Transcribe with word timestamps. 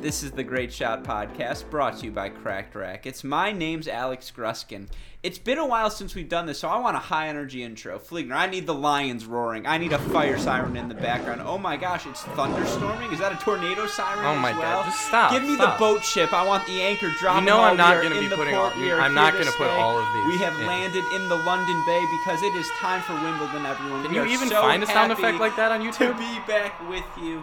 This 0.00 0.22
is 0.22 0.30
the 0.30 0.44
Great 0.44 0.72
Shot 0.72 1.02
podcast 1.02 1.68
brought 1.70 1.98
to 1.98 2.04
you 2.06 2.12
by 2.12 2.28
Cracked 2.28 2.76
Rackets. 2.76 3.24
My 3.24 3.50
name's 3.50 3.88
Alex 3.88 4.32
Gruskin. 4.34 4.86
It's 5.24 5.38
been 5.38 5.58
a 5.58 5.66
while 5.66 5.90
since 5.90 6.14
we've 6.14 6.28
done 6.28 6.46
this, 6.46 6.60
so 6.60 6.68
I 6.68 6.78
want 6.78 6.94
a 6.94 7.00
high 7.00 7.26
energy 7.26 7.64
intro. 7.64 7.98
Fligner, 7.98 8.34
I 8.36 8.46
need 8.46 8.66
the 8.68 8.74
lions 8.74 9.26
roaring. 9.26 9.66
I 9.66 9.76
need 9.76 9.92
a 9.92 9.98
fire 9.98 10.38
siren 10.38 10.76
in 10.76 10.86
the 10.88 10.94
background. 10.94 11.42
Oh 11.44 11.58
my 11.58 11.76
gosh, 11.76 12.06
it's 12.06 12.22
thunderstorming. 12.38 13.12
Is 13.12 13.18
that 13.18 13.32
a 13.32 13.44
tornado 13.44 13.88
siren? 13.88 14.24
Oh 14.24 14.34
as 14.36 14.40
my 14.40 14.52
well? 14.52 14.82
God, 14.82 14.84
just 14.84 15.00
stop, 15.08 15.32
Give 15.32 15.42
me 15.42 15.56
stop. 15.56 15.76
the 15.76 15.84
boat 15.84 16.04
ship. 16.04 16.32
I 16.32 16.46
want 16.46 16.64
the 16.68 16.80
anchor 16.80 17.10
dropping. 17.18 17.42
You 17.42 17.50
know 17.50 17.60
I'm 17.60 17.76
not 17.76 18.00
gonna 18.00 18.14
in 18.14 18.28
be 18.30 18.36
putting 18.36 18.54
all- 18.54 18.70
I'm 18.70 19.14
not 19.14 19.32
gonna 19.32 19.50
put 19.50 19.66
all 19.66 19.98
of 19.98 20.06
these 20.14 20.26
We 20.28 20.38
have 20.44 20.56
in. 20.60 20.66
landed 20.68 21.04
in 21.12 21.28
the 21.28 21.36
London 21.42 21.82
Bay 21.84 22.06
because 22.22 22.40
it 22.44 22.54
is 22.54 22.70
time 22.78 23.02
for 23.02 23.14
Wimbledon, 23.14 23.66
everyone. 23.66 24.04
Can 24.04 24.12
We 24.12 24.18
you 24.18 24.24
even 24.26 24.48
so 24.48 24.62
find 24.62 24.80
a 24.84 24.86
sound 24.86 25.10
effect 25.10 25.40
like 25.40 25.56
that 25.56 25.72
on 25.72 25.80
YouTube? 25.80 26.14
To 26.14 26.14
be 26.14 26.38
back 26.46 26.88
with 26.88 27.04
you. 27.20 27.42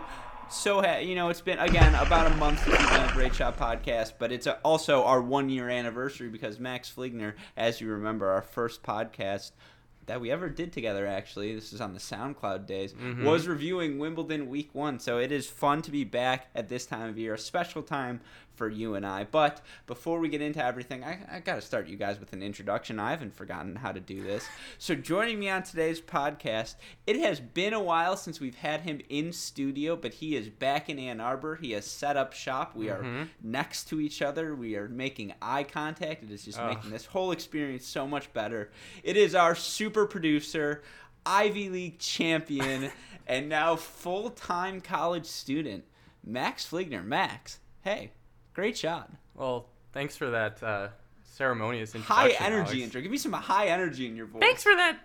So 0.49 0.81
ha- 0.81 0.99
you 0.99 1.15
know, 1.15 1.29
it's 1.29 1.41
been 1.41 1.59
again 1.59 1.93
about 1.95 2.31
a 2.31 2.35
month 2.35 2.63
since 2.63 2.77
we've 2.79 2.89
done 2.89 3.09
a 3.09 3.13
Great 3.13 3.35
Shot 3.35 3.57
podcast, 3.57 4.13
but 4.17 4.31
it's 4.31 4.47
also 4.63 5.03
our 5.03 5.21
one 5.21 5.49
year 5.49 5.69
anniversary 5.69 6.29
because 6.29 6.59
Max 6.59 6.91
Fligner, 6.95 7.33
as 7.57 7.81
you 7.81 7.87
remember, 7.89 8.29
our 8.29 8.41
first 8.41 8.81
podcast 8.81 9.51
that 10.07 10.21
we 10.21 10.29
ever 10.29 10.49
did 10.49 10.71
together 10.71 11.07
actually 11.07 11.55
this 11.55 11.73
is 11.73 11.81
on 11.81 11.93
the 11.93 11.99
soundcloud 11.99 12.67
days 12.67 12.93
Mm-hmm. 12.93 13.25
was 13.25 13.47
reviewing 13.47 13.97
wimbledon 13.97 14.47
week 14.49 14.69
one 14.73 14.99
so 14.99 15.17
it 15.17 15.31
is 15.31 15.47
fun 15.47 15.81
to 15.81 15.89
be 15.89 16.03
back 16.03 16.45
at 16.53 16.69
this 16.69 16.85
time 16.85 17.09
of 17.09 17.17
year 17.17 17.33
a 17.33 17.39
special 17.39 17.81
time 17.81 18.21
for 18.55 18.69
you 18.69 18.95
and 18.95 19.05
i. 19.05 19.23
But 19.25 19.61
before 19.87 20.19
we 20.19 20.29
get 20.29 20.41
into 20.41 20.63
everything 20.63 21.03
i, 21.03 21.19
I 21.31 21.39
gotta 21.39 21.61
start 21.61 21.87
you 21.87 21.97
guys 21.97 22.19
with 22.19 22.33
an 22.33 22.41
introduction. 22.41 22.99
I 22.99 23.11
haven't 23.11 23.35
forgotten 23.35 23.75
how 23.75 23.91
to 23.91 23.99
do 23.99 24.23
this. 24.23 24.45
So 24.77 24.95
joining 24.95 25.39
me 25.39 25.49
on 25.49 25.63
today's 25.63 26.01
podcast 26.01 26.75
it 27.05 27.17
has 27.17 27.39
been 27.39 27.73
a 27.73 27.81
while 27.83 28.17
since 28.17 28.39
we've 28.39 28.55
had 28.55 28.81
him 28.81 29.01
in 29.09 29.31
studio 29.33 29.95
but 29.95 30.13
he 30.15 30.35
is 30.35 30.49
back 30.49 30.89
in 30.89 30.97
ann 30.99 31.19
arbor. 31.19 31.55
He 31.55 31.71
has 31.71 31.85
set 31.85 32.17
up 32.17 32.33
shop. 32.33 32.75
We 32.75 32.89
are 32.89 33.01
Mhm. 33.03 33.27
next 33.43 33.85
to 33.89 33.99
each 33.99 34.21
other. 34.21 34.55
We 34.55 34.75
are 34.75 34.87
making 34.89 35.33
eye 35.41 35.63
contact. 35.63 36.23
It 36.23 36.31
is 36.31 36.45
just 36.45 36.59
making 36.61 36.89
this 36.91 37.05
whole 37.05 37.31
experience 37.31 37.85
so 37.85 38.07
much 38.07 38.31
better. 38.33 38.71
It 39.03 39.17
is 39.17 39.35
our 39.35 39.55
super 39.55 40.05
producer, 40.05 40.81
Ivy 41.25 41.69
League 41.69 41.99
champion, 41.99 42.91
and 43.27 43.49
now 43.49 43.75
full 43.75 44.29
time 44.29 44.81
college 44.81 45.25
student, 45.25 45.83
Max 46.23 46.65
Fligner. 46.65 47.03
Max, 47.05 47.59
hey, 47.81 48.11
great 48.55 48.77
shot. 48.77 49.11
Well, 49.35 49.67
thanks 49.93 50.15
for 50.15 50.31
that 50.31 50.63
uh, 50.63 50.87
ceremonious 51.23 51.93
High 51.93 52.29
energy 52.39 52.69
Alex. 52.69 52.73
intro. 52.83 53.01
Give 53.01 53.11
me 53.11 53.17
some 53.17 53.33
high 53.33 53.67
energy 53.67 54.07
in 54.07 54.15
your 54.15 54.25
voice. 54.25 54.41
Thanks 54.41 54.63
for 54.63 54.73
that 54.75 54.97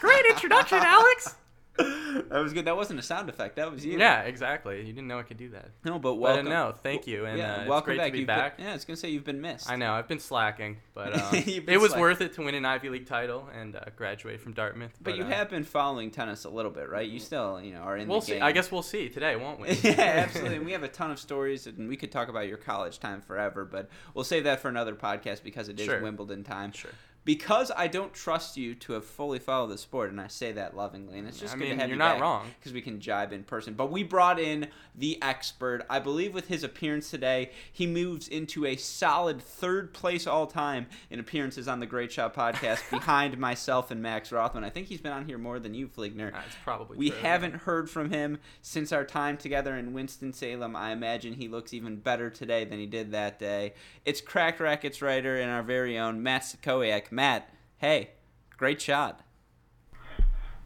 great 0.00 0.24
introduction, 0.26 0.78
Alex. 0.80 1.34
that 1.78 2.40
was 2.42 2.52
good. 2.52 2.64
That 2.64 2.76
wasn't 2.76 2.98
a 2.98 3.02
sound 3.02 3.28
effect. 3.28 3.56
That 3.56 3.70
was 3.70 3.84
you. 3.84 3.98
Yeah, 3.98 4.22
exactly. 4.22 4.78
You 4.78 4.92
didn't 4.92 5.06
know 5.08 5.18
I 5.18 5.22
could 5.22 5.36
do 5.36 5.50
that. 5.50 5.70
No, 5.84 5.98
but 5.98 6.14
But 6.14 6.14
uh, 6.14 6.14
welcome. 6.16 6.48
no, 6.48 6.74
thank 6.82 7.06
you, 7.06 7.24
and 7.24 7.38
yeah, 7.38 7.56
uh, 7.56 7.60
it's 7.60 7.68
welcome 7.68 7.96
back. 7.96 8.06
to 8.06 8.12
be 8.12 8.24
back. 8.24 8.56
Been, 8.56 8.66
yeah, 8.66 8.72
I 8.72 8.74
was 8.74 8.84
gonna 8.84 8.96
say 8.96 9.10
you've 9.10 9.24
been 9.24 9.40
missed. 9.40 9.70
I 9.70 9.76
know 9.76 9.92
I've 9.92 10.08
been 10.08 10.18
slacking, 10.18 10.78
but 10.94 11.14
uh, 11.14 11.30
been 11.30 11.64
it 11.68 11.80
was 11.80 11.94
worth 11.94 12.20
it 12.20 12.32
to 12.34 12.42
win 12.42 12.54
an 12.54 12.64
Ivy 12.64 12.88
League 12.88 13.06
title 13.06 13.48
and 13.54 13.76
uh, 13.76 13.80
graduate 13.96 14.40
from 14.40 14.52
Dartmouth. 14.52 14.92
But 15.00 15.16
you 15.16 15.24
uh, 15.24 15.28
have 15.28 15.50
been 15.50 15.64
following 15.64 16.10
tennis 16.10 16.44
a 16.44 16.50
little 16.50 16.70
bit, 16.70 16.88
right? 16.88 17.08
You 17.08 17.18
still, 17.20 17.60
you 17.60 17.72
know, 17.72 17.80
are 17.80 17.96
in 17.96 18.08
We'll 18.08 18.20
the 18.20 18.26
see. 18.26 18.40
I 18.40 18.52
guess 18.52 18.72
we'll 18.72 18.82
see 18.82 19.08
today, 19.08 19.36
won't 19.36 19.60
we? 19.60 19.68
yeah, 19.82 19.92
absolutely. 20.26 20.56
And 20.56 20.66
we 20.66 20.72
have 20.72 20.82
a 20.82 20.88
ton 20.88 21.10
of 21.10 21.18
stories, 21.18 21.66
and 21.66 21.88
we 21.88 21.96
could 21.96 22.10
talk 22.12 22.28
about 22.28 22.48
your 22.48 22.58
college 22.58 22.98
time 22.98 23.20
forever, 23.20 23.64
but 23.64 23.88
we'll 24.14 24.24
save 24.24 24.44
that 24.44 24.60
for 24.60 24.68
another 24.68 24.94
podcast 24.94 25.42
because 25.42 25.68
it 25.68 25.78
is 25.78 25.86
Sure. 25.86 26.00
Wimbledon 26.02 26.42
time. 26.44 26.72
Sure. 26.72 26.90
Because 27.28 27.70
I 27.76 27.88
don't 27.88 28.14
trust 28.14 28.56
you 28.56 28.74
to 28.76 28.94
have 28.94 29.04
fully 29.04 29.38
followed 29.38 29.66
the 29.66 29.76
sport, 29.76 30.08
and 30.10 30.18
I 30.18 30.28
say 30.28 30.50
that 30.52 30.74
lovingly, 30.74 31.18
and 31.18 31.28
it's 31.28 31.38
just 31.38 31.54
I 31.54 31.58
good 31.58 31.64
mean, 31.68 31.74
to 31.74 31.80
have 31.82 31.90
you're 31.90 31.96
you 31.96 31.98
not 31.98 32.14
back 32.14 32.22
wrong. 32.22 32.46
because 32.58 32.72
we 32.72 32.80
can 32.80 33.00
jibe 33.00 33.34
in 33.34 33.44
person. 33.44 33.74
But 33.74 33.90
we 33.90 34.02
brought 34.02 34.40
in 34.40 34.68
the 34.94 35.22
expert. 35.22 35.84
I 35.90 35.98
believe 35.98 36.32
with 36.32 36.48
his 36.48 36.64
appearance 36.64 37.10
today, 37.10 37.50
he 37.70 37.86
moves 37.86 38.28
into 38.28 38.64
a 38.64 38.76
solid 38.76 39.42
third 39.42 39.92
place 39.92 40.26
all 40.26 40.46
time 40.46 40.86
in 41.10 41.20
appearances 41.20 41.68
on 41.68 41.80
the 41.80 41.86
Great 41.86 42.10
Shot 42.10 42.34
podcast, 42.34 42.88
behind 42.90 43.36
myself 43.36 43.90
and 43.90 44.00
Max 44.00 44.32
Rothman. 44.32 44.64
I 44.64 44.70
think 44.70 44.86
he's 44.86 45.02
been 45.02 45.12
on 45.12 45.26
here 45.26 45.36
more 45.36 45.58
than 45.58 45.74
you, 45.74 45.86
Fligner. 45.86 46.32
That's 46.32 46.56
probably 46.64 46.96
We 46.96 47.10
true. 47.10 47.18
haven't 47.18 47.54
heard 47.56 47.90
from 47.90 48.08
him 48.10 48.38
since 48.62 48.90
our 48.90 49.04
time 49.04 49.36
together 49.36 49.76
in 49.76 49.92
Winston-Salem. 49.92 50.74
I 50.74 50.92
imagine 50.92 51.34
he 51.34 51.48
looks 51.48 51.74
even 51.74 51.96
better 51.96 52.30
today 52.30 52.64
than 52.64 52.78
he 52.78 52.86
did 52.86 53.12
that 53.12 53.38
day. 53.38 53.74
It's 54.06 54.22
Cracked 54.22 54.60
Rackets 54.60 55.02
writer 55.02 55.36
and 55.38 55.50
our 55.50 55.62
very 55.62 55.98
own 55.98 56.22
Matt 56.22 56.40
Sikoyak. 56.44 57.12
Matt, 57.18 57.50
hey, 57.78 58.10
great 58.56 58.80
shot. 58.80 59.26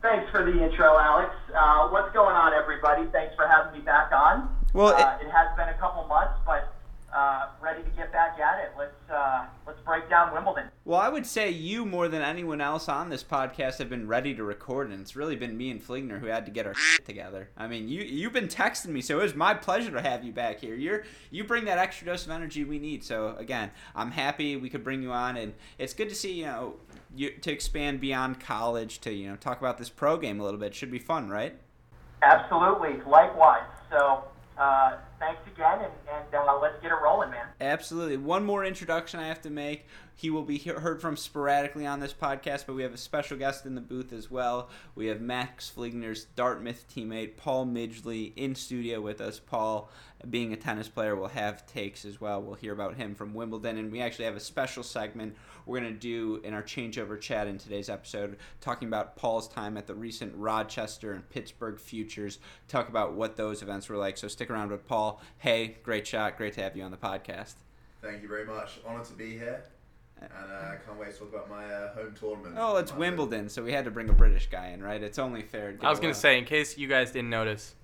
Thanks 0.02 0.30
for 0.30 0.44
the 0.44 0.52
intro, 0.52 0.98
Alex. 0.98 1.32
Uh, 1.48 1.88
what's 1.88 2.12
going 2.12 2.36
on, 2.36 2.52
everybody? 2.52 3.08
Thanks 3.10 3.34
for 3.36 3.48
having 3.48 3.72
me 3.72 3.80
back 3.80 4.12
on. 4.12 4.54
Well, 4.74 4.88
uh, 4.88 5.16
it, 5.16 5.32
has 5.32 5.56
been 5.56 5.70
a 5.70 5.78
couple 5.80 6.06
months, 6.06 6.36
but 6.44 6.71
uh, 7.14 7.48
ready 7.60 7.82
to 7.82 7.90
get 7.90 8.10
back 8.12 8.38
at 8.38 8.58
it. 8.60 8.72
Let's 8.76 9.10
uh, 9.12 9.44
let's 9.66 9.80
break 9.80 10.08
down 10.08 10.32
Wimbledon. 10.32 10.68
Well, 10.84 10.98
I 10.98 11.08
would 11.08 11.26
say 11.26 11.50
you 11.50 11.84
more 11.84 12.08
than 12.08 12.22
anyone 12.22 12.60
else 12.60 12.88
on 12.88 13.10
this 13.10 13.22
podcast 13.22 13.78
have 13.78 13.90
been 13.90 14.08
ready 14.08 14.34
to 14.34 14.42
record, 14.42 14.90
and 14.90 15.00
it's 15.00 15.14
really 15.14 15.36
been 15.36 15.56
me 15.56 15.70
and 15.70 15.82
Fligner 15.82 16.18
who 16.20 16.26
had 16.26 16.46
to 16.46 16.52
get 16.52 16.66
our 16.66 16.74
shit 16.74 17.04
together. 17.04 17.50
I 17.56 17.66
mean, 17.66 17.88
you 17.88 18.02
you've 18.02 18.32
been 18.32 18.48
texting 18.48 18.88
me, 18.88 19.02
so 19.02 19.20
it 19.20 19.22
was 19.22 19.34
my 19.34 19.54
pleasure 19.54 19.90
to 19.90 20.00
have 20.00 20.24
you 20.24 20.32
back 20.32 20.60
here. 20.60 20.74
You're 20.74 21.04
you 21.30 21.44
bring 21.44 21.66
that 21.66 21.78
extra 21.78 22.06
dose 22.06 22.24
of 22.24 22.32
energy 22.32 22.64
we 22.64 22.78
need. 22.78 23.04
So 23.04 23.36
again, 23.36 23.70
I'm 23.94 24.10
happy 24.10 24.56
we 24.56 24.70
could 24.70 24.84
bring 24.84 25.02
you 25.02 25.12
on, 25.12 25.36
and 25.36 25.52
it's 25.78 25.94
good 25.94 26.08
to 26.08 26.14
see 26.14 26.32
you 26.32 26.46
know 26.46 26.74
you 27.14 27.30
to 27.30 27.52
expand 27.52 28.00
beyond 28.00 28.40
college 28.40 29.00
to 29.00 29.12
you 29.12 29.28
know 29.28 29.36
talk 29.36 29.60
about 29.60 29.76
this 29.76 29.90
pro 29.90 30.16
game 30.16 30.40
a 30.40 30.44
little 30.44 30.60
bit. 30.60 30.74
Should 30.74 30.90
be 30.90 30.98
fun, 30.98 31.28
right? 31.28 31.54
Absolutely. 32.22 33.02
Likewise. 33.06 33.64
So 33.90 34.24
uh, 34.56 34.96
thanks 35.22 35.40
again, 35.46 35.78
and, 35.78 35.92
and 36.10 36.34
uh, 36.34 36.58
let's 36.60 36.80
get 36.82 36.90
it 36.90 36.98
rolling, 37.02 37.30
man. 37.30 37.46
Absolutely. 37.60 38.16
One 38.16 38.44
more 38.44 38.64
introduction 38.64 39.20
I 39.20 39.28
have 39.28 39.40
to 39.42 39.50
make. 39.50 39.86
He 40.14 40.30
will 40.30 40.42
be 40.42 40.58
heard 40.58 41.00
from 41.00 41.16
sporadically 41.16 41.86
on 41.86 42.00
this 42.00 42.12
podcast, 42.12 42.66
but 42.66 42.74
we 42.74 42.82
have 42.82 42.92
a 42.92 42.98
special 42.98 43.36
guest 43.36 43.66
in 43.66 43.74
the 43.74 43.80
booth 43.80 44.12
as 44.12 44.30
well. 44.30 44.68
We 44.94 45.06
have 45.06 45.20
Max 45.20 45.72
Fligner's 45.74 46.26
Dartmouth 46.36 46.86
teammate, 46.94 47.36
Paul 47.36 47.66
Midgley, 47.66 48.32
in 48.36 48.54
studio 48.54 49.00
with 49.00 49.20
us. 49.20 49.40
Paul, 49.40 49.90
being 50.28 50.52
a 50.52 50.56
tennis 50.56 50.88
player, 50.88 51.16
will 51.16 51.28
have 51.28 51.66
takes 51.66 52.04
as 52.04 52.20
well. 52.20 52.40
We'll 52.40 52.54
hear 52.54 52.72
about 52.72 52.94
him 52.96 53.14
from 53.14 53.34
Wimbledon, 53.34 53.78
and 53.78 53.90
we 53.90 54.00
actually 54.00 54.26
have 54.26 54.36
a 54.36 54.40
special 54.40 54.82
segment 54.82 55.34
we're 55.66 55.80
going 55.80 55.92
to 55.92 55.98
do 55.98 56.40
in 56.44 56.54
our 56.54 56.62
changeover 56.62 57.20
chat 57.20 57.46
in 57.46 57.58
today's 57.58 57.88
episode, 57.88 58.36
talking 58.60 58.88
about 58.88 59.16
Paul's 59.16 59.48
time 59.48 59.76
at 59.76 59.86
the 59.86 59.94
recent 59.94 60.34
Rochester 60.36 61.12
and 61.12 61.28
Pittsburgh 61.30 61.80
Futures, 61.80 62.38
talk 62.68 62.88
about 62.88 63.14
what 63.14 63.36
those 63.36 63.62
events 63.62 63.88
were 63.88 63.96
like. 63.96 64.16
So 64.18 64.28
stick 64.28 64.50
around 64.50 64.70
with 64.70 64.86
Paul. 64.86 65.11
Hey, 65.38 65.76
great 65.82 66.06
shot. 66.06 66.36
Great 66.36 66.54
to 66.54 66.62
have 66.62 66.76
you 66.76 66.82
on 66.82 66.90
the 66.90 66.96
podcast. 66.96 67.54
Thank 68.00 68.22
you 68.22 68.28
very 68.28 68.44
much. 68.46 68.78
Honoured 68.86 69.04
to 69.06 69.12
be 69.14 69.32
here, 69.38 69.64
and 70.20 70.30
uh, 70.32 70.54
I 70.72 70.76
can't 70.84 70.98
wait 70.98 71.12
to 71.12 71.18
talk 71.18 71.28
about 71.32 71.48
my 71.50 71.64
uh, 71.66 71.94
home 71.94 72.14
tournament. 72.18 72.56
Oh, 72.58 72.76
it's 72.76 72.92
My- 72.92 72.98
Wimbledon, 72.98 73.48
so 73.48 73.62
we 73.62 73.72
had 73.72 73.84
to 73.84 73.90
bring 73.90 74.08
a 74.08 74.12
British 74.12 74.48
guy 74.50 74.68
in, 74.68 74.82
right? 74.82 75.02
It's 75.02 75.18
only 75.18 75.42
fair. 75.42 75.72
to 75.72 75.86
I 75.86 75.90
was 75.90 76.00
gonna 76.00 76.10
uh, 76.12 76.14
say, 76.14 76.38
in 76.38 76.44
case 76.44 76.76
you 76.76 76.88
guys 76.88 77.12
didn't 77.12 77.30
notice, 77.30 77.74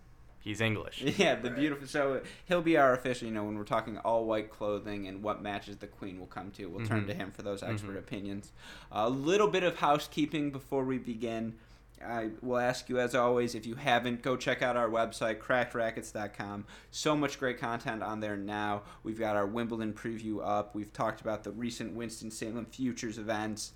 he's 0.40 0.60
English. 0.60 1.02
Yeah, 1.18 1.36
the 1.36 1.50
Right. 1.50 1.58
beautiful. 1.58 1.86
So 1.86 2.22
he'll 2.46 2.62
be 2.62 2.76
our 2.76 2.92
official. 2.94 3.28
You 3.28 3.34
know, 3.34 3.44
when 3.44 3.56
we're 3.56 3.64
talking 3.64 3.96
all 3.98 4.24
white 4.24 4.50
clothing 4.50 5.06
and 5.06 5.22
what 5.22 5.40
matches 5.42 5.76
the 5.76 5.86
queen 5.86 6.18
will 6.18 6.26
come 6.26 6.50
to, 6.52 6.66
we'll 6.66 6.84
turn 6.86 7.04
Mhm. 7.04 7.08
to 7.08 7.14
him 7.14 7.30
for 7.30 7.42
those 7.42 7.62
expert 7.62 7.94
Mhm. 7.94 7.98
opinions. 8.00 8.52
A 8.90 9.08
little 9.08 9.48
bit 9.48 9.62
of 9.62 9.78
housekeeping 9.78 10.50
before 10.50 10.84
we 10.84 10.98
begin. 10.98 11.54
I 12.04 12.30
will 12.42 12.58
ask 12.58 12.88
you, 12.88 12.98
as 12.98 13.14
always, 13.14 13.54
if 13.54 13.66
you 13.66 13.74
haven't, 13.74 14.22
go 14.22 14.36
check 14.36 14.62
out 14.62 14.76
our 14.76 14.88
website, 14.88 15.38
crackrackets.com. 15.38 16.66
So 16.90 17.16
much 17.16 17.38
great 17.38 17.58
content 17.58 18.02
on 18.02 18.20
there 18.20 18.36
now. 18.36 18.82
We've 19.02 19.18
got 19.18 19.36
our 19.36 19.46
Wimbledon 19.46 19.92
preview 19.92 20.40
up. 20.46 20.74
We've 20.74 20.92
talked 20.92 21.20
about 21.20 21.44
the 21.44 21.50
recent 21.50 21.94
Winston-Salem 21.94 22.66
Futures 22.66 23.18
events. 23.18 23.72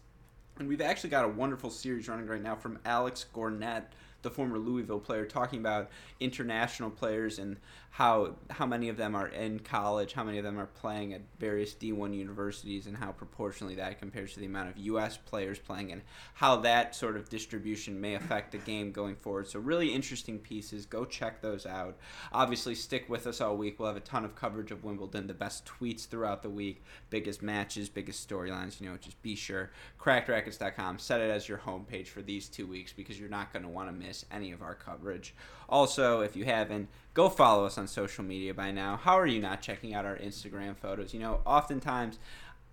And 0.58 0.68
we've 0.68 0.80
actually 0.80 1.10
got 1.10 1.24
a 1.24 1.28
wonderful 1.28 1.70
series 1.70 2.08
running 2.08 2.26
right 2.26 2.42
now 2.42 2.54
from 2.54 2.78
Alex 2.84 3.24
Gornett, 3.34 3.84
the 4.22 4.30
former 4.30 4.58
Louisville 4.58 5.00
player, 5.00 5.24
talking 5.24 5.58
about 5.58 5.90
international 6.20 6.90
players 6.90 7.38
and 7.38 7.56
how 7.92 8.36
how 8.48 8.64
many 8.64 8.88
of 8.88 8.96
them 8.96 9.14
are 9.14 9.28
in 9.28 9.58
college, 9.58 10.14
how 10.14 10.24
many 10.24 10.38
of 10.38 10.44
them 10.44 10.58
are 10.58 10.66
playing 10.66 11.12
at 11.12 11.20
various 11.38 11.74
D1 11.74 12.16
universities, 12.16 12.86
and 12.86 12.96
how 12.96 13.12
proportionally 13.12 13.74
that 13.74 13.98
compares 13.98 14.32
to 14.32 14.40
the 14.40 14.46
amount 14.46 14.70
of 14.70 14.78
U.S. 14.78 15.18
players 15.18 15.58
playing, 15.58 15.92
and 15.92 16.00
how 16.32 16.56
that 16.56 16.94
sort 16.94 17.16
of 17.16 17.28
distribution 17.28 18.00
may 18.00 18.14
affect 18.14 18.52
the 18.52 18.58
game 18.58 18.92
going 18.92 19.14
forward. 19.14 19.46
So 19.46 19.60
really 19.60 19.92
interesting 19.92 20.38
pieces. 20.38 20.86
Go 20.86 21.04
check 21.04 21.42
those 21.42 21.66
out. 21.66 21.98
Obviously, 22.32 22.74
stick 22.74 23.10
with 23.10 23.26
us 23.26 23.42
all 23.42 23.58
week. 23.58 23.78
We'll 23.78 23.88
have 23.88 23.96
a 23.98 24.00
ton 24.00 24.24
of 24.24 24.34
coverage 24.34 24.70
of 24.70 24.84
Wimbledon, 24.84 25.26
the 25.26 25.34
best 25.34 25.66
tweets 25.66 26.08
throughout 26.08 26.42
the 26.42 26.50
week, 26.50 26.82
biggest 27.10 27.42
matches, 27.42 27.90
biggest 27.90 28.26
storylines. 28.26 28.80
You 28.80 28.88
know, 28.88 28.96
just 28.96 29.20
be 29.20 29.36
sure 29.36 29.70
crackrackets.com. 30.00 30.98
Set 30.98 31.20
it 31.20 31.30
as 31.30 31.46
your 31.46 31.58
homepage 31.58 32.06
for 32.06 32.22
these 32.22 32.48
two 32.48 32.66
weeks 32.66 32.92
because 32.92 33.20
you're 33.20 33.28
not 33.28 33.52
going 33.52 33.64
to 33.64 33.68
want 33.68 33.88
to 33.88 33.92
miss 33.92 34.11
any 34.30 34.52
of 34.52 34.62
our 34.62 34.74
coverage. 34.74 35.34
Also, 35.68 36.20
if 36.20 36.36
you 36.36 36.44
haven't, 36.44 36.88
go 37.14 37.28
follow 37.28 37.64
us 37.64 37.78
on 37.78 37.86
social 37.86 38.24
media 38.24 38.52
by 38.54 38.70
now. 38.70 38.96
How 38.96 39.18
are 39.18 39.26
you 39.26 39.40
not 39.40 39.62
checking 39.62 39.94
out 39.94 40.04
our 40.04 40.16
Instagram 40.16 40.76
photos? 40.76 41.14
You 41.14 41.20
know, 41.20 41.40
oftentimes 41.46 42.18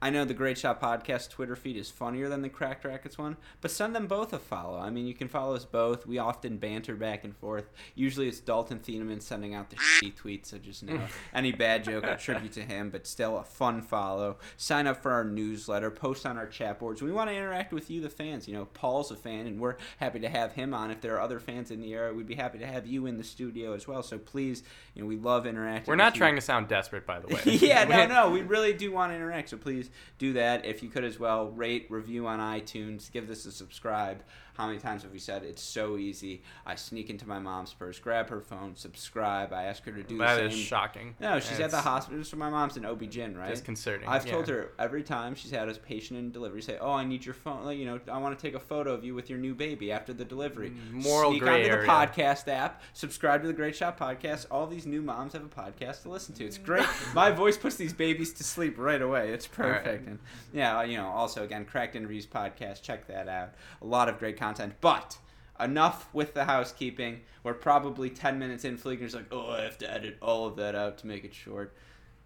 I 0.02 0.10
know 0.12 0.24
the 0.24 0.34
Great 0.34 0.58
Shot 0.58 0.82
Podcast 0.82 1.30
Twitter 1.30 1.58
feed 1.58 1.76
is 1.76 1.90
funnier 1.90 2.30
than 2.30 2.42
the 2.42 2.48
Cracked 2.48 2.86
Rackets 2.86 3.18
one, 3.18 3.36
but 3.60 3.70
send 3.70 3.94
them 3.94 4.08
both 4.08 4.32
a 4.32 4.40
follow. 4.40 4.80
I 4.80 4.90
mean, 4.90 5.06
you 5.06 5.14
can 5.14 5.28
follow 5.28 5.56
us 5.56 5.66
both. 5.66 6.08
We 6.08 6.18
often 6.18 6.58
banter 6.58 6.96
back 6.96 7.26
and 7.26 7.36
forth. 7.36 7.70
Usually 7.96 8.30
it's 8.30 8.40
Dalton 8.40 8.80
Thieneman 8.80 9.22
sending 9.22 9.54
out 9.54 9.70
the 9.70 9.76
shitty 9.76 10.16
tweets, 10.16 10.46
so 10.48 10.58
just 10.58 10.84
know 10.84 11.02
any 11.34 11.52
bad 11.52 11.84
joke 11.84 12.06
I 12.06 12.12
attribute 12.12 12.54
to 12.54 12.62
him, 12.62 12.92
but 12.92 13.06
still 13.06 13.38
a 13.38 13.44
fun 13.44 13.82
follow. 13.82 14.38
Sign 14.56 14.88
up 14.88 15.04
for 15.04 15.12
our 15.12 15.26
newsletter, 15.26 15.92
post 15.92 16.26
on 16.26 16.38
our 16.38 16.48
chat 16.48 16.80
boards. 16.80 17.02
We 17.02 17.12
want 17.12 17.30
to 17.30 17.36
interact 17.36 17.74
with 17.74 17.92
you, 17.92 18.00
the 18.00 18.10
fans. 18.10 18.48
You 18.48 18.54
know, 18.54 18.66
Paul's 18.66 19.12
a 19.12 19.18
fan, 19.18 19.48
and 19.48 19.60
we're 19.60 19.76
happy 19.98 20.22
to 20.22 20.30
have 20.30 20.54
him 20.54 20.74
on. 20.74 20.92
If 20.92 21.02
there 21.02 21.16
are 21.16 21.22
other 21.22 21.42
fans 21.42 21.72
in 21.72 21.82
the 21.82 21.94
area, 21.94 22.14
we'd 22.14 22.26
be 22.26 22.36
happy 22.36 22.60
to 22.60 22.68
have 22.68 22.88
you 22.88 23.06
in 23.06 23.18
the 23.18 23.24
studio 23.26 23.74
as 23.74 23.86
well. 23.86 24.02
So 24.02 24.18
please, 24.18 24.64
you 24.96 25.02
know, 25.02 25.10
we 25.10 25.18
love 25.18 25.46
interacting. 25.46 25.92
We're 25.92 25.98
not 25.98 26.16
trying 26.16 26.36
to 26.36 26.42
sound 26.42 26.70
desperate, 26.70 27.06
by 27.06 27.20
the 27.20 27.28
way. 27.28 27.42
yeah, 27.46 27.84
no, 28.08 28.08
no, 28.08 28.30
we 28.30 28.44
really 28.44 28.72
do 28.72 28.94
want 28.94 29.12
to 29.12 29.18
interact. 29.18 29.50
So 29.50 29.58
please 29.58 29.89
do 30.18 30.34
that. 30.34 30.66
If 30.66 30.84
you 30.84 30.90
could 30.90 31.04
as 31.04 31.20
well, 31.20 31.48
rate, 31.50 31.88
review 31.90 32.28
on 32.28 32.40
iTunes, 32.40 33.12
give 33.12 33.28
this 33.28 33.46
a 33.46 33.52
subscribe. 33.52 34.24
How 34.56 34.68
many 34.68 34.80
times 34.80 35.04
have 35.04 35.14
we 35.14 35.20
said 35.20 35.44
it's 35.44 35.64
so 35.64 35.96
easy? 35.96 36.44
I 36.66 36.76
sneak 36.76 37.10
into 37.10 37.26
my 37.26 37.40
mom's 37.40 37.72
purse, 37.74 37.98
grab 37.98 38.30
her 38.30 38.42
phone, 38.42 38.76
subscribe. 38.76 39.54
I 39.54 39.64
ask 39.64 39.86
her 39.86 39.92
to 39.94 40.04
do 40.04 40.18
That 40.18 40.36
the 40.36 40.48
is 40.48 40.54
same. 40.54 40.64
shocking. 40.64 41.16
No, 41.22 41.40
she's 41.40 41.62
at 41.62 41.72
the 41.72 41.78
It's 41.78 41.86
hospital. 41.86 42.22
So 42.26 42.36
my 42.36 42.50
mom's 42.50 42.76
an 42.76 42.86
OB-GYN, 42.86 43.38
right? 43.38 43.52
Disconcerting. 43.52 44.10
I've 44.10 44.26
yeah. 44.26 44.34
told 44.34 44.50
her 44.50 44.72
every 44.78 45.02
time 45.02 45.34
she's 45.34 45.52
had 45.52 45.70
a 45.70 45.74
patient 45.76 46.20
in 46.20 46.32
delivery 46.32 46.62
say, 46.62 46.78
"Oh, 46.82 46.92
I 46.92 47.06
need 47.06 47.24
your 47.26 47.36
phone. 47.36 47.64
Like, 47.64 47.78
you 47.78 47.86
know, 47.86 48.02
I 48.12 48.18
want 48.18 48.38
to 48.38 48.42
take 48.42 48.54
a 48.54 48.60
photo 48.60 48.94
of 48.94 49.06
you 49.06 49.16
with 49.16 49.30
your 49.30 49.40
new 49.40 49.56
baby 49.56 49.94
after 49.94 50.12
the 50.12 50.26
delivery." 50.26 50.72
Mm, 50.72 51.04
moral 51.04 51.32
Sneak 51.32 51.42
gray 51.42 51.64
onto 51.64 51.70
area. 51.76 51.82
the 51.84 51.88
podcast 51.88 52.50
app, 52.50 52.82
subscribe 52.92 53.42
to 53.44 53.48
the 53.48 53.54
Great 53.54 53.78
Shot 53.78 53.98
podcast. 53.98 54.46
All 54.52 54.68
these 54.68 54.86
new 54.86 55.02
moms 55.02 55.32
have 55.34 55.46
a 55.46 55.48
podcast 55.48 56.02
to 56.02 56.10
listen 56.10 56.36
to. 56.36 56.44
It's 56.44 56.58
great. 56.58 56.86
My 57.14 57.32
voice 57.32 57.56
puts 57.58 57.78
these 57.78 57.94
babies 57.94 58.34
to 58.34 58.44
sleep 58.44 58.78
right 58.78 59.02
away. 59.02 59.30
It's 59.32 59.48
right. 59.58 59.79
Perfect. 59.84 60.08
And 60.08 60.20
yeah, 60.54 60.84
you 60.84 60.98
know, 60.98 61.08
also 61.08 61.44
again, 61.44 61.66
Cracked 61.66 61.96
Interviews 61.96 62.26
podcast. 62.26 62.82
Check 62.82 63.08
that 63.08 63.28
out. 63.28 63.54
A 63.82 63.86
lot 63.86 64.10
of 64.10 64.20
great 64.20 64.38
content, 64.38 64.74
but. 64.82 65.18
Enough 65.62 66.08
with 66.14 66.34
the 66.36 66.46
housekeeping. 66.46 67.20
We're 67.44 67.54
probably 67.54 68.10
10 68.10 68.40
minutes 68.40 68.64
in. 68.64 68.78
Fligner's 68.78 69.14
like, 69.14 69.26
oh, 69.30 69.50
I 69.50 69.64
have 69.64 69.78
to 69.80 69.92
edit 69.92 70.16
all 70.22 70.46
of 70.46 70.56
that 70.56 70.74
out 70.74 70.98
to 71.00 71.08
make 71.08 71.26
it 71.26 71.34
short. 71.36 71.76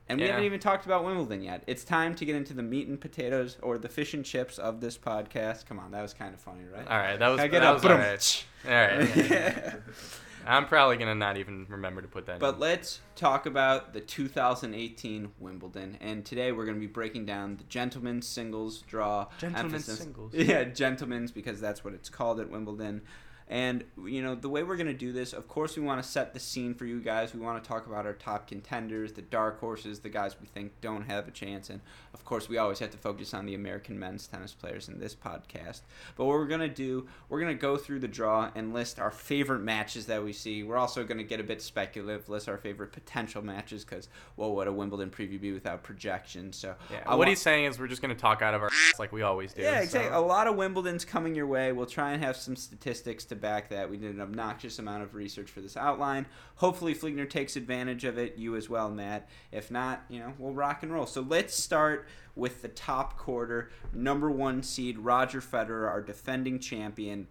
And 0.08 0.20
we 0.20 0.26
Yeah. 0.28 0.34
haven't 0.34 0.46
even 0.46 0.60
talked 0.60 0.86
about 0.86 1.04
Wimbledon 1.04 1.42
yet. 1.42 1.64
It's 1.66 1.84
time 1.84 2.14
to 2.14 2.26
get 2.26 2.36
into 2.36 2.54
the 2.54 2.62
meat 2.62 2.88
and 2.88 3.02
potatoes 3.02 3.58
or 3.64 3.80
the 3.80 3.90
fish 3.90 4.14
and 4.14 4.24
chips 4.24 4.60
of 4.60 4.82
this 4.82 5.00
podcast. 5.00 5.66
Come 5.66 5.80
on, 5.80 5.90
that 5.94 6.04
was 6.04 6.14
kind 6.14 6.36
of 6.36 6.42
funny, 6.42 6.66
right? 6.72 6.88
All 6.88 6.96
right, 6.98 7.18
that 7.18 7.28
was 7.28 7.40
I 7.40 7.48
get 7.48 7.62
that 7.62 7.72
a 7.72 7.74
was 7.74 7.86
all 7.86 7.92
right. 7.98 8.46
All 8.68 8.72
right. 8.72 9.74
I'm 10.46 10.66
probably 10.66 10.98
gonna 10.98 11.16
not 11.16 11.38
even 11.38 11.66
remember 11.70 12.02
to 12.02 12.08
put 12.08 12.26
that. 12.26 12.34
In. 12.34 12.40
But 12.40 12.56
in. 12.56 12.60
let's 12.62 13.00
talk 13.16 13.46
about 13.46 13.94
the 13.94 14.02
2018 14.02 15.32
Wimbledon. 15.40 15.98
And 16.02 16.26
today 16.26 16.52
we're 16.52 16.66
going 16.66 16.76
to 16.78 16.82
be 16.82 16.88
breaking 16.88 17.26
down 17.26 17.58
the 17.58 17.64
gentlemen's 17.66 18.28
singles 18.28 18.82
draw. 18.82 19.28
Gentlemen's 19.38 19.74
emphasis- 19.74 20.00
singles. 20.00 20.34
Yeah, 20.44 20.66
gentlemen's 20.66 21.32
because 21.32 21.62
that's 21.62 21.84
what 21.84 21.94
it's 21.94 22.10
called 22.10 22.40
at 22.40 22.50
Wimbledon. 22.50 23.02
And, 23.50 23.84
you 24.06 24.22
know, 24.22 24.36
the 24.36 24.50
way 24.50 24.64
we're 24.64 24.78
going 24.78 24.88
to 24.88 24.94
do 24.94 25.12
this, 25.12 25.34
of 25.34 25.48
course, 25.48 25.76
we 25.76 25.84
want 25.84 26.02
to 26.02 26.08
set 26.08 26.34
the 26.34 26.40
scene 26.40 26.74
for 26.74 26.86
you 26.86 27.00
guys. 27.02 27.34
We 27.34 27.40
want 27.42 27.62
to 27.64 27.68
talk 27.68 27.86
about 27.88 28.06
our 28.06 28.14
top 28.14 28.48
contenders, 28.48 29.14
the 29.14 29.22
dark 29.22 29.60
horses, 29.60 30.00
the 30.00 30.10
guys 30.10 30.36
we 30.40 30.48
think 30.48 30.72
don't 30.82 31.04
have 31.04 31.28
a 31.28 31.32
chance. 31.32 31.70
And, 31.70 31.82
of 32.14 32.24
course, 32.26 32.48
we 32.50 32.58
always 32.58 32.80
have 32.80 32.92
to 32.92 32.98
focus 32.98 33.34
on 33.34 33.46
the 33.46 33.54
American 33.56 34.00
men's 34.00 34.28
tennis 34.28 34.54
players 34.54 34.88
in 34.88 35.00
this 35.00 35.14
podcast. 35.16 35.82
But 36.16 36.26
what 36.26 36.38
we're 36.38 36.46
going 36.48 36.62
to 36.62 36.68
do, 36.70 37.08
we're 37.30 37.42
going 37.42 37.56
to 37.56 37.62
go 37.62 37.76
through 37.78 38.00
the 38.00 38.08
draw 38.08 38.50
and 38.56 38.74
list 38.74 39.00
our 39.00 39.12
favorite 39.12 39.60
matches 39.62 40.06
that 40.08 40.24
we 40.24 40.34
see. 40.34 40.64
We're 40.64 40.78
also 40.78 41.04
going 41.04 41.18
to 41.18 41.24
get 41.24 41.40
a 41.40 41.44
bit 41.44 41.62
speculative, 41.62 42.30
list 42.30 42.48
our 42.50 42.58
favorite 42.58 42.92
potential 42.92 43.42
matches 43.44 43.84
because, 43.84 44.08
well, 44.38 44.54
what 44.56 44.68
a 44.68 44.72
Wimbledon 44.72 45.10
preview 45.10 45.40
be 45.40 45.52
without 45.52 45.84
projections? 45.84 46.58
So, 46.58 46.76
yeah, 46.90 47.08
what 47.10 47.20
wa- 47.20 47.26
he's 47.26 47.42
saying 47.42 47.66
is 47.66 47.80
we're 47.80 47.88
just 47.88 48.02
gonna 48.02 48.16
talk 48.16 48.42
out 48.42 48.54
of 48.54 48.62
our 48.62 48.68
ass 48.68 48.94
like 49.00 49.12
we 49.12 49.22
always 49.22 49.54
do. 49.54 49.62
yeah, 49.62 49.80
exactly. 49.82 50.10
so- 50.12 50.20
A 50.20 50.22
lot 50.26 50.48
of 50.48 50.56
Wimbledon's 50.56 51.06
coming 51.06 51.36
your 51.36 51.48
way. 51.48 51.72
We'll 51.72 51.86
try 51.86 52.12
and 52.12 52.24
have 52.24 52.36
some 52.38 52.56
statistics 52.56 53.26
to 53.34 53.40
back 53.40 53.70
that. 53.70 53.90
We 53.90 53.98
did 53.98 54.16
an 54.16 54.22
obnoxious 54.22 54.80
amount 54.80 55.04
of 55.04 55.16
research 55.16 55.50
for 55.50 55.62
this 55.62 55.76
outline. 55.76 56.26
Hopefully, 56.56 56.94
Fligner 56.94 57.30
takes 57.30 57.56
advantage 57.56 58.04
of 58.04 58.18
it. 58.18 58.38
You 58.38 58.56
as 58.56 58.70
well, 58.70 58.90
Matt. 58.90 59.30
If 59.52 59.72
not, 59.72 60.04
you 60.10 60.20
know, 60.20 60.34
we'll 60.38 60.54
rock 60.54 60.84
and 60.84 60.94
roll. 60.94 61.06
So 61.06 61.22
let's 61.22 61.56
start 61.56 62.08
with 62.36 62.62
the 62.62 62.68
top 62.68 63.18
quarter. 63.18 63.72
Number 63.92 64.30
one 64.30 64.64
seed, 64.64 64.98
Roger 64.98 65.42
Federer, 65.42 65.88
our 65.88 66.02
defending 66.02 66.60
champion. 66.60 67.28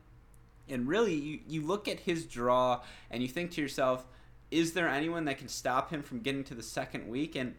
And 0.68 0.86
really, 0.86 1.14
you, 1.14 1.40
you 1.46 1.62
look 1.66 1.88
at 1.88 2.00
his 2.00 2.26
draw 2.26 2.82
and 3.10 3.22
you 3.22 3.28
think 3.28 3.50
to 3.52 3.60
yourself, 3.60 4.06
is 4.50 4.74
there 4.74 4.88
anyone 4.88 5.24
that 5.24 5.38
can 5.38 5.48
stop 5.48 5.90
him 5.90 6.02
from 6.02 6.20
getting 6.20 6.44
to 6.44 6.54
the 6.54 6.62
second 6.62 7.08
week? 7.08 7.34
And 7.34 7.54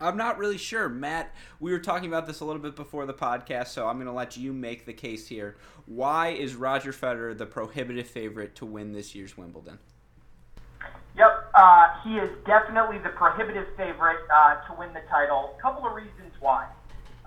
I'm 0.00 0.16
not 0.16 0.38
really 0.38 0.56
sure. 0.56 0.88
Matt, 0.88 1.34
we 1.60 1.72
were 1.72 1.78
talking 1.78 2.08
about 2.08 2.26
this 2.26 2.40
a 2.40 2.44
little 2.44 2.62
bit 2.62 2.74
before 2.74 3.04
the 3.04 3.14
podcast, 3.14 3.68
so 3.68 3.86
I'm 3.86 3.96
going 3.96 4.06
to 4.06 4.12
let 4.12 4.36
you 4.36 4.52
make 4.52 4.86
the 4.86 4.94
case 4.94 5.28
here. 5.28 5.56
Why 5.84 6.28
is 6.28 6.54
Roger 6.54 6.92
Federer 6.92 7.36
the 7.36 7.46
prohibitive 7.46 8.06
favorite 8.06 8.54
to 8.56 8.66
win 8.66 8.92
this 8.92 9.14
year's 9.14 9.36
Wimbledon? 9.36 9.78
Yep, 11.16 11.50
uh, 11.54 11.88
he 12.02 12.16
is 12.16 12.30
definitely 12.46 12.98
the 12.98 13.10
prohibitive 13.10 13.66
favorite 13.76 14.20
uh, 14.34 14.54
to 14.66 14.78
win 14.78 14.92
the 14.94 15.02
title. 15.10 15.54
A 15.58 15.60
couple 15.60 15.86
of 15.86 15.94
reasons 15.94 16.32
why. 16.40 16.66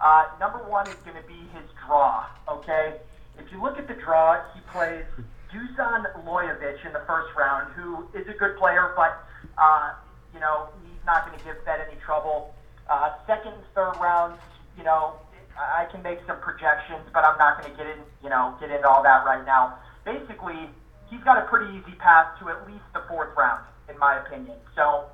Uh, 0.01 0.25
number 0.39 0.57
one 0.67 0.87
is 0.87 0.95
going 1.05 1.21
to 1.21 1.27
be 1.27 1.37
his 1.53 1.69
draw. 1.85 2.25
Okay, 2.49 2.95
if 3.37 3.51
you 3.51 3.61
look 3.61 3.77
at 3.77 3.87
the 3.87 3.93
draw, 3.93 4.41
he 4.55 4.61
plays 4.71 5.05
Dusan 5.53 6.05
Lajovic 6.25 6.85
in 6.85 6.93
the 6.93 7.03
first 7.05 7.35
round, 7.37 7.71
who 7.73 8.07
is 8.17 8.27
a 8.27 8.33
good 8.33 8.57
player, 8.57 8.93
but 8.95 9.23
uh, 9.57 9.93
you 10.33 10.39
know 10.39 10.69
he's 10.81 11.05
not 11.05 11.27
going 11.27 11.37
to 11.37 11.45
give 11.45 11.55
Fed 11.63 11.79
any 11.87 11.99
trouble. 12.01 12.52
Uh, 12.89 13.11
second, 13.25 13.53
third 13.75 13.95
rounds, 14.01 14.39
you 14.77 14.83
know, 14.83 15.15
I 15.57 15.83
I 15.83 15.91
can 15.91 16.01
make 16.01 16.19
some 16.27 16.39
projections, 16.39 17.05
but 17.13 17.23
I'm 17.23 17.37
not 17.37 17.61
going 17.61 17.71
to 17.71 17.77
get 17.77 17.87
in, 17.87 17.99
you 18.23 18.29
know, 18.29 18.55
get 18.59 18.71
into 18.71 18.87
all 18.87 19.03
that 19.03 19.25
right 19.25 19.45
now. 19.45 19.77
Basically, 20.05 20.69
he's 21.09 21.23
got 21.23 21.37
a 21.37 21.45
pretty 21.47 21.71
easy 21.77 21.95
path 21.97 22.39
to 22.39 22.49
at 22.49 22.67
least 22.67 22.83
the 22.93 23.03
fourth 23.07 23.35
round, 23.37 23.63
in 23.89 23.97
my 23.99 24.17
opinion. 24.19 24.57
So, 24.75 25.05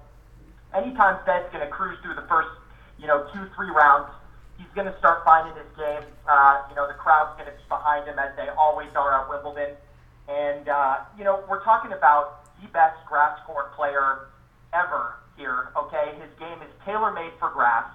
anytime 0.74 1.20
Fed's 1.26 1.52
going 1.52 1.66
to 1.66 1.72
cruise 1.72 1.98
through 2.02 2.16
the 2.16 2.28
first, 2.28 2.50
you 2.98 3.08
know, 3.08 3.28
two, 3.34 3.46
three 3.56 3.70
rounds, 3.70 4.10
he's 4.58 4.70
going 4.76 4.88
to 4.88 4.98
start 5.00 5.24
finding 5.26 5.56
his 5.56 5.70
game. 5.78 6.04
Uh, 6.28 6.64
you 6.70 6.76
know, 6.76 6.88
the 6.88 6.98
crowd's 6.98 7.36
going 7.38 7.52
to 7.52 7.56
be 7.56 7.68
behind 7.68 8.08
him 8.08 8.18
as 8.20 8.36
they 8.36 8.48
always 8.58 8.90
are 8.96 9.22
at 9.22 9.30
Wimbledon. 9.30 9.76
And, 10.28 10.70
uh, 10.70 10.98
you 11.18 11.24
know, 11.24 11.44
we're 11.50 11.64
talking 11.64 11.92
about 11.92 12.46
the 12.62 12.68
best 12.70 12.98
grass 13.08 13.40
court 13.46 13.74
player 13.76 14.30
ever 14.74 15.16
here, 15.40 15.72
okay? 15.76 16.12
His 16.20 16.30
game 16.38 16.60
is 16.62 16.70
tailor 16.86 17.12
made 17.16 17.32
for 17.40 17.50
grass. 17.50 17.88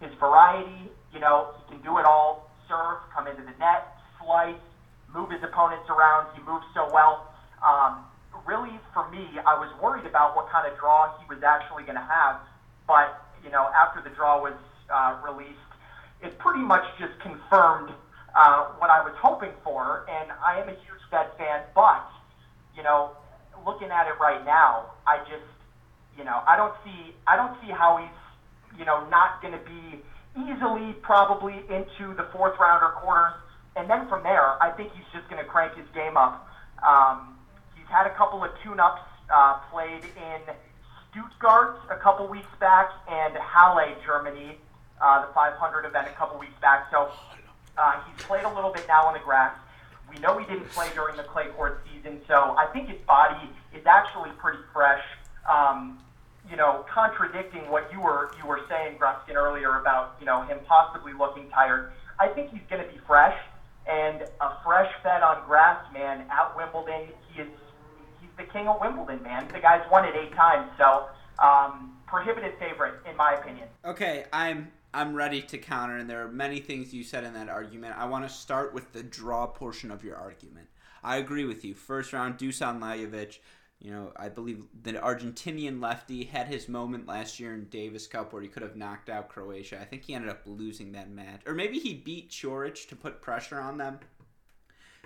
His 0.00 0.10
variety, 0.18 0.90
you 1.12 1.20
know, 1.20 1.52
he 1.60 1.76
can 1.76 1.84
do 1.84 1.98
it 1.98 2.04
all 2.08 2.50
serve, 2.66 2.98
come 3.14 3.28
into 3.28 3.42
the 3.42 3.54
net, 3.60 3.86
slice, 4.18 4.56
move 5.14 5.30
his 5.30 5.42
opponents 5.44 5.86
around. 5.88 6.26
He 6.34 6.42
moves 6.42 6.64
so 6.74 6.88
well. 6.92 7.30
Um, 7.64 8.04
really, 8.46 8.80
for 8.92 9.08
me, 9.10 9.28
I 9.46 9.54
was 9.54 9.70
worried 9.80 10.06
about 10.06 10.34
what 10.34 10.48
kind 10.50 10.66
of 10.66 10.76
draw 10.78 11.16
he 11.20 11.24
was 11.28 11.42
actually 11.44 11.84
going 11.84 12.00
to 12.00 12.08
have. 12.08 12.40
But, 12.88 13.22
you 13.44 13.50
know, 13.50 13.68
after 13.76 14.02
the 14.02 14.14
draw 14.16 14.40
was 14.40 14.56
uh, 14.90 15.20
released, 15.22 15.60
it 16.22 16.38
pretty 16.38 16.64
much 16.64 16.84
just 16.98 17.18
confirmed 17.20 17.92
uh, 18.34 18.72
what 18.78 18.90
I 18.90 19.04
was 19.04 19.14
hoping 19.20 19.52
for. 19.62 20.06
And 20.08 20.32
I 20.44 20.60
am 20.60 20.68
a 20.68 20.72
huge 20.72 21.02
Fed 21.10 21.28
fan, 21.38 21.62
but, 21.74 22.08
you 22.76 22.82
know, 22.82 23.12
looking 23.64 23.90
at 23.90 24.06
it 24.06 24.18
right 24.20 24.44
now, 24.44 24.90
I 25.06 25.18
just, 25.18 25.46
you 26.16 26.24
know, 26.24 26.42
I 26.46 26.56
don't 26.56 26.74
see, 26.84 27.14
I 27.26 27.36
don't 27.36 27.56
see 27.60 27.72
how 27.72 27.98
he's, 27.98 28.78
you 28.78 28.84
know, 28.84 29.06
not 29.08 29.42
going 29.42 29.52
to 29.52 29.64
be 29.64 30.00
easily 30.36 30.92
probably 31.02 31.54
into 31.68 32.14
the 32.14 32.26
fourth 32.32 32.58
round 32.58 32.82
or 32.82 32.92
quarters. 33.00 33.34
And 33.76 33.88
then 33.88 34.08
from 34.08 34.22
there, 34.22 34.62
I 34.62 34.70
think 34.70 34.92
he's 34.92 35.06
just 35.12 35.28
going 35.28 35.42
to 35.42 35.48
crank 35.48 35.76
his 35.76 35.86
game 35.94 36.16
up. 36.16 36.48
Um, 36.86 37.36
he's 37.76 37.86
had 37.88 38.06
a 38.06 38.14
couple 38.14 38.42
of 38.42 38.50
tune-ups 38.62 39.02
uh, 39.32 39.58
played 39.70 40.04
in 40.04 40.40
Stuttgart 41.10 41.80
a 41.90 41.96
couple 41.96 42.26
weeks 42.26 42.48
back 42.60 42.90
and 43.08 43.34
Halle, 43.36 43.94
Germany, 44.04 44.56
uh, 45.00 45.26
the 45.26 45.32
500 45.32 45.84
event 45.84 46.08
a 46.08 46.12
couple 46.12 46.38
weeks 46.38 46.58
back. 46.60 46.88
So 46.90 47.10
uh, 47.76 48.00
he's 48.04 48.24
played 48.24 48.44
a 48.44 48.54
little 48.54 48.72
bit 48.72 48.86
now 48.88 49.06
on 49.06 49.14
the 49.14 49.20
grass. 49.20 49.54
We 50.10 50.18
know 50.20 50.38
he 50.38 50.46
didn't 50.46 50.70
play 50.70 50.88
during 50.94 51.16
the 51.16 51.24
clay 51.24 51.48
court 51.56 51.84
season, 51.92 52.20
so 52.28 52.54
I 52.56 52.66
think 52.72 52.88
his 52.88 53.00
body 53.06 53.50
is 53.74 53.84
actually 53.86 54.30
pretty 54.38 54.60
fresh. 54.72 55.02
Um, 55.50 55.98
you 56.48 56.56
know, 56.56 56.84
contradicting 56.92 57.70
what 57.70 57.90
you 57.92 58.00
were 58.00 58.30
you 58.38 58.46
were 58.46 58.60
saying, 58.68 58.98
Gruskin, 58.98 59.34
earlier 59.34 59.80
about 59.80 60.16
you 60.20 60.26
know 60.26 60.42
him 60.42 60.58
possibly 60.66 61.12
looking 61.12 61.48
tired. 61.50 61.92
I 62.18 62.28
think 62.28 62.50
he's 62.50 62.62
going 62.70 62.82
to 62.82 62.88
be 62.90 62.98
fresh 63.06 63.36
and 63.86 64.22
a 64.40 64.50
fresh 64.64 64.90
fed 65.02 65.22
on 65.22 65.46
grass, 65.46 65.80
man. 65.92 66.24
At 66.30 66.56
Wimbledon, 66.56 67.08
he 67.30 67.42
is 67.42 67.48
he's 68.20 68.30
the 68.36 68.44
king 68.44 68.68
of 68.68 68.80
Wimbledon, 68.80 69.22
man. 69.22 69.48
The 69.52 69.60
guy's 69.60 69.82
won 69.90 70.04
it 70.04 70.14
eight 70.16 70.34
times, 70.34 70.70
so 70.78 71.06
um, 71.38 71.96
prohibitive 72.06 72.58
favorite 72.58 72.94
in 73.08 73.16
my 73.16 73.34
opinion. 73.34 73.68
Okay, 73.84 74.24
I'm 74.32 74.70
I'm 74.94 75.14
ready 75.14 75.42
to 75.42 75.58
counter, 75.58 75.96
and 75.96 76.08
there 76.08 76.24
are 76.24 76.30
many 76.30 76.60
things 76.60 76.94
you 76.94 77.04
said 77.04 77.24
in 77.24 77.34
that 77.34 77.48
argument. 77.48 77.96
I 77.98 78.06
want 78.06 78.26
to 78.26 78.32
start 78.32 78.72
with 78.72 78.92
the 78.92 79.02
draw 79.02 79.46
portion 79.46 79.90
of 79.90 80.02
your 80.02 80.16
argument. 80.16 80.68
I 81.04 81.18
agree 81.18 81.44
with 81.44 81.64
you. 81.64 81.74
First 81.74 82.12
round, 82.12 82.38
Dusan 82.38 82.80
Lajovic, 82.80 83.38
You 83.80 83.92
know, 83.92 84.12
I 84.16 84.28
believe 84.28 84.64
the 84.82 84.94
Argentinian 84.94 85.82
lefty 85.82 86.24
had 86.24 86.48
his 86.48 86.68
moment 86.68 87.06
last 87.06 87.38
year 87.38 87.52
in 87.52 87.66
Davis 87.66 88.06
Cup 88.06 88.32
where 88.32 88.42
he 88.42 88.48
could 88.48 88.62
have 88.62 88.74
knocked 88.74 89.10
out 89.10 89.28
Croatia. 89.28 89.78
I 89.80 89.84
think 89.84 90.04
he 90.04 90.14
ended 90.14 90.30
up 90.30 90.40
losing 90.46 90.92
that 90.92 91.10
match. 91.10 91.42
Or 91.46 91.54
maybe 91.54 91.78
he 91.78 91.94
beat 91.94 92.30
Coric 92.30 92.88
to 92.88 92.96
put 92.96 93.20
pressure 93.20 93.60
on 93.60 93.78
them. 93.78 94.00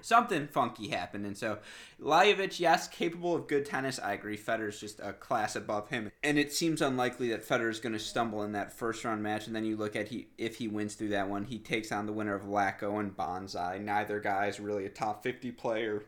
Something 0.03 0.47
funky 0.47 0.89
happened. 0.89 1.27
And 1.27 1.37
so, 1.37 1.59
Lajovic, 2.01 2.59
yes, 2.59 2.89
capable 2.89 3.35
of 3.35 3.49
good 3.49 3.67
tennis. 3.67 3.99
I 3.99 4.15
agree. 4.15 4.37
Federer's 4.37 4.81
just 4.81 5.01
a 5.01 5.13
class 5.13 5.57
above 5.57 5.89
him. 5.89 6.11
And 6.23 6.39
it 6.39 6.53
seems 6.53 6.81
unlikely 6.81 7.29
that 7.31 7.47
Federer's 7.47 7.81
going 7.81 7.93
to 7.93 7.99
stumble 7.99 8.43
in 8.43 8.53
that 8.53 8.73
first 8.73 9.05
round 9.05 9.23
match. 9.23 9.47
And 9.47 9.55
then 9.55 9.65
you 9.65 9.77
look 9.77 9.97
at 9.97 10.09
he 10.09 10.29
if 10.39 10.57
he 10.57 10.69
wins 10.69 10.95
through 10.95 11.11
that 11.11 11.29
one, 11.29 11.45
he 11.45 11.59
takes 11.59 11.93
on 11.93 12.07
the 12.07 12.13
winner 12.13 12.35
of 12.35 12.45
Lacko 12.45 12.99
and 12.99 13.15
Bonzi. 13.15 13.81
Neither 13.81 14.21
guy 14.21 14.47
is 14.47 14.61
really 14.61 14.87
a 14.87 14.91
top 14.91 15.23
50 15.23 15.53
player 15.53 16.05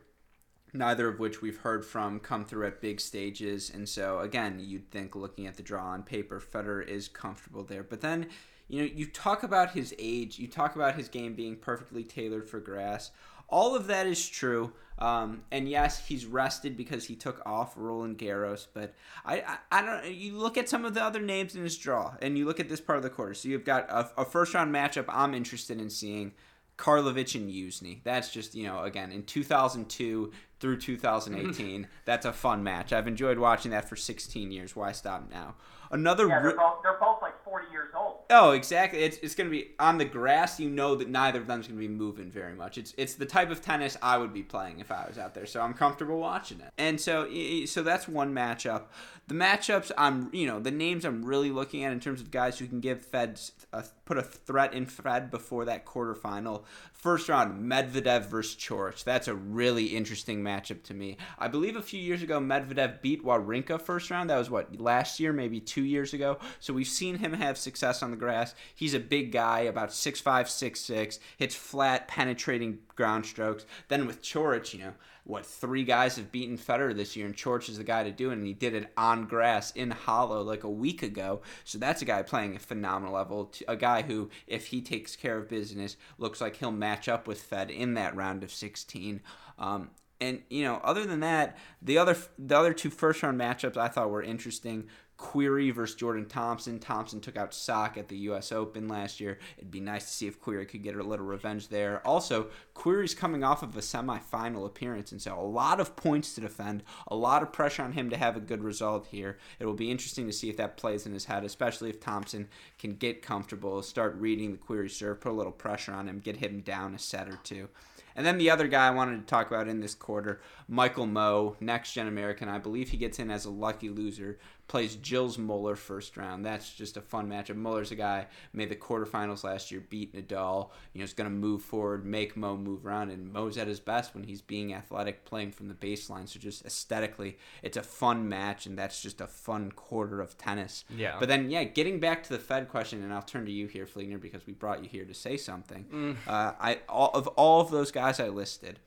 neither 0.73 1.09
of 1.09 1.19
which 1.19 1.43
we've 1.43 1.59
heard 1.59 1.85
from 1.85 2.19
come 2.19 2.45
through 2.45 2.67
at 2.67 2.81
big 2.81 3.01
stages. 3.01 3.71
And 3.71 3.89
so, 3.89 4.21
again, 4.21 4.59
you'd 4.61 4.91
think 4.91 5.15
looking 5.15 5.47
at 5.47 5.57
the 5.57 5.63
draw 5.63 5.85
on 5.85 6.03
paper, 6.03 6.41
Federer 6.41 6.87
is 6.87 7.09
comfortable 7.09 7.63
there. 7.63 7.83
But 7.83 8.01
then, 8.01 8.29
you 8.69 8.81
know, 8.81 8.91
you 8.93 9.07
talk 9.07 9.43
about 9.43 9.73
his 9.73 9.95
age, 9.99 10.39
you 10.39 10.49
talk 10.49 10.75
about 10.75 10.95
his 10.95 11.09
game 11.09 11.35
being 11.35 11.57
perfectly 11.57 12.05
tailored 12.05 12.49
for 12.49 12.59
grass. 12.59 13.11
All 13.49 13.77
of 13.77 13.87
that 13.89 14.07
is 14.07 14.27
true. 14.27 14.73
Um, 14.99 15.43
and 15.51 15.69
yes, 15.69 16.07
he's 16.07 16.25
rested 16.25 16.77
because 16.77 17.05
he 17.05 17.17
took 17.17 17.43
off 17.45 17.75
Roland 17.77 18.17
Garros. 18.17 18.67
But 18.73 18.95
I, 19.27 19.41
I, 19.41 19.59
I, 19.71 19.83
don't. 19.85 20.15
You 20.15 20.39
look 20.39 20.57
at 20.57 20.69
some 20.69 20.85
of 20.85 20.95
the 20.95 21.03
other 21.03 21.21
names 21.21 21.55
in 21.55 21.63
his 21.63 21.77
draw, 21.77 22.15
and 22.23 22.39
you 22.39 22.47
look 22.47 22.61
at 22.61 22.69
this 22.69 22.81
part 22.81 22.97
of 22.97 23.03
the 23.03 23.11
quarter. 23.11 23.35
So 23.35 23.49
you've 23.49 23.65
got 23.65 23.91
a, 23.91 24.11
a 24.23 24.25
first 24.25 24.55
round 24.55 24.75
matchup 24.75 25.05
I'm 25.09 25.35
interested 25.35 25.81
in 25.81 25.91
seeing. 25.91 26.33
Karlovic 26.79 27.35
and 27.35 27.51
Youzhny. 27.51 28.03
That's 28.03 28.33
just, 28.33 28.55
you 28.55 28.65
know, 28.67 28.83
again, 28.83 29.13
in 29.13 29.23
2002 29.25 30.33
through 30.63 30.77
mm-hmm. 30.77 30.93
2018, 30.93 31.89
that's 32.07 32.25
a 32.25 32.33
fun 32.33 32.63
match. 32.63 32.93
I've 32.93 33.09
enjoyed 33.09 33.39
watching 33.39 33.73
that 33.73 33.87
for 33.87 33.97
16 33.97 34.51
years. 34.51 34.75
Why 34.75 34.93
stop 34.93 35.29
now? 35.31 35.57
Another. 35.91 36.27
Yeah, 36.27 36.41
they're, 36.41 36.57
both, 36.57 36.83
they're 36.83 36.99
both 36.99 37.21
like 37.21 37.42
40 37.53 37.71
years 37.71 37.91
old. 37.95 38.21
Oh, 38.31 38.53
exactly. 38.53 39.01
It's, 39.01 39.19
it's 39.19 39.35
going 39.35 39.51
to 39.51 39.51
be 39.51 39.73
on 39.79 39.99
the 39.99 40.07
grass. 40.07 40.59
You 40.59 40.71
know 40.71 40.95
that 40.95 41.11
neither 41.11 41.39
of 41.39 41.47
them's 41.47 41.69
going 41.69 41.79
to 41.79 41.87
be 41.87 41.93
moving 41.93 42.31
very 42.31 42.55
much. 42.55 42.79
It's 42.79 42.95
it's 42.97 43.15
the 43.15 43.27
type 43.27 43.51
of 43.51 43.61
tennis 43.61 43.99
I 44.01 44.17
would 44.17 44.33
be 44.33 44.43
playing 44.43 44.81
if 44.81 44.91
I 44.91 45.05
was 45.07 45.19
out 45.19 45.35
there. 45.35 45.45
So 45.45 45.61
I'm 45.61 45.75
comfortable 45.75 46.19
watching 46.19 46.61
it. 46.61 46.73
And 46.79 46.99
so 46.99 47.29
so 47.67 47.83
that's 47.83 48.09
one 48.09 48.33
matchup. 48.35 48.85
The 49.29 49.35
matchups 49.35 49.93
I'm 49.99 50.31
you 50.33 50.47
know 50.47 50.61
the 50.61 50.71
names 50.71 51.05
I'm 51.05 51.25
really 51.25 51.51
looking 51.51 51.85
at 51.85 51.93
in 51.93 52.01
terms 52.01 52.23
of 52.23 52.31
guys 52.31 52.59
who 52.59 52.67
can 52.67 52.81
give 52.81 53.03
Fed 53.03 53.39
a, 53.75 53.85
put 54.07 54.17
a 54.17 54.23
threat 54.23 54.73
in 54.73 54.87
Fed 54.87 55.31
before 55.31 55.67
that 55.67 55.85
quarterfinal. 55.85 56.65
First 56.93 57.29
round 57.29 57.71
Medvedev 57.71 58.27
versus 58.27 58.57
Coric. 58.57 59.05
That's 59.05 59.29
a 59.29 59.35
really 59.35 59.87
interesting 59.87 60.43
matchup 60.43 60.85
to 60.85 60.95
me. 60.95 61.19
I 61.39 61.49
believe 61.49 61.77
a 61.77 61.83
few 61.83 62.01
years 62.01 62.23
ago 62.23 62.41
Medvedev 62.41 63.03
beat 63.03 63.23
Wawrinka 63.23 63.81
first 63.81 64.11
round. 64.11 64.31
That 64.31 64.39
was 64.39 64.49
what 64.49 64.81
last 64.81 65.21
year, 65.21 65.35
maybe 65.35 65.61
two 65.61 65.85
years 65.85 66.15
ago. 66.15 66.39
So 66.61 66.73
we've 66.73 66.87
seen 66.87 67.19
him 67.19 67.33
have 67.43 67.59
success 67.59 68.03
on 68.03 68.11
the 68.11 68.17
grass. 68.17 68.55
He's 68.75 68.95
a 68.95 69.01
big 69.01 69.33
guy, 69.33 69.61
about 69.61 69.93
six 69.93 70.21
five, 70.21 70.49
six 70.49 70.81
six. 70.81 71.19
hits 71.37 71.55
flat, 71.55 72.09
penetrating 72.09 72.79
ground 72.95 73.27
strokes. 73.27 73.67
Then 73.89 74.07
with 74.07 74.23
Coric, 74.23 74.73
you 74.73 74.81
know, 74.81 74.93
what 75.25 75.47
three 75.47 75.85
guys 75.85 76.17
have 76.17 76.33
beaten 76.33 76.59
Federer 76.59 76.95
this 76.95 77.15
year, 77.15 77.27
and 77.27 77.37
Coric 77.37 77.69
is 77.69 77.79
the 77.79 77.85
guy 77.85 78.03
to 78.03 78.11
do 78.11 78.31
it, 78.31 78.35
and 78.35 78.47
he 78.47 78.53
did 78.53 78.75
it 78.75 78.93
on 78.97 79.27
grass 79.27 79.71
in 79.73 79.91
Halle 79.91 80.43
like 80.43 80.65
a 80.65 80.71
week 80.71 81.03
ago. 81.03 81.43
So 81.65 81.79
that's 81.79 82.03
a 82.03 82.07
guy 82.07 82.23
playing 82.23 82.57
a 82.57 82.59
phenomenal 82.59 83.15
level, 83.15 83.53
a 83.69 83.77
guy 83.77 84.03
who, 84.03 84.31
if 84.47 84.69
he 84.69 84.81
takes 84.81 85.15
care 85.15 85.39
of 85.39 85.49
business, 85.49 85.97
looks 86.19 86.41
like 86.41 86.57
he'll 86.57 86.73
match 86.73 87.09
up 87.09 87.29
with 87.29 87.41
Fed 87.41 87.71
in 87.71 87.95
that 87.95 88.17
round 88.17 88.43
of 88.43 88.51
16. 88.51 89.21
Um, 89.59 89.91
and 90.23 90.43
you 90.49 90.63
know, 90.63 90.81
other 90.85 91.05
than 91.05 91.21
that, 91.21 91.59
the 91.83 91.99
other 91.99 92.17
the 92.39 92.57
other 92.57 92.73
two 92.73 92.91
first 92.91 93.23
round 93.23 93.41
matchups 93.41 93.77
I 93.77 93.89
thought 93.89 94.11
were 94.11 94.23
interesting. 94.23 94.85
Querrey 95.23 95.73
versus 95.73 95.95
Jordan 95.95 96.27
Thompson. 96.27 96.81
Thompson 96.81 97.21
took 97.21 97.37
out 97.37 97.55
Sock 97.55 97.97
at 97.97 98.09
the 98.09 98.17
U.S. 98.19 98.51
Open 98.51 98.89
last 98.89 99.21
year. 99.21 99.39
It'd 99.57 99.71
be 99.71 99.79
nice 99.79 100.05
to 100.07 100.11
see 100.11 100.27
if 100.27 100.41
Querrey 100.41 100.69
could 100.69 100.83
get 100.83 100.97
a 100.97 101.03
little 101.03 101.25
revenge 101.25 101.69
there. 101.69 102.05
Also, 102.05 102.49
Querrey's 102.75 103.15
coming 103.15 103.45
off 103.45 103.63
of 103.63 103.77
a 103.77 103.81
semifinal 103.81 104.67
appearance, 104.67 105.13
and 105.13 105.23
so 105.23 105.39
a 105.39 105.41
lot 105.41 105.79
of 105.79 105.95
points 105.95 106.35
to 106.35 106.41
defend, 106.41 106.83
a 107.07 107.15
lot 107.15 107.41
of 107.41 107.53
pressure 107.53 107.85
on 107.85 107.93
him 107.93 108.11
to 108.11 108.17
have 108.17 108.37
a 108.37 108.41
good 108.41 108.65
result 108.65 109.07
here. 109.07 109.39
It 109.61 109.65
will 109.65 109.75
be 109.75 109.93
interesting 109.93 110.27
to 110.27 110.33
see 110.33 110.51
if 110.51 110.57
that 110.57 110.77
plays 110.77 111.07
in 111.07 111.13
his 111.13 111.27
head, 111.27 111.45
especially 111.45 111.89
if 111.89 112.01
Thompson 112.01 112.49
can 112.81 112.97
get 112.97 113.23
comfortable, 113.23 113.81
start 113.83 114.17
reading 114.17 114.51
the 114.51 114.59
Querrey 114.59 114.91
serve, 114.91 115.21
put 115.21 115.31
a 115.31 115.37
little 115.37 115.53
pressure 115.53 115.93
on 115.93 116.09
him, 116.09 116.19
get 116.19 116.39
him 116.39 116.61
down 116.61 116.97
a 116.97 116.99
set 116.99 117.29
or 117.29 117.39
two. 117.45 117.69
And 118.15 118.27
then 118.27 118.39
the 118.39 118.51
other 118.51 118.69
guy 118.69 118.89
I 118.89 118.91
wanted 118.91 119.21
to 119.21 119.27
talk 119.27 119.47
about 119.47 119.69
in 119.69 119.81
this 119.81 119.95
quarter, 119.95 120.41
Michael 120.69 121.07
Mmoh, 121.07 121.59
next 121.61 121.93
gen 121.93 122.09
American. 122.09 122.49
I 122.49 122.59
believe 122.59 122.91
he 122.91 122.97
gets 122.97 123.19
in 123.19 123.31
as 123.31 123.45
a 123.45 123.51
lucky 123.51 123.89
loser 123.89 124.39
plays 124.69 124.97
Gilles 124.97 125.39
Muller 125.39 125.77
first 125.77 126.17
round. 126.17 126.45
That's 126.45 126.73
just 126.73 126.97
a 126.97 127.01
fun 127.01 127.29
matchup. 127.29 127.57
Muller's 127.57 127.91
a 127.91 127.95
guy 127.95 128.27
made 128.53 128.69
the 128.69 128.77
quarterfinals 128.77 129.45
last 129.45 129.71
year, 129.71 129.85
beat 129.89 130.15
Nadal. 130.15 130.71
You 130.93 131.01
know, 131.01 131.05
is 131.05 131.13
going 131.13 131.29
to 131.29 131.35
move 131.35 131.63
forward, 131.63 132.07
make 132.07 132.35
Mmoh 132.35 132.61
move 132.61 132.87
around, 132.87 133.11
and 133.11 133.33
Mmoh's 133.33 133.59
at 133.59 133.67
his 133.67 133.81
best 133.81 134.15
when 134.15 134.25
he's 134.25 134.41
being 134.41 134.73
athletic, 134.73 135.25
playing 135.25 135.53
from 135.53 135.69
the 135.69 135.75
baseline. 135.75 136.29
So 136.29 136.39
just 136.39 136.65
aesthetically, 136.65 137.39
it's 137.63 137.77
a 137.77 137.83
fun 137.83 138.29
match, 138.29 138.67
and 138.67 138.79
that's 138.79 139.03
just 139.03 139.21
a 139.21 139.27
fun 139.27 139.73
quarter 139.73 140.21
of 140.21 140.39
tennis. 140.39 140.85
Yeah. 140.97 141.17
But 141.19 141.29
then, 141.29 141.51
yeah, 141.51 141.65
getting 141.65 142.01
back 142.01 142.23
to 142.25 142.31
the 142.31 142.39
Fed 142.39 142.69
question, 142.69 143.03
and 143.03 143.13
I'll 143.13 143.23
turn 143.23 143.45
to 143.47 143.53
you 143.53 143.67
here, 143.67 143.87
Fligner, 143.87 144.21
because 144.21 144.47
we 144.47 144.53
brought 144.53 144.83
you 144.83 144.89
here 144.89 145.05
to 145.05 145.15
say 145.15 145.37
something. 145.37 145.85
Mm. 145.93 146.17
Uh, 146.27 146.53
I 146.59 146.81
all 146.89 147.11
of 147.15 147.27
all 147.29 147.61
of 147.61 147.71
those 147.71 147.91
guys 147.91 148.21
I 148.21 148.29
listed 148.29 148.79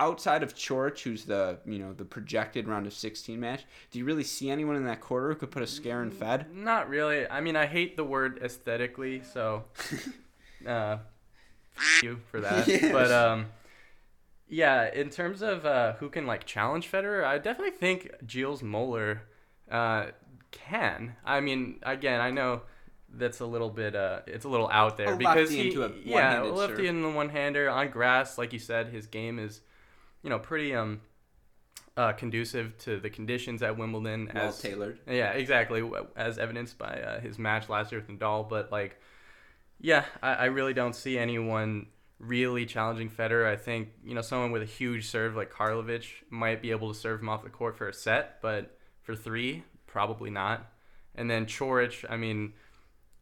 outside 0.00 0.42
of 0.42 0.54
Coric, 0.54 0.98
who's 1.00 1.26
the 1.26 1.58
you 1.64 1.78
know 1.78 1.92
the 1.92 2.04
projected 2.04 2.66
round 2.66 2.86
of 2.86 2.92
16 2.92 3.38
match, 3.38 3.64
do 3.92 3.98
you 3.98 4.04
really 4.04 4.24
see 4.24 4.50
anyone 4.50 4.74
in 4.74 4.84
that 4.86 5.00
quarter 5.00 5.28
who 5.28 5.34
could 5.36 5.50
put 5.50 5.62
a 5.62 5.66
scare 5.66 6.02
in 6.02 6.10
Fed? 6.10 6.52
Not 6.52 6.88
really. 6.88 7.28
I 7.28 7.40
mean, 7.40 7.54
I 7.54 7.66
hate 7.66 7.96
the 7.96 8.04
word 8.04 8.40
aesthetically, 8.42 9.22
so 9.22 9.64
uh, 10.66 10.98
you 12.02 12.20
for 12.30 12.40
that. 12.40 12.66
yes. 12.68 12.90
But 12.90 13.12
um, 13.12 13.46
yeah, 14.48 14.92
in 14.92 15.10
terms 15.10 15.42
of 15.42 15.64
uh, 15.64 15.92
who 15.94 16.08
can 16.08 16.26
like 16.26 16.46
challenge 16.46 16.90
Federer, 16.90 17.22
I 17.22 17.38
definitely 17.38 17.76
think 17.76 18.10
Gilles 18.26 18.62
Muller 18.62 19.22
uh, 19.70 20.06
can. 20.50 21.14
I 21.24 21.40
mean, 21.40 21.78
again, 21.82 22.20
I 22.20 22.30
know 22.30 22.62
that's 23.12 23.40
a 23.40 23.46
little 23.46 23.70
bit 23.70 23.96
uh 23.96 24.20
it's 24.28 24.44
a 24.44 24.48
little 24.48 24.68
out 24.70 24.96
there 24.96 25.14
a 25.14 25.16
because 25.16 25.50
he 25.50 25.76
yeah 26.04 26.42
lefty 26.42 26.76
serve. 26.76 26.84
in 26.84 27.02
the 27.02 27.10
one 27.10 27.28
hander 27.28 27.68
on 27.68 27.90
grass 27.90 28.38
like 28.38 28.52
you 28.52 28.58
said 28.60 28.86
his 28.86 29.08
game 29.08 29.36
is 29.36 29.62
you 30.22 30.30
know, 30.30 30.38
pretty 30.38 30.74
um 30.74 31.00
uh, 31.96 32.12
conducive 32.12 32.76
to 32.78 32.98
the 32.98 33.10
conditions 33.10 33.62
at 33.62 33.76
Wimbledon. 33.76 34.30
Well 34.34 34.48
as 34.48 34.58
tailored. 34.58 35.00
Yeah, 35.06 35.32
exactly, 35.32 35.88
as 36.16 36.38
evidenced 36.38 36.78
by 36.78 37.00
uh, 37.00 37.20
his 37.20 37.38
match 37.38 37.68
last 37.68 37.92
year 37.92 38.00
with 38.00 38.18
Nadal. 38.18 38.48
But 38.48 38.72
like, 38.72 38.98
yeah, 39.80 40.04
I, 40.22 40.32
I 40.32 40.44
really 40.46 40.72
don't 40.72 40.94
see 40.94 41.18
anyone 41.18 41.86
really 42.18 42.66
challenging 42.66 43.10
Federer. 43.10 43.46
I 43.46 43.56
think 43.56 43.88
you 44.04 44.14
know 44.14 44.22
someone 44.22 44.52
with 44.52 44.62
a 44.62 44.66
huge 44.66 45.08
serve 45.08 45.36
like 45.36 45.52
Karlovic 45.52 46.06
might 46.30 46.62
be 46.62 46.70
able 46.70 46.92
to 46.92 46.98
serve 46.98 47.20
him 47.20 47.28
off 47.28 47.42
the 47.42 47.50
court 47.50 47.76
for 47.76 47.88
a 47.88 47.92
set, 47.92 48.40
but 48.40 48.78
for 49.02 49.14
three, 49.14 49.64
probably 49.86 50.30
not. 50.30 50.70
And 51.14 51.28
then 51.28 51.46
Coric, 51.46 52.04
I 52.08 52.16
mean, 52.16 52.52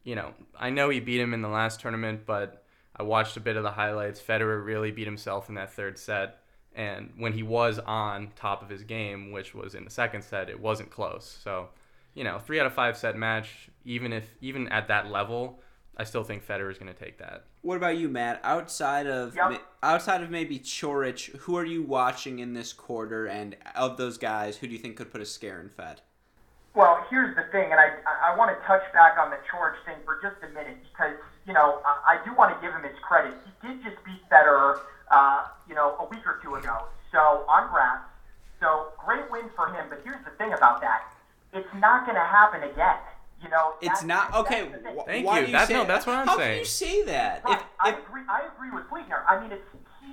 you 0.03 0.15
know, 0.15 0.33
I 0.57 0.69
know 0.69 0.89
he 0.89 0.99
beat 0.99 1.19
him 1.19 1.33
in 1.33 1.41
the 1.41 1.49
last 1.49 1.81
tournament, 1.81 2.21
but 2.25 2.63
I 2.95 3.03
watched 3.03 3.35
a 3.35 3.39
bit 3.39 3.57
of 3.57 3.63
the 3.63 3.71
highlights. 3.71 4.21
Federer 4.21 4.63
really 4.63 4.91
beat 4.91 5.07
himself 5.07 5.49
in 5.49 5.55
that 5.55 5.73
third 5.73 5.97
set. 5.97 6.38
And 6.75 7.11
when 7.17 7.33
he 7.33 7.43
was 7.43 7.79
on 7.79 8.31
top 8.35 8.61
of 8.61 8.69
his 8.69 8.83
game, 8.83 9.31
which 9.31 9.53
was 9.53 9.75
in 9.75 9.83
the 9.83 9.89
second 9.89 10.23
set, 10.23 10.49
it 10.49 10.59
wasn't 10.59 10.91
close. 10.91 11.39
So, 11.43 11.69
you 12.13 12.23
know, 12.23 12.39
three 12.39 12.59
out 12.59 12.65
of 12.65 12.73
five 12.73 12.97
set 12.97 13.17
match, 13.17 13.69
even 13.85 14.13
if 14.13 14.25
even 14.41 14.67
at 14.69 14.87
that 14.87 15.11
level, 15.11 15.59
I 15.99 16.05
still 16.05 16.23
think 16.23 16.45
Federer 16.45 16.71
is 16.71 16.77
going 16.77 16.93
to 16.93 16.97
take 16.97 17.17
that. 17.17 17.43
What 17.61 17.75
about 17.75 17.97
you, 17.97 18.07
Matt? 18.07 18.39
Outside 18.43 19.05
of 19.05 19.35
yep. 19.35 19.61
outside 19.83 20.23
of 20.23 20.29
maybe 20.29 20.57
Coric, 20.57 21.35
who 21.39 21.57
are 21.57 21.65
you 21.65 21.83
watching 21.83 22.39
in 22.39 22.53
this 22.53 22.71
quarter? 22.71 23.25
And 23.27 23.57
of 23.75 23.97
those 23.97 24.17
guys, 24.17 24.55
who 24.55 24.67
do 24.67 24.73
you 24.73 24.79
think 24.79 24.95
could 24.95 25.11
put 25.11 25.19
a 25.19 25.25
scare 25.25 25.59
in 25.59 25.67
Fed? 25.67 26.01
Well, 26.73 27.05
here's 27.09 27.35
the 27.35 27.43
thing, 27.51 27.71
and 27.71 27.79
I 27.79 27.99
I 28.31 28.37
want 28.37 28.57
to 28.57 28.65
touch 28.65 28.83
back 28.93 29.17
on 29.19 29.29
the 29.29 29.37
Coric 29.51 29.75
thing 29.85 29.97
for 30.05 30.21
just 30.23 30.41
a 30.41 30.53
minute 30.53 30.77
because 30.89 31.17
you 31.45 31.53
know 31.53 31.81
I, 31.83 32.15
I 32.15 32.25
do 32.25 32.33
want 32.33 32.55
to 32.55 32.61
give 32.65 32.73
him 32.73 32.83
his 32.83 32.97
credit. 33.01 33.33
He 33.43 33.67
did 33.67 33.83
just 33.83 33.97
beat 34.05 34.23
Federer 34.31 34.79
uh, 35.11 35.45
you 35.67 35.75
know, 35.75 35.95
a 35.99 36.05
week 36.05 36.25
or 36.25 36.39
two 36.43 36.55
ago. 36.55 36.85
So 37.11 37.45
on 37.47 37.69
grass. 37.71 37.99
So 38.59 38.89
great 38.97 39.29
win 39.31 39.49
for 39.55 39.67
him. 39.67 39.87
But 39.89 40.01
here's 40.03 40.23
the 40.25 40.31
thing 40.37 40.53
about 40.53 40.81
that: 40.81 41.13
it's 41.53 41.73
not 41.75 42.05
going 42.05 42.17
to 42.17 42.25
happen 42.25 42.63
again. 42.63 42.97
You 43.41 43.49
know, 43.49 43.73
it's 43.81 44.03
not 44.03 44.33
okay. 44.35 44.67
Thank 45.05 45.25
why 45.25 45.39
you. 45.39 45.45
you 45.47 45.51
that's 45.53 45.69
no, 45.71 45.85
that's 45.85 46.05
what 46.05 46.17
I'm 46.17 46.27
How 46.27 46.37
saying. 46.37 46.49
can 46.51 46.59
you 46.59 46.65
say 46.65 47.03
that? 47.03 47.43
Right. 47.45 47.57
If, 47.57 47.63
I 47.79 47.89
if, 47.91 47.97
agree. 47.99 48.21
I 48.27 48.41
agree 48.53 48.71
with 48.71 48.83
Fligner. 48.91 49.23
I 49.27 49.39
mean, 49.41 49.51
it's 49.51 49.63
he, 50.03 50.11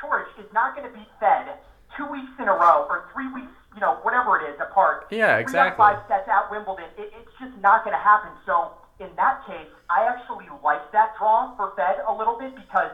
Coric 0.00 0.26
is 0.38 0.52
not 0.52 0.74
going 0.74 0.90
to 0.90 0.92
be 0.92 1.06
fed 1.20 1.54
two 1.96 2.06
weeks 2.10 2.34
in 2.38 2.48
a 2.48 2.52
row 2.52 2.86
or 2.90 3.06
three 3.14 3.30
weeks, 3.32 3.54
you 3.74 3.80
know, 3.80 3.98
whatever 4.02 4.40
it 4.40 4.50
is 4.50 4.58
apart. 4.60 5.06
Yeah, 5.10 5.38
exactly. 5.38 5.44
three 5.44 5.60
exactly. 5.70 5.78
Five 5.78 5.98
sets 6.08 6.28
at 6.28 6.50
Wimbledon. 6.50 6.90
It, 6.98 7.12
it's 7.14 7.30
just 7.38 7.54
not 7.62 7.84
going 7.84 7.94
to 7.94 8.02
happen. 8.02 8.30
So 8.44 8.74
in 8.98 9.10
that 9.16 9.46
case, 9.46 9.70
I 9.90 10.06
actually 10.06 10.46
like 10.62 10.90
that 10.92 11.14
draw 11.18 11.54
for 11.56 11.72
Fed 11.76 12.02
a 12.06 12.12
little 12.12 12.38
bit 12.38 12.54
because 12.54 12.90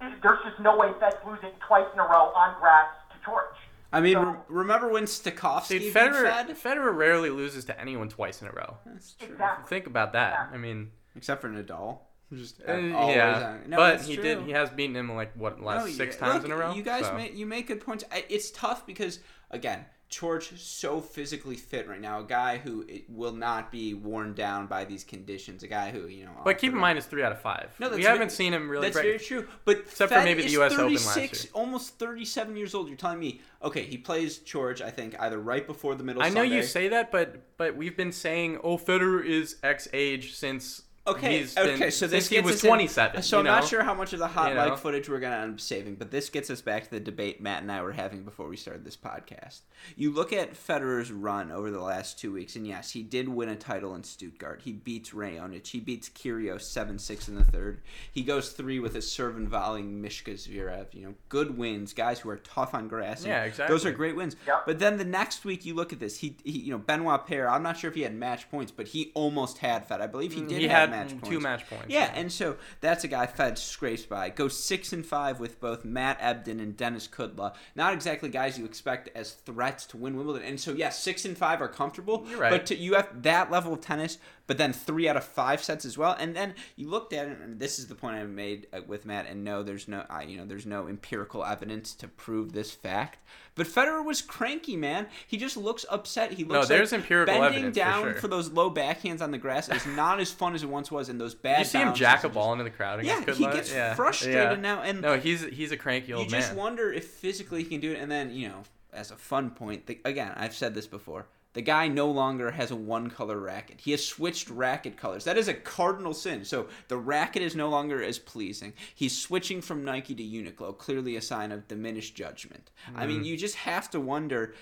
there's 0.00 0.38
just 0.44 0.60
no 0.60 0.76
way 0.76 0.92
Fed's 1.00 1.16
losing 1.26 1.50
twice 1.66 1.86
in 1.92 2.00
a 2.00 2.04
row 2.04 2.32
on 2.34 2.58
grass 2.60 2.88
to 3.12 3.30
Coric. 3.30 3.54
I 3.92 4.00
mean, 4.00 4.14
So- 4.14 4.22
re- 4.24 4.36
remember 4.48 4.88
when 4.88 5.04
Stakhovsky 5.04 5.68
Dude, 5.68 5.82
beat 5.82 5.94
Federer, 5.94 6.22
Fed? 6.24 6.48
Federer 6.56 6.94
rarely 6.94 7.30
loses 7.30 7.64
to 7.66 7.80
anyone 7.80 8.08
twice 8.08 8.42
in 8.42 8.48
a 8.48 8.52
row. 8.52 8.76
That's 8.84 9.12
true. 9.14 9.28
Exactly. 9.28 9.68
Think 9.68 9.86
about 9.86 10.12
that. 10.12 10.48
I 10.52 10.56
mean, 10.56 10.90
Except 11.14 11.40
for 11.40 11.48
Nadal. 11.48 12.00
Just 12.34 12.60
uh, 12.68 12.74
yeah, 12.74 13.58
No, 13.68 13.76
but 13.76 14.02
he 14.02 14.14
true. 14.16 14.22
did. 14.24 14.42
He 14.42 14.50
has 14.50 14.68
beaten 14.68 14.96
him 14.96 15.14
like 15.14 15.32
what 15.34 15.60
last 15.62 15.86
No, 15.86 15.90
six 15.92 16.16
you- 16.16 16.20
times 16.20 16.34
look, 16.42 16.44
in 16.46 16.50
a 16.50 16.56
row. 16.56 16.74
You 16.74 16.82
guys, 16.82 17.06
so. 17.06 17.14
make, 17.14 17.34
you 17.36 17.46
make 17.46 17.68
good 17.68 17.80
points. 17.80 18.04
It's 18.28 18.50
tough 18.50 18.84
because 18.84 19.20
again, 19.50 19.86
George 20.08 20.56
so 20.60 21.00
physically 21.00 21.56
fit 21.56 21.88
right 21.88 22.00
now. 22.00 22.20
A 22.20 22.24
guy 22.24 22.58
who 22.58 22.86
will 23.08 23.32
not 23.32 23.72
be 23.72 23.92
worn 23.92 24.34
down 24.34 24.68
by 24.68 24.84
these 24.84 25.02
conditions. 25.02 25.64
A 25.64 25.66
guy 25.66 25.90
who 25.90 26.06
you 26.06 26.24
know. 26.24 26.30
But 26.44 26.58
keep 26.58 26.72
in 26.72 26.78
mind, 26.78 26.96
it's 26.96 27.06
three 27.08 27.24
out 27.24 27.32
of 27.32 27.40
five. 27.40 27.74
No, 27.80 27.90
we 27.90 28.02
haven't 28.04 28.18
very- 28.18 28.30
seen 28.30 28.54
him 28.54 28.68
really 28.68 28.86
That's 28.86 28.94
break. 28.94 29.04
very 29.06 29.18
true. 29.18 29.48
But 29.64 29.78
Except 29.78 30.12
for 30.12 30.22
maybe 30.22 30.42
the 30.42 30.50
US 30.60 30.72
Open 30.72 30.92
last 30.94 31.04
36, 31.14 31.44
year. 31.44 31.50
almost 31.54 31.98
37 31.98 32.56
years 32.56 32.74
old. 32.74 32.86
You're 32.88 32.96
telling 32.96 33.18
me, 33.18 33.40
okay, 33.62 33.82
he 33.82 33.98
plays 33.98 34.38
George. 34.38 34.80
I 34.80 34.90
think 34.90 35.16
either 35.18 35.40
right 35.40 35.66
before 35.66 35.96
the 35.96 36.04
middle. 36.04 36.22
I 36.22 36.28
know 36.28 36.42
you 36.42 36.62
say 36.62 36.88
that, 36.88 37.10
but 37.10 37.56
but 37.56 37.76
we've 37.76 37.96
been 37.96 38.12
saying, 38.12 38.58
oh, 38.62 38.78
Federer 38.78 39.24
is 39.24 39.56
X 39.64 39.88
age 39.92 40.34
since 40.34 40.82
Okay, 41.08 41.38
he's 41.38 41.54
been, 41.54 41.68
okay, 41.70 41.90
so 41.90 42.06
this 42.06 42.24
since 42.24 42.28
he 42.28 42.34
gets 42.36 42.46
was 42.46 42.56
us 42.56 42.64
in- 42.64 42.68
27. 42.68 43.22
So 43.22 43.36
you 43.36 43.40
I'm 43.40 43.44
know? 43.46 43.50
not 43.60 43.68
sure 43.68 43.82
how 43.82 43.94
much 43.94 44.12
of 44.12 44.18
the 44.18 44.26
hot 44.26 44.50
You 44.50 44.56
mic 44.58 44.68
know? 44.70 44.76
footage 44.76 45.08
we're 45.08 45.20
gonna 45.20 45.36
end 45.36 45.54
up 45.54 45.60
saving, 45.60 45.94
but 45.96 46.10
this 46.10 46.28
gets 46.30 46.50
us 46.50 46.60
back 46.60 46.84
to 46.84 46.90
the 46.90 47.00
debate 47.00 47.40
Matt 47.40 47.62
and 47.62 47.70
I 47.70 47.82
were 47.82 47.92
having 47.92 48.22
before 48.24 48.48
we 48.48 48.56
started 48.56 48.84
this 48.84 48.96
podcast. 48.96 49.60
You 49.96 50.10
look 50.12 50.32
at 50.32 50.54
Federer's 50.54 51.12
run 51.12 51.52
over 51.52 51.70
the 51.70 51.80
last 51.80 52.18
two 52.18 52.32
weeks, 52.32 52.56
and 52.56 52.66
yes, 52.66 52.90
he 52.90 53.02
did 53.02 53.28
win 53.28 53.48
a 53.48 53.56
title 53.56 53.94
in 53.94 54.02
Stuttgart. 54.04 54.62
He 54.64 54.72
beats 54.72 55.10
Raonic. 55.10 55.66
He 55.66 55.78
beats 55.80 56.08
Kyrgios 56.08 56.62
seven 56.62 56.98
six 56.98 57.28
in 57.28 57.34
the 57.36 57.44
third. 57.44 57.80
He 58.12 58.22
goes 58.22 58.50
three 58.50 58.80
with 58.80 58.96
a 58.96 59.02
serve 59.02 59.36
and 59.36 59.48
volleying 59.48 60.00
Mishka 60.00 60.32
Zverev. 60.32 60.86
You 60.92 61.02
know, 61.06 61.14
good 61.28 61.56
wins, 61.56 61.92
guys 61.92 62.18
who 62.20 62.30
are 62.30 62.38
tough 62.38 62.74
on 62.74 62.88
grass. 62.88 63.24
and 63.24 63.28
Yeah, 63.58 63.66
Those 63.68 63.84
are 63.86 63.92
great 63.92 64.16
wins. 64.16 64.34
Yep. 64.46 64.62
But 64.66 64.78
then 64.78 64.96
the 64.98 65.04
next 65.04 65.44
week 65.44 65.64
you 65.64 65.74
look 65.74 65.92
at 65.92 66.00
this. 66.00 66.18
He, 66.18 66.36
he 66.42 66.58
you 66.58 66.70
know, 66.72 66.78
Benoit 66.78 67.26
Paire. 67.26 67.48
I'm 67.48 67.62
not 67.62 67.76
sure 67.76 67.88
if 67.90 67.94
he 67.94 68.02
had 68.02 68.14
match 68.14 68.50
points, 68.50 68.72
but 68.72 68.88
he 68.88 69.12
almost 69.14 69.58
had 69.58 69.86
Fed. 69.86 70.00
I 70.00 70.06
believe 70.08 70.32
he 70.32 70.40
did 70.40 70.56
Mm, 70.56 70.60
he 70.60 70.68
have 70.68 70.88
had 70.88 70.95
match 70.96 71.14
mm, 71.14 71.28
two 71.28 71.40
match 71.40 71.68
points. 71.68 71.86
Yeah, 71.88 72.12
and 72.14 72.30
so 72.30 72.56
that's 72.80 73.04
a 73.04 73.08
guy 73.08 73.26
Fed 73.26 73.58
scrapes 73.58 74.04
by. 74.04 74.30
Goes 74.30 74.58
six 74.58 74.92
and 74.92 75.04
five 75.04 75.40
with 75.40 75.60
both 75.60 75.84
Matt 75.84 76.20
Ebden 76.20 76.60
and 76.60 76.76
Denis 76.76 77.08
Kudla. 77.08 77.54
Not 77.74 77.92
exactly 77.92 78.28
guys 78.28 78.58
you 78.58 78.64
expect 78.64 79.08
as 79.14 79.32
threats 79.32 79.86
to 79.86 79.96
win 79.96 80.16
Wimbledon. 80.16 80.42
And 80.46 80.60
so 80.60 80.72
yes, 80.72 81.02
six 81.02 81.24
and 81.24 81.36
five 81.36 81.60
are 81.60 81.68
comfortable. 81.68 82.26
You're 82.28 82.40
right. 82.40 82.50
But 82.50 82.66
to, 82.66 82.76
you 82.76 82.94
have 82.94 83.22
that 83.22 83.50
level 83.50 83.72
of 83.72 83.80
tennis, 83.80 84.18
but 84.46 84.58
then 84.58 84.72
three 84.72 85.08
out 85.08 85.16
of 85.16 85.24
five 85.24 85.62
sets 85.62 85.84
as 85.84 85.98
well. 85.98 86.16
And 86.18 86.34
then 86.36 86.54
you 86.76 86.88
looked 86.88 87.12
at 87.12 87.28
it, 87.28 87.38
and 87.40 87.58
this 87.58 87.78
is 87.78 87.86
the 87.88 87.94
point 87.94 88.16
I 88.16 88.24
made 88.24 88.66
uh, 88.72 88.80
with 88.86 89.04
Matt. 89.04 89.26
And 89.28 89.44
no, 89.44 89.62
there's 89.62 89.88
no, 89.88 90.04
I, 90.08 90.22
you 90.22 90.36
know, 90.36 90.44
there's 90.44 90.66
no 90.66 90.88
empirical 90.88 91.44
evidence 91.44 91.94
to 91.96 92.08
prove 92.08 92.52
this 92.52 92.70
fact. 92.70 93.18
But 93.54 93.66
Federer 93.66 94.04
was 94.04 94.20
cranky, 94.22 94.76
man. 94.76 95.06
He 95.26 95.36
just 95.36 95.56
looks 95.56 95.84
upset. 95.90 96.32
He 96.32 96.44
looks 96.44 96.68
no, 96.68 96.76
there's 96.76 96.92
like 96.92 97.00
empirical 97.00 97.34
bending 97.34 97.64
evidence 97.64 97.76
for 97.76 97.84
down 97.84 98.02
sure. 98.04 98.14
for 98.14 98.28
those 98.28 98.50
low 98.52 98.70
backhands 98.70 99.22
on 99.22 99.30
the 99.30 99.38
grass 99.38 99.68
is 99.68 99.86
not 99.86 100.20
as 100.20 100.30
fun 100.30 100.54
as 100.54 100.62
it 100.62 100.68
once 100.68 100.90
was. 100.90 101.08
And 101.08 101.20
those 101.20 101.34
bad. 101.34 101.60
you 101.60 101.64
see 101.64 101.78
him 101.78 101.94
jack 101.94 102.20
a 102.20 102.22
just- 102.24 102.34
ball 102.34 102.52
into 102.52 102.64
the 102.64 102.70
crowd. 102.70 103.02
yeah, 103.02 103.20
he 103.20 103.24
Kudla. 103.26 103.52
gets 103.54 103.72
Yeah, 103.72 103.94
frustrated 103.94 104.36
yeah. 104.40 104.54
now, 104.56 104.82
and 104.82 105.00
no, 105.00 105.18
he's 105.18 105.42
he's 105.44 105.72
a 105.72 105.76
cranky 105.76 106.12
old 106.12 106.30
man. 106.30 106.40
you 106.40 106.46
just 106.46 106.54
wonder 106.54 106.92
if 106.92 107.04
physically 107.06 107.62
he 107.62 107.68
can 107.70 107.80
do 107.80 107.92
it. 107.92 107.98
And 107.98 108.10
then 108.10 108.30
you 108.32 108.48
know, 108.48 108.62
as 108.92 109.10
a 109.10 109.16
fun 109.16 109.50
point, 109.50 109.86
the, 109.86 109.98
again, 110.04 110.32
I've 110.36 110.54
said 110.54 110.74
this 110.74 110.86
before. 110.86 111.26
The 111.56 111.62
guy 111.62 111.88
no 111.88 112.10
longer 112.10 112.50
has 112.50 112.70
a 112.70 112.76
one 112.76 113.08
color 113.08 113.40
racket. 113.40 113.80
He 113.80 113.92
has 113.92 114.04
switched 114.04 114.50
racket 114.50 114.98
colors. 114.98 115.24
That 115.24 115.38
is 115.38 115.48
a 115.48 115.54
cardinal 115.54 116.12
sin. 116.12 116.44
So 116.44 116.68
the 116.88 116.98
racket 116.98 117.40
is 117.40 117.56
no 117.56 117.70
longer 117.70 118.02
as 118.02 118.18
pleasing. 118.18 118.74
He's 118.94 119.18
switching 119.18 119.62
from 119.62 119.82
Nike 119.82 120.14
to 120.14 120.22
Uniqlo, 120.22 120.76
clearly 120.76 121.16
a 121.16 121.22
sign 121.22 121.52
of 121.52 121.66
diminished 121.66 122.14
judgment. 122.14 122.70
I 122.94 123.06
mean, 123.06 123.16
mm-hmm. 123.16 123.24
you 123.24 123.36
just 123.38 123.54
have 123.54 123.88
to 123.92 124.00
wonder 124.00 124.54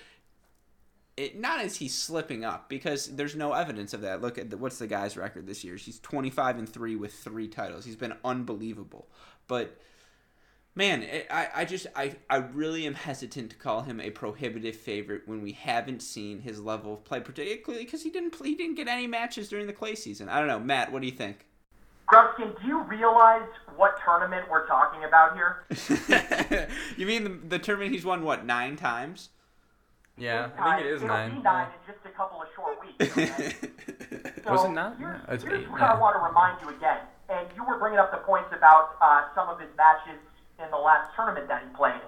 it, 1.17 1.37
not 1.37 1.59
as 1.59 1.75
he's 1.75 1.93
slipping 1.93 2.45
up 2.45 2.69
because 2.69 3.07
there's 3.07 3.35
no 3.35 3.51
evidence 3.51 3.93
of 3.93 3.99
that. 3.99 4.21
Look 4.21 4.37
at 4.37 4.49
the, 4.49 4.55
what's 4.55 4.79
the 4.79 4.87
guy's 4.87 5.17
record 5.17 5.47
this 5.47 5.65
year? 5.65 5.75
He's 5.75 5.99
25 5.99 6.59
and 6.59 6.69
three 6.69 6.95
with 6.95 7.13
three 7.13 7.49
titles. 7.49 7.83
He's 7.83 7.97
been 7.97 8.13
unbelievable. 8.23 9.09
But 9.49 9.77
man, 10.75 11.03
it, 11.03 11.27
I, 11.31 11.47
I 11.55 11.65
just 11.65 11.87
I, 11.95 12.15
I 12.29 12.37
really 12.37 12.85
am 12.85 12.93
hesitant 12.93 13.51
to 13.51 13.55
call 13.55 13.81
him 13.81 13.99
a 13.99 14.09
prohibitive 14.11 14.75
favorite 14.75 15.23
when 15.25 15.41
we 15.41 15.53
haven't 15.53 16.01
seen 16.01 16.41
his 16.41 16.59
level 16.61 16.93
of 16.93 17.03
play, 17.03 17.19
particularly 17.21 17.85
because 17.85 18.03
he 18.03 18.09
didn't 18.09 18.35
he 18.43 18.55
didn't 18.55 18.75
get 18.75 18.87
any 18.87 19.07
matches 19.07 19.49
during 19.49 19.67
the 19.67 19.73
clay 19.73 19.95
season. 19.95 20.29
I 20.29 20.39
don't 20.39 20.47
know, 20.47 20.59
Matt. 20.59 20.91
What 20.91 21.01
do 21.01 21.07
you 21.07 21.13
think? 21.13 21.45
Gruskin, 22.07 22.59
do 22.61 22.67
you 22.67 22.83
realize 22.83 23.47
what 23.75 23.95
tournament 24.03 24.45
we're 24.49 24.67
talking 24.67 25.03
about 25.05 25.33
here? 25.33 26.69
you 26.97 27.05
mean 27.07 27.23
the, 27.23 27.29
the 27.57 27.59
tournament 27.59 27.91
he's 27.91 28.05
won 28.05 28.23
what 28.23 28.45
nine 28.45 28.75
times? 28.75 29.29
Yeah, 30.17 30.45
Eight 30.45 30.51
I 30.59 30.75
think 30.75 30.85
it 30.85 30.91
is 30.93 31.01
times. 31.01 31.01
is 31.01 31.03
It'll 31.03 31.07
nine. 31.07 31.35
Be 31.35 31.41
nine 31.41 31.67
in 31.67 31.93
just 31.93 32.05
a 32.05 32.09
couple 32.15 32.41
of 32.41 32.47
short 32.55 32.79
weeks. 32.79 33.11
Okay? 33.17 33.53
So 34.43 34.51
Was 34.51 34.63
it 34.65 34.69
nine? 34.69 34.95
Here's, 34.97 35.19
No, 35.27 35.33
it's 35.33 35.43
here's 35.43 35.61
eight, 35.63 35.71
what 35.71 35.81
yeah. 35.81 35.93
I 35.93 35.99
want 35.99 36.15
to 36.15 36.21
remind 36.21 36.61
you 36.61 36.69
again. 36.69 36.99
And 37.27 37.47
you 37.55 37.63
were 37.65 37.79
bringing 37.79 37.99
up 37.99 38.11
the 38.11 38.17
points 38.23 38.49
about 38.55 38.95
uh, 39.01 39.25
some 39.33 39.49
of 39.49 39.59
his 39.59 39.69
matches 39.75 40.21
in 40.63 40.69
the 40.71 40.77
last 40.77 41.13
tournament 41.15 41.47
that 41.47 41.63
he 41.63 41.75
played. 41.75 42.01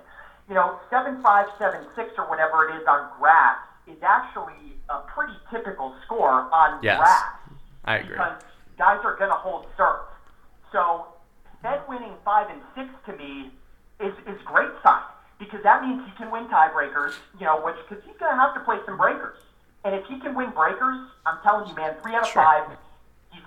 You 0.49 0.55
know, 0.55 0.79
7 0.89 1.21
5, 1.21 1.45
7 1.59 1.85
6, 1.95 2.09
or 2.17 2.29
whatever 2.29 2.69
it 2.69 2.81
is 2.81 2.87
on 2.87 3.09
grass 3.19 3.57
is 3.87 3.97
actually 4.01 4.75
a 4.89 4.99
pretty 5.07 5.33
typical 5.51 5.93
score 6.05 6.47
on 6.53 6.79
Yes, 6.81 6.97
grass. 6.99 7.23
I 7.85 7.97
agree. 7.97 8.15
Because 8.15 8.41
guys 8.77 8.99
are 9.03 9.15
going 9.17 9.29
to 9.31 9.35
hold 9.37 9.65
serve. 9.75 10.05
So, 10.71 11.07
Fed 11.61 11.81
winning 11.89 12.13
5 12.23 12.49
and 12.49 12.61
6 12.75 12.87
to 13.07 13.13
me 13.17 13.51
is, 13.99 14.13
is 14.27 14.39
great 14.45 14.71
sign. 14.83 15.01
Because 15.39 15.61
that 15.63 15.81
means 15.83 16.01
he 16.05 16.11
can 16.17 16.31
win 16.31 16.45
tiebreakers, 16.47 17.13
you 17.39 17.45
know, 17.45 17.61
which, 17.61 17.75
because 17.87 18.03
he's 18.05 18.15
going 18.17 18.31
to 18.31 18.39
have 18.39 18.53
to 18.55 18.61
play 18.61 18.77
some 18.85 18.97
breakers. 18.97 19.37
And 19.83 19.93
if 19.95 20.05
he 20.07 20.19
can 20.19 20.33
win 20.33 20.49
breakers, 20.51 20.97
I'm 21.25 21.37
telling 21.43 21.67
you, 21.69 21.75
man, 21.75 21.95
three 22.01 22.15
out 22.15 22.23
of 22.23 22.27
Sure. 22.27 22.43
five, 22.43 22.77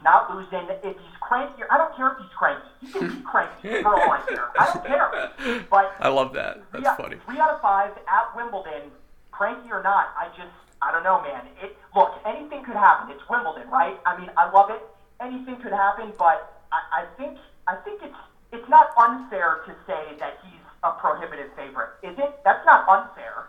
not 0.03 0.35
losing. 0.35 0.67
If 0.69 0.97
he's 0.97 1.17
cranky, 1.21 1.63
I 1.71 1.77
don't 1.79 1.95
care 1.97 2.13
if 2.13 2.19
he's 2.19 2.33
cranky. 2.37 2.69
He 2.81 2.87
can 2.93 3.09
be 3.09 3.23
cranky 3.23 3.83
for 3.83 3.95
all 3.95 4.11
I 4.11 4.21
care. 4.29 4.49
I 4.59 4.65
don't 4.73 4.87
care. 4.87 5.67
But 5.71 5.93
I 6.01 6.09
love 6.09 6.33
that. 6.35 6.57
three 6.71 6.81
That's 6.81 6.87
out, 6.87 6.97
funny. 6.97 7.17
Three 7.27 7.39
out 7.39 7.51
of 7.51 7.61
five 7.61 7.93
at 8.09 8.37
Wimbledon, 8.37 8.91
cranky 9.31 9.71
or 9.71 9.83
not, 9.83 10.09
I 10.19 10.29
just, 10.37 10.53
I 10.83 10.93
don't 10.93 11.05
know, 11.05 11.21
man. 11.23 11.43
It 11.63 11.77
look, 11.95 12.15
anything 12.27 12.65
could 12.65 12.77
happen. 12.77 13.11
It's 13.15 13.27
Wimbledon, 13.29 13.69
right? 13.71 13.99
I 14.07 14.19
mean, 14.19 14.31
I 14.37 14.51
love 14.51 14.71
it. 14.71 14.81
Anything 15.21 15.57
could 15.57 15.73
happen, 15.73 16.13
but 16.19 16.65
I, 16.73 17.03
I 17.03 17.05
think, 17.17 17.39
I 17.67 17.77
think 17.77 18.01
it's, 18.03 18.17
it's 18.53 18.69
not 18.69 18.91
unfair 18.97 19.61
to 19.67 19.73
say 19.87 20.17
that 20.19 20.39
he's 20.45 20.61
a 20.83 20.93
prohibitive 20.93 21.53
favorite, 21.57 21.91
is 22.03 22.19
it? 22.19 22.41
That's 22.45 22.65
not 22.65 22.89
unfair. 22.89 23.49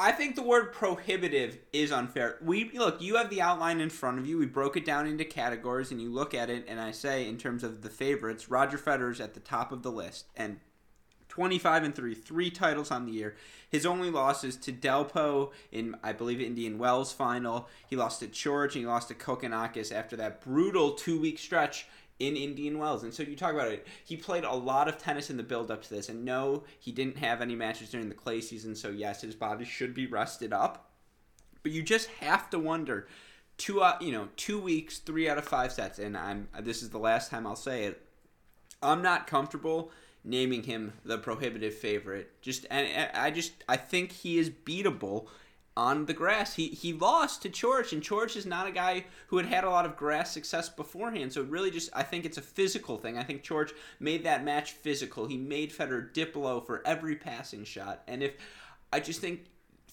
I 0.00 0.12
think 0.12 0.34
the 0.34 0.42
word 0.42 0.72
prohibitive 0.72 1.58
is 1.74 1.92
unfair. 1.92 2.38
We 2.40 2.70
look, 2.72 3.02
you 3.02 3.16
have 3.16 3.28
the 3.28 3.42
outline 3.42 3.80
in 3.80 3.90
front 3.90 4.18
of 4.18 4.26
you. 4.26 4.38
We 4.38 4.46
broke 4.46 4.78
it 4.78 4.86
down 4.86 5.06
into 5.06 5.26
categories, 5.26 5.90
and 5.90 6.00
you 6.00 6.10
look 6.10 6.32
at 6.32 6.48
it, 6.48 6.64
and 6.66 6.80
I 6.80 6.90
say 6.90 7.28
in 7.28 7.36
terms 7.36 7.62
of 7.62 7.82
the 7.82 7.90
favorites, 7.90 8.48
Roger 8.48 8.78
Federer's 8.78 9.20
at 9.20 9.34
the 9.34 9.40
top 9.40 9.72
of 9.72 9.82
the 9.82 9.92
list, 9.92 10.24
and 10.34 10.58
25 11.28 11.84
and 11.84 11.94
three, 11.94 12.14
three 12.14 12.50
titles 12.50 12.90
on 12.90 13.04
the 13.04 13.12
year. 13.12 13.36
His 13.68 13.84
only 13.84 14.10
loss 14.10 14.42
is 14.42 14.56
to 14.56 14.72
Delpo 14.72 15.50
in, 15.70 15.94
I 16.02 16.14
believe, 16.14 16.40
Indian 16.40 16.78
Wells 16.78 17.12
final. 17.12 17.68
He 17.86 17.94
lost 17.94 18.20
to 18.20 18.26
George, 18.26 18.76
and 18.76 18.84
he 18.84 18.86
lost 18.86 19.08
to 19.08 19.14
Kokkinakis 19.14 19.92
after 19.92 20.16
that 20.16 20.40
brutal 20.40 20.92
two-week 20.92 21.38
stretch 21.38 21.86
in 22.20 22.36
Indian 22.36 22.78
Wells. 22.78 23.02
And 23.02 23.12
so 23.12 23.24
you 23.24 23.34
talk 23.34 23.54
about 23.54 23.72
it. 23.72 23.86
He 24.04 24.16
played 24.16 24.44
a 24.44 24.54
lot 24.54 24.86
of 24.86 24.98
tennis 24.98 25.30
in 25.30 25.36
the 25.36 25.42
build 25.42 25.70
up 25.70 25.82
to 25.82 25.90
this. 25.90 26.08
And 26.08 26.24
no, 26.24 26.62
he 26.78 26.92
didn't 26.92 27.16
have 27.16 27.40
any 27.40 27.56
matches 27.56 27.90
during 27.90 28.08
the 28.08 28.14
clay 28.14 28.40
season. 28.40 28.76
So 28.76 28.90
yes, 28.90 29.22
his 29.22 29.34
body 29.34 29.64
should 29.64 29.94
be 29.94 30.06
rested 30.06 30.52
up. 30.52 30.90
But 31.62 31.72
you 31.72 31.82
just 31.82 32.08
have 32.20 32.48
to 32.50 32.58
wonder. 32.58 33.08
Two, 33.56 33.80
uh, 33.80 33.96
you 34.00 34.12
know, 34.12 34.28
two 34.36 34.60
weeks, 34.60 34.98
three 34.98 35.28
out 35.28 35.36
of 35.36 35.44
five 35.44 35.72
sets, 35.72 35.98
and 35.98 36.16
I'm. 36.16 36.48
This 36.60 36.82
is 36.82 36.90
the 36.90 36.98
last 36.98 37.30
time 37.30 37.46
I'll 37.46 37.56
say 37.56 37.84
it. 37.84 38.06
I'm 38.82 39.02
not 39.02 39.26
comfortable 39.26 39.90
naming 40.24 40.62
him 40.62 40.94
the 41.04 41.18
prohibitive 41.18 41.74
favorite. 41.74 42.30
Just 42.40 42.66
and 42.70 43.10
I 43.14 43.30
just 43.30 43.52
I 43.68 43.76
think 43.76 44.12
he 44.12 44.38
is 44.38 44.48
beatable 44.48 45.26
on 45.76 46.06
the 46.06 46.14
grass. 46.14 46.54
He 46.54 46.68
he 46.68 46.92
lost 46.92 47.42
to 47.42 47.48
George, 47.48 47.92
and 47.92 48.02
George 48.02 48.36
is 48.36 48.46
not 48.46 48.66
a 48.66 48.72
guy 48.72 49.04
who 49.28 49.36
had 49.36 49.46
had 49.46 49.64
a 49.64 49.70
lot 49.70 49.86
of 49.86 49.96
grass 49.96 50.30
success 50.32 50.68
beforehand. 50.68 51.32
So 51.32 51.42
really 51.42 51.70
just 51.70 51.90
I 51.94 52.02
think 52.02 52.24
it's 52.24 52.38
a 52.38 52.42
physical 52.42 52.98
thing. 52.98 53.16
I 53.18 53.22
think 53.22 53.42
George 53.42 53.72
made 53.98 54.24
that 54.24 54.44
match 54.44 54.72
physical. 54.72 55.26
He 55.26 55.36
made 55.36 55.72
Federer 55.72 56.12
dip 56.12 56.36
low 56.36 56.60
for 56.60 56.86
every 56.86 57.16
passing 57.16 57.64
shot, 57.64 58.02
and 58.06 58.22
if 58.22 58.36
I 58.92 59.00
just 59.00 59.20
think. 59.20 59.46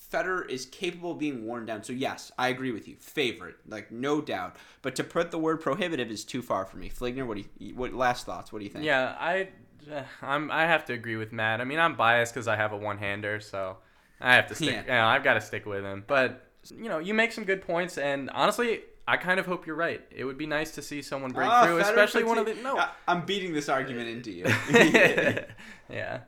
Federer 0.09 0.49
is 0.49 0.65
capable 0.65 1.11
of 1.11 1.19
being 1.19 1.45
worn 1.45 1.65
down. 1.65 1.83
So 1.83 1.91
yes, 1.91 2.31
I 2.37 2.47
agree 2.47 2.71
with 2.71 2.87
you. 2.87 2.95
Favorite, 2.95 3.57
like 3.67 3.91
no 3.91 4.21
doubt. 4.21 4.55
But 4.81 4.95
to 4.95 5.03
put 5.03 5.31
the 5.31 5.37
word 5.37 5.59
prohibitive 5.59 6.09
is 6.09 6.23
too 6.23 6.41
far 6.41 6.63
for 6.63 6.77
me. 6.77 6.89
Fligner, 6.89 7.27
what 7.27 7.35
do 7.35 7.43
you? 7.59 7.75
What 7.75 7.91
last 7.93 8.25
thoughts? 8.25 8.53
What 8.53 8.59
do 8.59 8.63
you 8.63 8.71
think? 8.71 8.85
Yeah, 8.85 9.17
I, 9.19 9.49
uh, 9.91 10.03
I'm. 10.21 10.49
I 10.49 10.65
have 10.65 10.85
to 10.85 10.93
agree 10.93 11.17
with 11.17 11.33
Matt. 11.33 11.59
I 11.59 11.65
mean, 11.65 11.77
I'm 11.77 11.97
biased 11.97 12.33
because 12.33 12.47
I 12.47 12.55
have 12.55 12.71
a 12.71 12.77
one-hander, 12.77 13.41
so 13.41 13.79
I 14.19 14.35
have 14.35 14.47
to 14.47 14.55
stick. 14.55 14.69
Yeah. 14.69 14.83
Yeah, 14.87 15.07
I've 15.07 15.23
got 15.23 15.35
to 15.35 15.41
stick 15.41 15.65
with 15.65 15.83
him. 15.83 16.03
But 16.07 16.43
you 16.75 16.89
know, 16.89 16.99
you 16.99 17.13
make 17.13 17.31
some 17.31 17.43
good 17.43 17.61
points, 17.61 17.97
and 17.97 18.29
honestly, 18.31 18.81
I 19.07 19.15
kind 19.17 19.39
of 19.39 19.45
hope 19.45 19.65
you're 19.65 19.75
right. 19.75 20.01
It 20.11 20.25
would 20.25 20.37
be 20.37 20.47
nice 20.47 20.71
to 20.71 20.81
see 20.81 21.01
someone 21.01 21.31
break 21.31 21.47
Ah, 21.47 21.65
through, 21.65 21.77
especially 21.79 22.23
one 22.23 22.37
of 22.37 22.45
the 22.45 22.55
no. 22.55 22.77
I- 22.77 22.89
I'm 23.07 23.25
beating 23.25 23.53
this 23.53 23.69
argument 23.69 24.09
into 24.09 24.31
you. 24.31 24.45
yeah. 25.89 26.19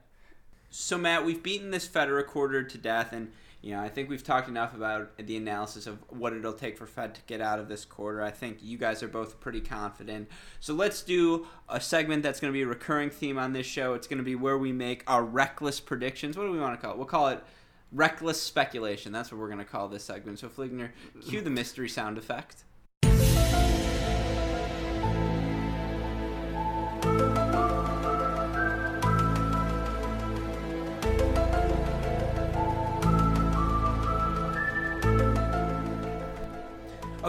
So 0.69 0.97
Matt, 0.97 1.25
we've 1.25 1.41
beaten 1.41 1.71
this 1.71 1.87
Federer 1.87 2.25
quarter 2.25 2.63
to 2.63 2.77
death, 2.77 3.11
and 3.11 3.31
you 3.61 3.71
know 3.75 3.81
I 3.81 3.89
think 3.89 4.07
we've 4.07 4.23
talked 4.23 4.47
enough 4.47 4.73
about 4.75 5.17
the 5.17 5.35
analysis 5.35 5.87
of 5.87 5.97
what 6.09 6.31
it'll 6.31 6.53
take 6.53 6.77
for 6.77 6.85
Fed 6.85 7.15
to 7.15 7.21
get 7.27 7.41
out 7.41 7.59
of 7.59 7.67
this 7.67 7.83
quarter. 7.85 8.21
I 8.21 8.31
think 8.31 8.59
you 8.61 8.77
guys 8.77 9.01
are 9.03 9.07
both 9.07 9.39
pretty 9.39 9.61
confident. 9.61 10.29
So 10.59 10.73
let's 10.73 11.01
do 11.01 11.47
a 11.67 11.81
segment 11.81 12.23
that's 12.23 12.39
going 12.39 12.53
to 12.53 12.57
be 12.57 12.61
a 12.61 12.67
recurring 12.67 13.09
theme 13.09 13.37
on 13.39 13.51
this 13.53 13.65
show. 13.65 13.93
It's 13.95 14.07
going 14.07 14.19
to 14.19 14.23
be 14.23 14.35
where 14.35 14.57
we 14.57 14.71
make 14.71 15.03
our 15.07 15.23
reckless 15.23 15.79
predictions. 15.79 16.37
What 16.37 16.45
do 16.45 16.51
we 16.51 16.59
want 16.59 16.79
to 16.79 16.81
call 16.85 16.93
it? 16.93 16.97
We'll 16.97 17.07
call 17.07 17.29
it 17.29 17.43
reckless 17.91 18.41
speculation. 18.41 19.11
That's 19.11 19.31
what 19.31 19.39
we're 19.39 19.47
going 19.47 19.59
to 19.59 19.65
call 19.65 19.87
this 19.87 20.03
segment. 20.03 20.39
So 20.39 20.49
Fligner, 20.49 20.89
cue 21.21 21.41
the 21.41 21.49
mystery 21.49 21.89
sound 21.89 22.17
effect. 22.17 22.63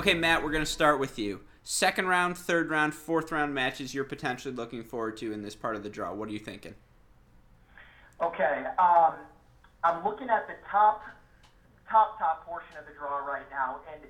Okay, 0.01 0.15
Matt, 0.15 0.43
we're 0.43 0.51
going 0.51 0.65
to 0.65 0.71
start 0.71 0.99
with 0.99 1.19
you. 1.19 1.41
Second 1.63 2.07
round, 2.07 2.39
third 2.39 2.71
round, 2.71 2.95
fourth 2.95 3.31
round 3.33 3.53
matches 3.53 3.93
you're 3.93 4.05
potentially 4.05 4.55
looking 4.55 4.83
forward 4.83 5.17
to 5.19 5.31
in 5.31 5.43
this 5.43 5.55
part 5.55 5.77
of 5.77 5.83
the 5.83 5.91
draw. 5.91 6.15
What 6.15 6.31
are 6.31 6.33
you 6.33 6.39
thinking? 6.39 6.75
Okay, 8.23 8.65
um, 8.79 9.15
I'm 9.83 10.05
looking 10.05 10.29
at 10.29 10.45
the 10.47 10.61
top, 10.69 11.03
top, 11.89 12.19
top 12.19 12.45
portion 12.45 12.77
of 12.77 12.85
the 12.85 12.93
draw 12.93 13.25
right 13.25 13.49
now, 13.49 13.81
and 13.89 14.05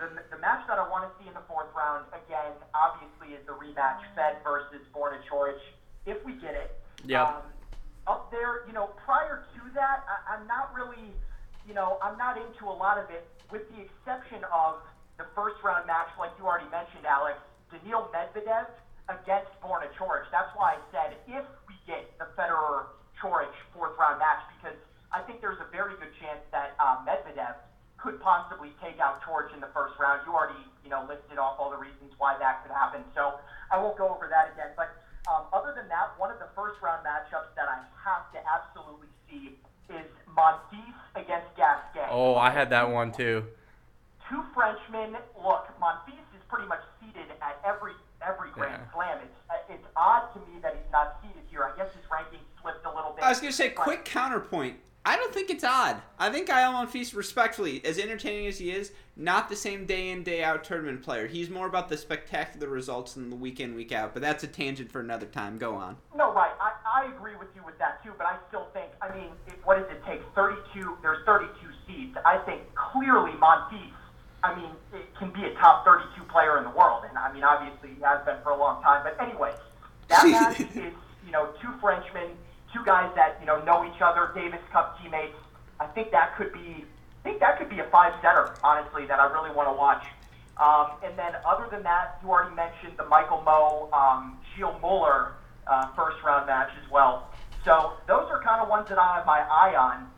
the, 0.00 0.08
the 0.32 0.40
match 0.40 0.64
that 0.66 0.78
I 0.80 0.88
want 0.88 1.04
to 1.04 1.12
see 1.20 1.28
in 1.28 1.34
the 1.36 1.44
fourth 1.44 1.68
round, 1.76 2.08
again, 2.16 2.56
obviously, 2.72 3.36
is 3.36 3.44
the 3.44 3.52
rematch 3.52 4.00
Fed 4.16 4.40
versus 4.42 4.80
Borna 4.96 5.20
if 6.06 6.24
we 6.24 6.32
get 6.40 6.56
it. 6.56 6.72
Yep. 7.04 7.20
Um, 7.20 7.42
up 8.06 8.30
there, 8.30 8.64
you 8.66 8.72
know, 8.72 8.92
prior 9.04 9.44
to 9.56 9.60
that, 9.74 10.04
I, 10.08 10.36
I'm 10.36 10.46
not 10.48 10.72
really, 10.72 11.12
you 11.68 11.74
know, 11.74 11.98
I'm 12.02 12.16
not 12.16 12.36
into 12.40 12.64
a 12.64 12.72
lot 12.72 12.96
of 12.96 13.08
it, 13.10 13.28
with 13.52 13.68
the 13.76 13.84
exception 13.84 14.40
of 14.52 14.80
the 15.16 15.24
first 15.36 15.56
round 15.62 15.86
match, 15.86 16.08
like 16.18 16.32
you 16.40 16.44
already 16.44 16.68
mentioned, 16.72 17.04
Alex, 17.04 17.38
Daniil 17.70 18.08
Medvedev 18.12 18.66
against 19.08 19.52
Borna. 19.60 19.88
That's 20.32 20.50
why 20.56 20.76
I 20.76 20.78
said 20.90 21.16
if 21.28 21.44
we 21.68 21.76
get 21.86 22.08
the 22.18 22.24
Federer 22.36 22.88
Coric 23.20 23.52
fourth 23.72 23.96
round 23.96 24.18
match, 24.18 24.42
because 24.56 24.76
I 25.14 25.22
think 25.22 25.38
there's 25.40 25.62
a 25.62 25.70
very 25.70 25.94
good 26.02 26.10
chance 26.18 26.42
that 26.50 26.74
uh, 26.82 26.98
Medvedev 27.06 27.54
could 28.02 28.18
possibly 28.18 28.74
take 28.82 28.98
out 28.98 29.22
Torch 29.22 29.54
in 29.54 29.60
the 29.62 29.70
first 29.70 29.94
round. 30.02 30.26
You 30.26 30.34
already, 30.34 30.58
you 30.82 30.90
know, 30.90 31.06
listed 31.06 31.38
off 31.38 31.54
all 31.62 31.70
the 31.70 31.78
reasons 31.78 32.10
why 32.18 32.34
that 32.42 32.66
could 32.66 32.74
happen, 32.74 33.06
so 33.14 33.38
I 33.70 33.78
won't 33.78 33.96
go 33.96 34.10
over 34.10 34.26
that 34.26 34.50
again. 34.52 34.74
But 34.74 34.90
um, 35.30 35.46
other 35.54 35.70
than 35.70 35.86
that, 35.88 36.18
one 36.18 36.34
of 36.34 36.42
the 36.42 36.50
first 36.58 36.82
round 36.82 37.06
matchups 37.06 37.54
that 37.54 37.70
I 37.70 37.78
have 38.02 38.26
to 38.34 38.42
absolutely 38.42 39.06
see 39.30 39.54
is 39.88 40.04
Monfils 40.34 40.98
against 41.14 41.46
Gasquet. 41.56 42.10
Oh, 42.10 42.34
I 42.34 42.50
had 42.50 42.68
that 42.74 42.90
one 42.90 43.12
too. 43.14 43.46
Two 44.28 44.42
Frenchmen. 44.52 45.14
Look, 45.38 45.70
Monfils 45.78 46.26
is 46.34 46.42
pretty 46.50 46.66
much 46.66 46.82
seated 46.98 47.30
at 47.38 47.62
every 47.64 47.94
every 48.18 48.50
Grand 48.50 48.82
Yeah. 48.82 48.92
Slam. 48.92 49.18
It's 49.22 49.38
uh, 49.48 49.72
it's 49.72 49.86
odd 49.96 50.34
to 50.34 50.40
me 50.50 50.58
that 50.60 50.74
he's 50.74 50.90
not 50.90 51.22
seated 51.22 51.46
here. 51.48 51.62
I 51.62 51.76
guess 51.78 51.94
his 51.94 52.02
ranking 52.10 52.42
slipped 52.60 52.84
a 52.84 52.90
little 52.90 53.12
bit. 53.14 53.22
I 53.22 53.28
was 53.30 53.38
going 53.38 53.52
to 53.52 53.56
say, 53.56 53.68
but- 53.70 53.84
quick 53.86 54.04
counterpoint. 54.04 54.82
I 55.06 55.16
don't 55.16 55.34
think 55.34 55.50
it's 55.50 55.64
odd. 55.64 56.00
I 56.18 56.30
think 56.30 56.46
Gael 56.46 56.72
Monfils, 56.72 57.14
respectfully, 57.14 57.84
as 57.84 57.98
entertaining 57.98 58.46
as 58.46 58.58
he 58.58 58.70
is, 58.70 58.92
not 59.16 59.50
the 59.50 59.56
same 59.56 59.84
day 59.84 60.08
in 60.08 60.22
day 60.22 60.42
out 60.42 60.64
tournament 60.64 61.02
player. 61.02 61.26
He's 61.26 61.50
more 61.50 61.66
about 61.66 61.90
the 61.90 61.98
spectacular 61.98 62.68
results 62.68 63.12
than 63.12 63.28
the 63.28 63.36
week 63.36 63.60
in 63.60 63.74
week 63.74 63.92
out. 63.92 64.14
But 64.14 64.22
that's 64.22 64.44
a 64.44 64.46
tangent 64.46 64.90
for 64.90 65.00
another 65.00 65.26
time. 65.26 65.58
Go 65.58 65.74
on. 65.74 65.98
No, 66.16 66.32
right. 66.32 66.52
I, 66.58 66.72
I 67.02 67.14
agree 67.14 67.36
with 67.36 67.48
you 67.54 67.60
with 67.66 67.78
that 67.78 68.02
too, 68.02 68.12
but 68.16 68.26
I 68.26 68.36
still 68.48 68.68
think, 68.72 68.88
I 69.02 69.14
mean, 69.14 69.28
it, 69.46 69.54
what 69.64 69.76
does 69.76 69.90
it 69.94 70.02
take? 70.06 70.22
32, 70.34 70.96
there's 71.02 71.24
32 71.26 71.52
seeds. 71.86 72.16
I 72.24 72.38
think 72.38 72.62
clearly 72.74 73.32
Monfils, 73.32 73.92
I 74.42 74.54
mean, 74.54 74.70
it 74.94 75.14
can 75.18 75.30
be 75.30 75.44
a 75.44 75.52
top 75.54 75.84
32 75.84 76.24
player 76.32 76.56
in 76.56 76.64
the 76.64 76.70
world. 76.70 77.04
And 77.06 77.18
I 77.18 77.30
mean, 77.30 77.44
obviously 77.44 77.90
he 77.94 78.02
has 78.02 78.24
been 78.24 78.36
for 78.42 78.52
a 78.52 78.58
long 78.58 78.82
time. 78.82 79.04
But 79.04 79.20
anyway, 79.20 79.52
that 80.08 80.26
match 80.26 80.60
is, 80.76 80.94
you 81.26 81.32
know, 81.32 81.50
two 81.60 81.72
Frenchmen, 81.80 82.30
two 82.74 82.84
guys 82.84 83.10
that, 83.14 83.38
you 83.40 83.46
know, 83.46 83.62
know 83.64 83.86
each 83.86 84.02
other, 84.02 84.32
Davis 84.34 84.60
Cup 84.72 85.00
teammates. 85.00 85.36
I 85.80 85.86
think 85.86 86.10
that 86.10 86.36
could 86.36 86.52
be, 86.52 86.84
I 87.24 87.28
think 87.28 87.40
that 87.40 87.58
could 87.58 87.70
be 87.70 87.78
a 87.78 87.84
five 87.84 88.12
setter, 88.20 88.54
honestly, 88.62 89.06
that 89.06 89.20
I 89.20 89.32
really 89.32 89.54
want 89.54 89.68
to 89.68 89.72
watch. 89.72 90.04
Um, 90.58 90.98
and 91.02 91.18
then 91.18 91.32
other 91.46 91.68
than 91.70 91.82
that, 91.84 92.18
you 92.22 92.30
already 92.30 92.54
mentioned 92.54 92.92
the 92.96 93.06
Michael 93.06 93.42
Mmoh, 93.46 93.92
um, 93.92 94.38
Gilles 94.56 94.76
Muller 94.82 95.32
uh, 95.66 95.88
first 95.96 96.22
round 96.22 96.46
match 96.46 96.70
as 96.84 96.90
well. 96.90 97.30
So 97.64 97.94
those 98.06 98.28
are 98.30 98.42
kind 98.42 98.60
of 98.60 98.68
ones 98.68 98.88
that 98.88 98.98
I 98.98 99.16
have 99.16 99.26
my 99.26 99.40
eye 99.40 99.74
on. 99.74 100.10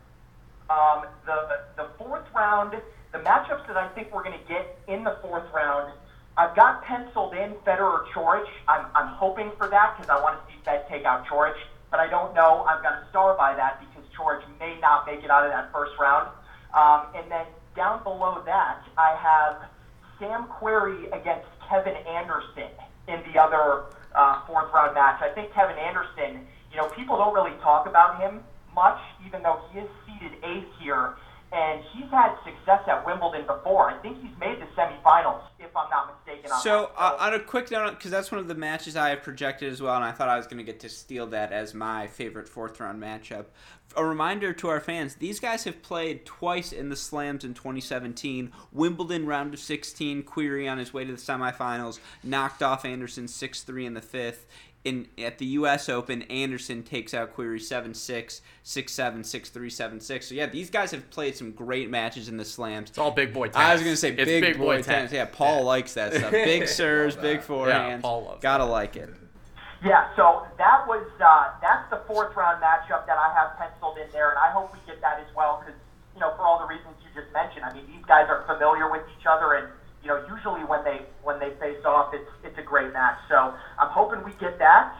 Um, 0.69 1.05
the 1.25 1.61
the 1.77 1.89
fourth 1.97 2.25
round, 2.35 2.75
the 3.13 3.19
matchups 3.19 3.65
that 3.67 3.77
I 3.77 3.87
think 3.95 4.13
we're 4.13 4.23
going 4.23 4.37
to 4.37 4.47
get 4.47 4.77
in 4.87 5.05
the 5.05 5.17
fourth 5.21 5.45
round, 5.53 5.93
I've 6.35 6.55
got 6.55 6.83
penciled 6.83 7.33
in 7.33 7.53
Federer 7.65 8.05
Coric. 8.13 8.45
I'm, 8.67 8.85
I'm 8.93 9.07
hoping 9.07 9.51
for 9.57 9.69
that 9.69 9.95
because 9.97 10.09
I 10.09 10.21
want 10.21 10.39
to 10.39 10.53
see 10.53 10.59
Fed 10.65 10.85
take 10.89 11.05
out 11.05 11.25
Coric, 11.25 11.55
but 11.91 11.99
I 11.99 12.07
don't 12.07 12.33
know. 12.33 12.63
I've 12.67 12.83
got 12.83 12.93
a 12.93 13.07
star 13.09 13.35
by 13.35 13.55
that 13.55 13.79
because 13.79 14.03
Coric 14.17 14.41
may 14.59 14.79
not 14.81 15.05
make 15.05 15.23
it 15.23 15.29
out 15.29 15.45
of 15.45 15.51
that 15.51 15.71
first 15.71 15.93
round. 15.99 16.27
Um, 16.73 17.07
and 17.15 17.31
then 17.31 17.45
down 17.75 18.03
below 18.03 18.41
that, 18.45 18.83
I 18.97 19.15
have 19.15 19.69
Sam 20.19 20.47
Querrey 20.59 21.07
against 21.13 21.47
Kevin 21.69 21.95
Anderson 21.95 22.71
in 23.07 23.21
the 23.31 23.39
other 23.39 23.85
uh, 24.15 24.45
fourth 24.47 24.73
round 24.73 24.95
match. 24.95 25.21
I 25.21 25.29
think 25.29 25.53
Kevin 25.53 25.77
Anderson, 25.77 26.45
you 26.71 26.77
know, 26.77 26.89
people 26.89 27.17
don't 27.17 27.33
really 27.33 27.55
talk 27.61 27.87
about 27.87 28.19
him 28.19 28.43
much, 28.75 28.99
even 29.25 29.43
though 29.43 29.61
he 29.71 29.79
is 29.79 29.89
seeded 30.05 30.33
eighth 30.43 30.67
here. 30.81 31.15
And 31.51 31.81
he's 31.93 32.09
had 32.11 32.35
success 32.43 32.81
at 32.87 33.05
Wimbledon 33.05 33.45
before. 33.47 33.89
I 33.89 33.97
think 33.99 34.21
he's 34.21 34.37
made 34.37 34.59
the 34.59 34.65
semifinals, 34.75 35.41
if 35.59 35.75
I'm 35.75 35.89
not 35.89 36.13
mistaken. 36.25 36.51
On 36.51 36.61
So, 36.61 36.91
uh, 36.97 37.15
on 37.19 37.33
a 37.33 37.39
quick 37.39 37.71
note, 37.71 37.91
because 37.91 38.11
that's 38.11 38.31
one 38.31 38.39
of 38.39 38.49
the 38.49 38.55
matches 38.55 38.97
I 38.97 39.09
have 39.09 39.23
projected 39.23 39.71
as 39.71 39.81
well, 39.81 39.95
and 39.95 40.03
I 40.03 40.11
thought 40.11 40.27
I 40.27 40.35
was 40.35 40.45
going 40.45 40.57
to 40.57 40.63
get 40.63 40.81
to 40.81 40.89
steal 40.89 41.25
that 41.27 41.53
as 41.53 41.73
my 41.73 42.07
favorite 42.07 42.49
fourth 42.49 42.79
round 42.81 43.01
matchup. 43.01 43.45
A 43.95 44.03
reminder 44.03 44.51
to 44.51 44.67
our 44.67 44.81
fans 44.81 45.15
these 45.15 45.39
guys 45.39 45.63
have 45.63 45.81
played 45.81 46.25
twice 46.25 46.73
in 46.73 46.89
the 46.89 46.95
slams 46.97 47.45
in 47.45 47.53
2017. 47.53 48.51
Wimbledon 48.73 49.25
round 49.25 49.53
of 49.53 49.61
16, 49.61 50.23
Querrey 50.23 50.69
on 50.69 50.77
his 50.77 50.93
way 50.93 51.05
to 51.05 51.13
the 51.13 51.17
semifinals, 51.17 51.99
knocked 52.23 52.61
off 52.61 52.83
Anderson 52.83 53.29
6 53.29 53.63
3 53.63 53.85
in 53.85 53.93
the 53.93 54.01
fifth. 54.01 54.45
In, 54.87 55.07
at 55.17 55.37
the 55.37 55.45
U.S. 55.45 55.89
Open, 55.89 56.21
Anderson 56.23 56.81
takes 56.81 57.13
out 57.13 57.35
Querrey 57.35 57.61
7 57.61 57.93
6, 57.93 58.41
6 58.63 58.93
7, 58.93 59.23
6 59.23 59.49
3, 59.49 59.69
7 59.69 59.99
6. 59.99 60.25
So, 60.27 60.35
yeah, 60.35 60.45
these 60.45 60.69
guys 60.69 60.91
have 60.91 61.09
played 61.09 61.35
some 61.35 61.51
great 61.51 61.89
matches 61.89 62.29
in 62.29 62.37
the 62.37 62.45
slams. 62.45 62.89
It's 62.89 62.97
all 62.97 63.11
big 63.11 63.33
boy 63.33 63.49
tennis. 63.49 63.67
I 63.67 63.73
was 63.73 63.81
gonna 63.83 63.95
say 63.97 64.11
It's 64.11 64.23
big, 64.23 64.57
boy, 64.57 64.81
tennis. 64.81 64.85
tennis. 64.85 65.11
Yeah, 65.11 65.25
Paul 65.25 65.63
likes 65.63 65.93
that 65.95 66.13
stuff. 66.13 66.31
Big 66.31 66.67
serves, 66.79 67.17
big 67.17 67.41
forehands. 67.41 68.01
Paul 68.01 68.23
loves 68.25 68.41
Gotta 68.41 68.63
like 68.65 68.95
it. 68.95 69.09
Yeah, 69.83 70.09
so 70.15 70.47
that 70.57 70.87
was 70.87 71.05
uh, 71.21 71.51
that's 71.61 71.87
the 71.91 72.01
fourth 72.07 72.35
round 72.35 72.63
matchup 72.63 73.05
that 73.05 73.17
I 73.17 73.29
have 73.37 73.59
penciled 73.59 73.97
in 73.97 74.07
there, 74.11 74.29
and 74.29 74.39
I 74.39 74.49
hope 74.51 74.73
we 74.73 74.79
get 74.87 75.01
that 75.01 75.19
as 75.19 75.27
well 75.35 75.61
because 75.61 75.79
you 76.15 76.21
know 76.21 76.33
for 76.35 76.41
all 76.41 76.57
the 76.57 76.65
reasons 76.65 76.95
you 77.05 77.09
just 77.13 77.31
mentioned. 77.33 77.65
I 77.65 77.73
mean, 77.73 77.85
these 77.85 78.05
guys 78.07 78.25
are 78.27 78.41
familiar 78.47 78.89
with 78.89 79.03
each 79.19 79.27
other, 79.29 79.53
and 79.53 79.67
you 80.01 80.09
know 80.09 80.17
usually 80.33 80.65
when 80.65 80.81
they 80.83 81.05
when 81.21 81.37
they 81.37 81.53
face 81.61 81.77
off, 81.85 82.09
it's 82.11 82.25
it's 82.43 82.57
a 82.57 82.63
great 82.65 82.91
match. 82.91 83.21
So 83.29 83.53
I'm 83.76 83.76
hoping 83.97 84.23
we 84.23 84.31
get 84.39 84.59
that 84.59 84.95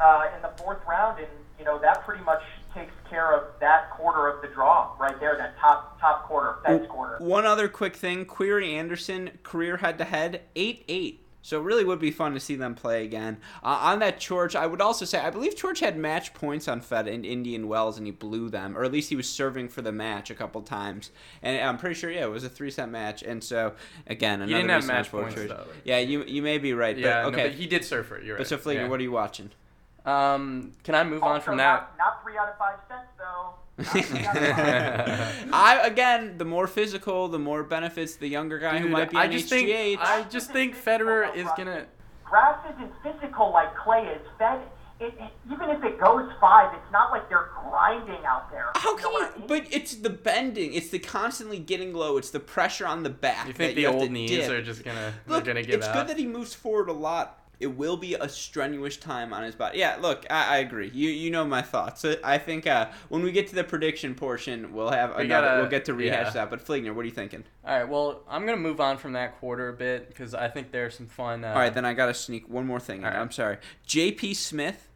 uh, 0.00 0.22
in 0.34 0.40
the 0.40 0.50
fourth 0.56 0.78
round, 0.88 1.18
and 1.18 1.28
you 1.58 1.64
know 1.64 1.78
that 1.78 2.04
pretty 2.06 2.24
much 2.24 2.42
takes 2.74 2.92
care 3.10 3.34
of 3.34 3.44
that 3.60 3.90
quarter 3.90 4.28
of 4.28 4.40
the 4.40 4.48
draw 4.48 4.94
right 4.98 5.20
there, 5.20 5.36
that 5.36 5.58
top 5.58 6.00
top 6.00 6.26
quarter, 6.26 6.56
Fed's 6.64 6.86
quarter. 6.88 7.22
One 7.22 7.44
other 7.44 7.68
quick 7.68 7.94
thing: 7.94 8.24
Querrey 8.24 8.72
Anderson 8.72 9.30
career 9.42 9.76
head 9.76 9.98
to 9.98 10.04
head 10.04 10.42
eight 10.56 10.84
eight. 10.88 11.24
So 11.40 11.60
it 11.60 11.64
really 11.64 11.84
would 11.84 12.00
be 12.00 12.10
fun 12.10 12.34
to 12.34 12.40
see 12.40 12.56
them 12.56 12.74
play 12.74 13.04
again. 13.04 13.38
Uh, 13.62 13.78
on 13.80 14.00
that 14.00 14.18
George, 14.20 14.56
I 14.56 14.66
would 14.66 14.80
also 14.80 15.04
say 15.04 15.18
I 15.20 15.30
believe 15.30 15.56
George 15.56 15.80
had 15.80 15.96
match 15.96 16.34
points 16.34 16.68
on 16.68 16.80
Fed 16.80 17.06
in 17.08 17.24
Indian 17.24 17.68
Wells 17.68 17.96
and 17.96 18.06
he 18.06 18.10
blew 18.10 18.50
them, 18.50 18.76
or 18.76 18.84
at 18.84 18.92
least 18.92 19.08
he 19.08 19.16
was 19.16 19.28
serving 19.28 19.68
for 19.68 19.80
the 19.80 19.92
match 19.92 20.30
a 20.30 20.34
couple 20.34 20.60
times. 20.62 21.10
And 21.42 21.58
I'm 21.62 21.78
pretty 21.78 21.94
sure, 21.94 22.10
yeah, 22.10 22.24
it 22.24 22.30
was 22.30 22.44
a 22.44 22.48
three 22.48 22.70
set 22.70 22.90
match. 22.90 23.22
And 23.22 23.42
so 23.42 23.74
again, 24.06 24.42
another 24.42 24.48
He 24.48 24.54
didn't 24.54 24.70
have 24.70 24.86
match 24.86 25.06
support 25.06 25.24
points, 25.24 25.36
George. 25.36 25.48
though. 25.48 25.66
Yeah, 25.84 25.98
you 25.98 26.24
you 26.24 26.42
may 26.42 26.58
be 26.58 26.74
right. 26.74 26.96
Yeah, 26.98 27.22
but, 27.24 27.30
no, 27.30 27.36
okay. 27.38 27.48
but 27.48 27.56
he 27.58 27.66
did 27.66 27.84
serve 27.84 28.06
for 28.06 28.16
it. 28.16 28.24
You're 28.24 28.34
right. 28.34 28.40
but 28.40 28.48
so 28.48 28.58
Fleeger, 28.58 28.74
yeah. 28.74 28.88
what 28.88 29.00
are 29.00 29.04
you 29.04 29.12
watching? 29.12 29.50
Um, 30.04 30.72
can 30.84 30.94
I 30.94 31.04
move 31.04 31.22
on 31.22 31.32
Also, 31.32 31.44
from 31.44 31.56
that? 31.58 31.90
Not, 31.96 31.98
not 31.98 32.22
three 32.22 32.36
out 32.38 32.48
of 32.48 32.58
five 32.58 32.78
sets 32.88 33.08
though. 33.18 33.54
Not 33.78 34.04
three 34.06 34.24
out 34.24 34.36
of 34.38 34.46
five. 34.48 34.74
I 35.52 35.80
again, 35.86 36.38
the 36.38 36.44
more 36.44 36.66
physical, 36.66 37.28
the 37.28 37.38
more 37.38 37.62
benefits 37.62 38.16
the 38.16 38.28
younger 38.28 38.58
guy 38.58 38.78
who 38.78 38.88
might 38.88 39.10
be 39.10 39.16
I 39.16 39.26
on 39.26 39.30
just 39.30 39.46
HGH. 39.46 39.50
think 39.50 40.00
I 40.00 40.22
just 40.24 40.50
think 40.52 40.76
Federer 40.76 41.34
is 41.34 41.48
gonna. 41.56 41.86
grass 42.24 42.58
isn't 42.74 42.92
physical 43.02 43.52
like 43.52 43.74
clay 43.76 44.06
is. 44.06 44.22
Fed, 44.38 44.60
it, 45.00 45.14
it, 45.18 45.30
even 45.52 45.70
if 45.70 45.84
it 45.84 46.00
goes 46.00 46.28
five, 46.40 46.74
it's 46.74 46.90
not 46.92 47.10
like 47.12 47.28
they're 47.28 47.50
grinding 47.70 48.24
out 48.26 48.50
there. 48.50 48.66
How 48.74 48.90
You 48.92 48.96
can 48.96 49.12
know 49.12 49.18
you? 49.18 49.24
I 49.26 49.38
mean? 49.38 49.46
But 49.46 49.66
it's 49.72 49.94
the 49.94 50.10
bending. 50.10 50.74
It's 50.74 50.88
the 50.88 50.98
constantly 50.98 51.58
getting 51.60 51.94
low. 51.94 52.16
It's 52.18 52.30
the 52.30 52.40
pressure 52.40 52.86
on 52.86 53.04
the 53.04 53.10
back. 53.10 53.46
You 53.46 53.52
that 53.52 53.58
think 53.58 53.76
the 53.76 53.84
have 53.84 53.92
to 53.92 53.98
old 54.00 54.10
knees 54.10 54.30
dip. 54.30 54.50
are 54.50 54.60
just 54.62 54.84
gonna 54.84 55.14
Look, 55.28 55.44
they're 55.44 55.54
gonna 55.54 55.64
give 55.64 55.76
it's 55.76 55.86
out? 55.86 55.94
good 55.94 56.08
that 56.08 56.18
he 56.18 56.26
moves 56.26 56.52
forward 56.52 56.88
a 56.88 56.92
lot 56.92 57.37
it 57.60 57.66
will 57.76 57.96
be 57.96 58.14
a 58.14 58.28
strenuous 58.28 58.96
time 58.96 59.32
on 59.32 59.42
his 59.42 59.54
body. 59.54 59.78
Yeah, 59.78 59.96
look, 60.00 60.24
I, 60.30 60.54
I 60.54 60.56
agree. 60.58 60.90
You 60.94 61.10
you 61.10 61.30
know 61.30 61.44
my 61.44 61.62
thoughts. 61.62 62.04
I- 62.04 62.16
I 62.22 62.38
think 62.38 62.66
uh, 62.66 62.88
when 63.08 63.22
we 63.22 63.32
get 63.32 63.48
to 63.48 63.54
the 63.54 63.64
prediction 63.64 64.14
portion, 64.14 64.72
we'll 64.72 64.90
have 64.90 65.16
We 65.16 65.24
another. 65.24 65.46
gotta- 65.48 65.60
we'll 65.60 65.70
get 65.70 65.84
to 65.86 65.94
rehash 65.94 66.26
yeah. 66.26 66.30
that. 66.32 66.50
But 66.50 66.64
Fligner, 66.64 66.94
what 66.94 67.02
are 67.02 67.04
you 67.06 67.10
thinking? 67.10 67.44
All 67.66 67.76
right, 67.76 67.88
well, 67.88 68.22
I'm 68.28 68.44
gonna 68.46 68.56
move 68.58 68.80
on 68.80 68.96
from 68.98 69.12
that 69.14 69.38
quarter 69.40 69.68
a 69.68 69.72
bit 69.72 70.08
because 70.08 70.34
I 70.34 70.48
think 70.48 70.70
there's 70.72 70.96
some 70.96 71.06
fun. 71.06 71.44
Uh, 71.44 71.48
All 71.48 71.54
right, 71.58 71.72
then 71.74 71.84
I 71.84 71.94
got 71.94 72.06
to 72.06 72.14
sneak 72.14 72.48
one 72.48 72.66
more 72.66 72.80
thing. 72.80 72.98
in. 72.98 73.04
all 73.04 73.10
right. 73.10 73.18
I'm 73.20 73.30
sorry. 73.30 73.58
J.P. 73.86 74.34
Smith, 74.34 74.87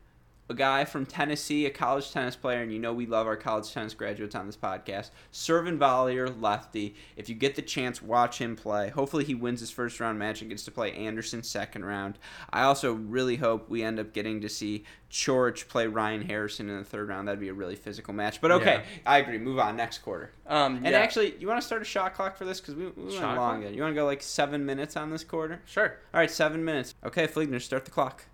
a 0.53 0.55
guy 0.55 0.85
from 0.85 1.05
Tennessee, 1.07 1.67
a 1.67 1.71
college 1.71 2.13
tennis 2.13 2.37
player, 2.37 2.63
and 2.63 2.73
you 2.73 2.79
know 2.79 2.93
we 2.93 3.07
love 3.07 3.27
our 3.27 3.37
college 3.37 3.73
tennis 3.73 3.95
graduates 3.95 4.35
on 4.37 4.47
this 4.47 4.57
podcast. 4.57 5.11
Serving 5.33 5.79
volleyer, 5.79 6.33
lefty. 6.41 6.95
If 7.17 7.29
you 7.29 7.35
get 7.35 7.57
the 7.57 7.63
chance, 7.63 8.01
watch 8.01 8.39
him 8.39 8.55
play. 8.55 8.91
Hopefully, 8.91 9.25
he 9.25 9.35
wins 9.35 9.61
his 9.61 9.71
first 9.71 9.99
round 9.99 10.19
match 10.19 10.41
and 10.43 10.51
gets 10.51 10.65
to 10.67 10.71
play 10.71 10.93
Anderson 10.93 11.43
second 11.43 11.85
round. 11.85 12.19
I 12.53 12.63
also 12.63 12.93
really 12.93 13.37
hope 13.37 13.69
we 13.69 13.83
end 13.83 13.99
up 13.99 14.13
getting 14.13 14.41
to 14.43 14.49
see 14.49 14.85
Coric 15.11 15.69
play 15.69 15.87
Ryan 15.87 16.23
Harrison 16.23 16.69
in 16.71 16.79
the 16.79 16.85
third 16.85 17.09
round. 17.09 17.27
That'd 17.27 17.41
be 17.41 17.49
a 17.49 17.55
really 17.55 17.77
physical 17.77 18.15
match. 18.15 18.41
But 18.41 18.53
okay, 18.53 18.83
I 19.07 19.19
agree. 19.19 19.39
Move 19.39 19.59
on. 19.59 19.77
Next 19.77 19.99
quarter. 19.99 20.31
Um, 20.47 20.77
And 20.77 20.87
yeah, 20.87 20.99
actually, 20.99 21.35
you 21.39 21.49
want 21.49 21.61
to 21.61 21.67
start 21.67 21.83
a 21.83 21.87
shot 21.87 22.15
clock 22.15 22.37
for 22.37 22.45
this 22.45 22.61
because 22.61 22.75
we, 22.75 22.87
we 22.89 23.19
went 23.19 23.37
long. 23.37 23.63
You 23.63 23.83
want 23.83 23.93
to 23.95 24.01
go 24.01 24.05
like 24.07 24.23
seven 24.23 24.65
minutes 24.67 24.97
on 24.97 25.11
this 25.11 25.25
quarter? 25.25 25.61
sure. 25.65 25.97
All 26.13 26.21
right, 26.21 26.31
seven 26.31 26.65
minutes. 26.65 26.95
Okay, 27.05 27.27
Fligner, 27.27 27.61
start 27.61 27.85
the 27.85 27.91
clock. 27.91 28.25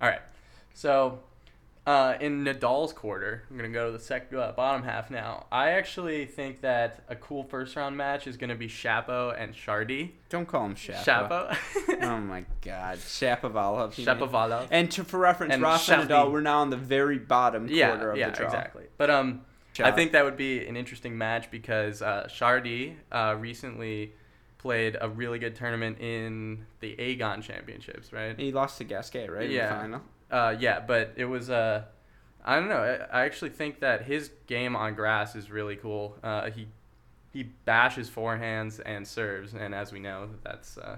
All 0.00 0.08
right. 0.08 0.20
So, 0.74 1.20
uh, 1.86 2.14
in 2.20 2.44
Nadal's 2.44 2.92
quarter, 2.92 3.44
I'm 3.50 3.56
gonna 3.56 3.68
go 3.68 3.86
to 3.86 3.92
the 3.92 4.02
sec- 4.02 4.32
uh, 4.34 4.52
bottom 4.52 4.82
half 4.82 5.10
now. 5.10 5.46
I 5.52 5.70
actually 5.70 6.26
think 6.26 6.60
that 6.62 7.04
a 7.08 7.14
cool 7.16 7.44
first 7.44 7.76
round 7.76 7.96
match 7.96 8.26
is 8.26 8.36
gonna 8.36 8.56
be 8.56 8.68
Shapo 8.68 9.34
and 9.40 9.54
Chardy. 9.54 10.10
Don't 10.28 10.46
call 10.46 10.66
him 10.66 10.74
Shapa. 10.74 11.56
Shapo. 11.56 12.02
Oh 12.02 12.18
my 12.18 12.44
God, 12.60 12.98
Shapovalov. 12.98 13.94
Shapovalov. 13.94 14.68
And 14.70 14.90
to, 14.92 15.04
for 15.04 15.18
reference, 15.18 15.54
And 15.54 15.62
Rafa 15.62 15.92
Chardy. 15.92 16.08
Nadal, 16.08 16.32
we're 16.32 16.40
now 16.40 16.58
on 16.60 16.70
the 16.70 16.76
very 16.76 17.18
bottom 17.18 17.68
yeah, 17.68 17.88
quarter 17.90 18.10
of 18.12 18.18
yeah, 18.18 18.30
the 18.30 18.36
draw. 18.36 18.46
exactly. 18.46 18.84
But 18.98 19.10
um, 19.10 19.42
I 19.80 19.92
think 19.92 20.12
that 20.12 20.24
would 20.24 20.36
be 20.36 20.66
an 20.66 20.76
interesting 20.76 21.16
match 21.16 21.50
because 21.50 22.02
uh, 22.02 22.26
Chardy 22.28 22.94
uh, 23.12 23.36
recently 23.38 24.12
played 24.66 24.96
a 25.00 25.08
really 25.08 25.38
good 25.38 25.54
tournament 25.54 26.00
in 26.00 26.66
the 26.80 26.96
Aegon 26.96 27.40
Championships, 27.40 28.12
right? 28.12 28.38
He 28.38 28.50
lost 28.50 28.78
to 28.78 28.84
Gasquet, 28.84 29.28
right? 29.28 29.48
Yeah. 29.48 29.84
In 29.84 29.90
the 29.92 29.98
final. 29.98 30.02
Uh, 30.28 30.56
yeah, 30.58 30.80
but 30.80 31.12
it 31.16 31.26
was 31.26 31.50
uh, 31.50 31.84
I 32.44 32.56
don't 32.56 32.68
know. 32.68 32.82
I, 33.12 33.20
I 33.20 33.24
actually 33.24 33.50
think 33.50 33.80
that 33.80 34.02
his 34.02 34.30
game 34.48 34.74
on 34.74 34.94
grass 34.94 35.36
is 35.36 35.50
really 35.50 35.76
cool. 35.76 36.16
Uh, 36.22 36.50
he 36.50 36.66
he 37.32 37.44
bashes 37.44 38.10
forehands 38.10 38.80
and 38.84 39.06
serves, 39.06 39.54
and 39.54 39.72
as 39.74 39.92
we 39.92 40.00
know, 40.00 40.30
that's 40.42 40.78
uh, 40.78 40.96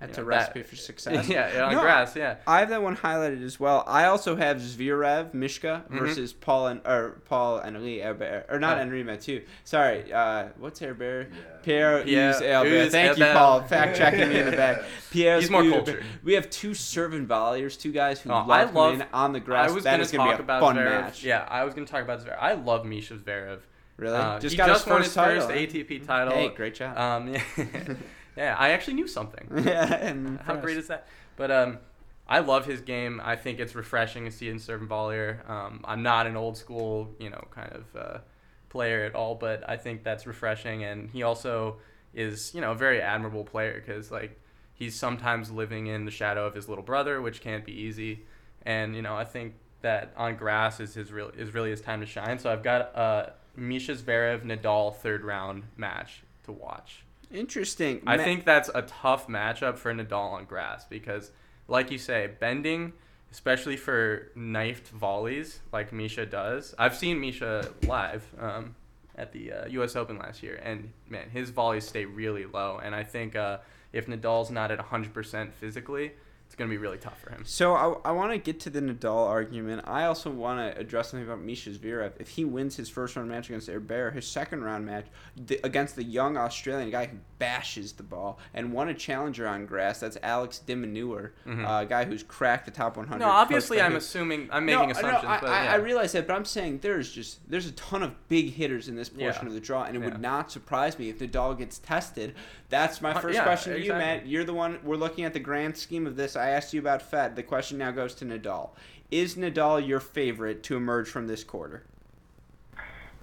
That's 0.00 0.16
you 0.16 0.22
a 0.22 0.26
recipe 0.26 0.60
that- 0.62 0.68
for 0.68 0.76
success. 0.76 1.28
yeah, 1.28 1.64
on 1.66 1.72
No, 1.74 1.80
grass, 1.82 2.16
yeah. 2.16 2.36
I 2.46 2.60
have 2.60 2.70
that 2.70 2.82
one 2.82 2.96
highlighted 2.96 3.44
as 3.44 3.60
well. 3.60 3.84
I 3.86 4.06
also 4.06 4.34
have 4.34 4.56
Zverev 4.56 5.34
Mishka 5.34 5.84
Mhm. 5.90 5.98
versus 5.98 6.32
Paul 6.32 6.68
and 6.68 6.80
or 6.86 7.20
Paul 7.26 7.60
Henri 7.60 7.98
Herbert 8.00 8.46
or 8.48 8.58
not 8.58 8.78
Uh, 8.78 8.80
Henri 8.80 9.02
Mathieu. 9.04 9.42
Sorry, 9.64 10.10
uh, 10.12 10.44
what's 10.58 10.80
Herbert? 10.80 11.28
Yeah. 11.30 11.38
Pierre 11.62 12.02
Pierre 12.04 12.30
Yves 12.30 12.40
Herbert. 12.40 12.90
Thank 12.92 13.18
you, 13.18 13.24
Paul. 13.26 13.62
Fact 13.64 13.96
checking 13.98 14.30
me 14.30 14.38
in 14.38 14.46
the 14.50 14.56
back. 14.56 14.82
Pierre 15.10 15.38
He's 15.38 15.50
more 15.50 15.62
Yves 15.62 15.72
cultured. 15.74 16.04
We 16.24 16.32
have 16.32 16.48
two 16.48 16.72
serving 16.72 17.26
volleyers, 17.26 17.78
two 17.78 17.92
guys 17.92 18.20
who 18.20 18.30
Oh, 18.30 18.36
love 18.46 18.50
I 18.50 18.64
love- 18.64 18.94
in 18.94 19.04
on 19.12 19.32
the 19.34 19.40
grass. 19.40 19.70
I 19.70 19.74
was 19.74 19.84
That 19.84 19.90
gonna 19.92 20.02
is 20.04 20.12
gonna 20.12 20.30
talk 20.30 20.38
be 20.38 20.40
a 20.40 20.44
about 20.44 20.60
fun 20.62 20.76
Zverev. 20.76 20.84
match. 21.02 21.22
Yeah, 21.22 21.46
I 21.46 21.64
was 21.64 21.74
gonna 21.74 21.86
talk 21.86 22.02
about 22.02 22.20
Zverev. 22.24 22.38
I 22.40 22.54
love 22.54 22.86
Misha 22.86 23.14
Zverev. 23.16 23.58
Really? 23.98 24.16
Uh, 24.16 24.38
just 24.38 24.52
he 24.52 24.56
got 24.56 24.68
just 24.68 24.84
his 24.84 24.90
won 24.90 24.98
first 25.00 25.08
his 25.08 25.14
title. 25.14 25.40
first 25.46 25.52
huh? 25.52 25.78
ATP 25.78 26.06
title. 26.06 26.32
Hey, 26.32 26.48
great 26.48 26.74
job. 26.74 26.96
Um, 26.96 27.34
yeah, 27.34 27.42
yeah. 28.36 28.56
I 28.58 28.70
actually 28.70 28.94
knew 28.94 29.08
something. 29.08 29.48
yeah, 29.64 29.94
and 29.94 30.40
How 30.40 30.56
great 30.56 30.76
is 30.76 30.88
that? 30.88 31.06
But 31.36 31.50
um, 31.50 31.78
I 32.28 32.40
love 32.40 32.66
his 32.66 32.80
game. 32.80 33.20
I 33.22 33.36
think 33.36 33.58
it's 33.58 33.74
refreshing 33.74 34.24
to 34.24 34.30
see 34.30 34.48
him 34.48 34.58
serve 34.58 34.80
and 34.82 34.90
volleyer. 34.90 35.48
Um, 35.48 35.80
I'm 35.84 36.02
not 36.02 36.26
an 36.26 36.36
old 36.36 36.56
school, 36.56 37.14
you 37.18 37.30
know, 37.30 37.44
kind 37.50 37.72
of 37.72 37.96
uh, 37.96 38.18
player 38.68 39.04
at 39.04 39.14
all, 39.14 39.34
but 39.34 39.68
I 39.68 39.76
think 39.76 40.04
that's 40.04 40.26
refreshing. 40.26 40.84
And 40.84 41.10
he 41.10 41.22
also 41.22 41.78
is, 42.14 42.54
you 42.54 42.60
know, 42.60 42.72
a 42.72 42.76
very 42.76 43.00
admirable 43.00 43.44
player 43.44 43.82
because 43.84 44.10
like 44.10 44.40
he's 44.74 44.94
sometimes 44.94 45.50
living 45.50 45.88
in 45.88 46.04
the 46.04 46.10
shadow 46.10 46.46
of 46.46 46.54
his 46.54 46.68
little 46.68 46.84
brother, 46.84 47.20
which 47.20 47.40
can't 47.40 47.64
be 47.64 47.72
easy. 47.72 48.24
And 48.62 48.94
you 48.94 49.02
know, 49.02 49.16
I 49.16 49.24
think 49.24 49.54
that 49.82 50.12
on 50.16 50.36
grass 50.36 50.80
is 50.80 50.94
his 50.94 51.12
real 51.12 51.30
is 51.36 51.54
really 51.54 51.70
his 51.70 51.80
time 51.80 52.00
to 52.00 52.06
shine. 52.06 52.38
So 52.38 52.50
I've 52.50 52.62
got 52.62 52.96
a 52.96 53.32
Misha 53.56 53.92
Zverev 53.92 54.44
Nadal 54.44 54.94
third 54.96 55.24
round 55.24 55.64
match 55.76 56.22
to 56.44 56.52
watch. 56.52 57.04
Interesting. 57.32 58.02
I 58.06 58.16
Ma- 58.16 58.24
think 58.24 58.44
that's 58.44 58.70
a 58.74 58.82
tough 58.82 59.28
matchup 59.28 59.76
for 59.78 59.92
Nadal 59.94 60.32
on 60.32 60.44
grass 60.44 60.84
because, 60.84 61.30
like 61.68 61.90
you 61.90 61.98
say, 61.98 62.30
bending, 62.40 62.92
especially 63.30 63.76
for 63.76 64.30
knifed 64.34 64.88
volleys 64.88 65.60
like 65.72 65.92
Misha 65.92 66.26
does. 66.26 66.74
I've 66.78 66.96
seen 66.96 67.20
Misha 67.20 67.70
live 67.86 68.26
um, 68.38 68.74
at 69.16 69.32
the 69.32 69.52
uh, 69.52 69.66
U.S. 69.68 69.94
Open 69.94 70.18
last 70.18 70.42
year, 70.42 70.60
and 70.64 70.92
man, 71.08 71.30
his 71.30 71.50
volleys 71.50 71.86
stay 71.86 72.04
really 72.04 72.46
low. 72.46 72.80
And 72.82 72.94
I 72.94 73.04
think 73.04 73.36
uh, 73.36 73.58
if 73.92 74.06
Nadal's 74.06 74.50
not 74.50 74.70
at 74.70 74.78
100% 74.78 75.52
physically, 75.52 76.12
it's 76.50 76.56
going 76.56 76.68
to 76.68 76.74
be 76.74 76.78
really 76.78 76.98
tough 76.98 77.20
for 77.20 77.30
him. 77.30 77.44
So 77.44 77.74
I, 77.76 78.08
I 78.08 78.10
want 78.10 78.32
to 78.32 78.38
get 78.38 78.58
to 78.60 78.70
the 78.70 78.80
Nadal 78.80 79.28
argument. 79.28 79.82
I 79.86 80.06
also 80.06 80.30
want 80.32 80.58
to 80.58 80.80
address 80.80 81.10
something 81.12 81.24
about 81.24 81.40
Misha 81.40 81.70
Zverev. 81.70 82.10
If 82.18 82.30
he 82.30 82.44
wins 82.44 82.74
his 82.74 82.88
first 82.88 83.14
round 83.14 83.28
match 83.28 83.48
against 83.48 83.68
Herbert, 83.68 84.14
his 84.14 84.26
second 84.26 84.64
round 84.64 84.84
match 84.84 85.06
the, 85.36 85.60
against 85.62 85.94
the 85.94 86.02
young 86.02 86.36
Australian 86.36 86.90
guy 86.90 87.06
who 87.06 87.18
bashes 87.38 87.92
the 87.92 88.02
ball 88.02 88.40
and 88.52 88.72
won 88.72 88.88
a 88.88 88.94
challenger 88.94 89.46
on 89.46 89.64
grass, 89.64 90.00
that's 90.00 90.18
Alex 90.24 90.58
de 90.58 90.74
Minaur, 90.74 91.30
Mhm. 91.46 91.64
uh, 91.64 91.82
a 91.82 91.86
guy 91.86 92.04
who's 92.04 92.24
cracked 92.24 92.64
the 92.64 92.72
top 92.72 92.96
100. 92.96 93.20
No, 93.20 93.30
obviously, 93.30 93.80
I'm 93.80 93.94
assuming 93.94 94.48
I'm 94.50 94.66
making 94.66 94.86
no, 94.86 94.90
assumptions, 94.90 95.24
I, 95.24 95.38
but 95.40 95.50
I, 95.50 95.64
yeah. 95.66 95.72
I 95.74 95.76
realize 95.76 96.10
that, 96.12 96.26
but 96.26 96.34
I'm 96.34 96.44
saying 96.44 96.80
there's 96.82 97.12
just 97.12 97.48
there's 97.48 97.66
a 97.66 97.72
ton 97.72 98.02
of 98.02 98.12
big 98.26 98.54
hitters 98.54 98.88
in 98.88 98.96
this 98.96 99.08
portion 99.08 99.42
Yeah. 99.44 99.46
of 99.46 99.52
the 99.54 99.60
draw, 99.60 99.84
and 99.84 99.96
it 99.96 100.00
Yeah. 100.00 100.06
would 100.06 100.20
not 100.20 100.50
surprise 100.50 100.98
me 100.98 101.10
if 101.10 101.20
Nadal 101.20 101.56
gets 101.56 101.78
tested. 101.78 102.34
That's 102.70 103.00
my 103.00 103.14
first 103.14 103.40
question 103.40 103.72
to 103.74 103.78
you, 103.78 103.92
exactly. 103.92 104.04
Matt. 104.04 104.26
You're 104.26 104.44
the 104.44 104.54
one 104.54 104.80
we're 104.82 104.96
looking 104.96 105.24
at 105.24 105.32
the 105.32 105.38
grand 105.40 105.76
scheme 105.76 106.06
of 106.08 106.16
this. 106.16 106.36
I 106.40 106.48
asked 106.50 106.72
you 106.72 106.80
about 106.80 107.02
Fed. 107.02 107.36
The 107.36 107.42
question 107.42 107.78
now 107.78 107.90
goes 107.90 108.14
to 108.16 108.24
Nadal. 108.24 108.70
Is 109.10 109.36
Nadal 109.36 109.86
your 109.86 110.00
favorite 110.00 110.62
to 110.64 110.76
emerge 110.76 111.08
from 111.08 111.26
this 111.26 111.44
quarter? 111.44 111.84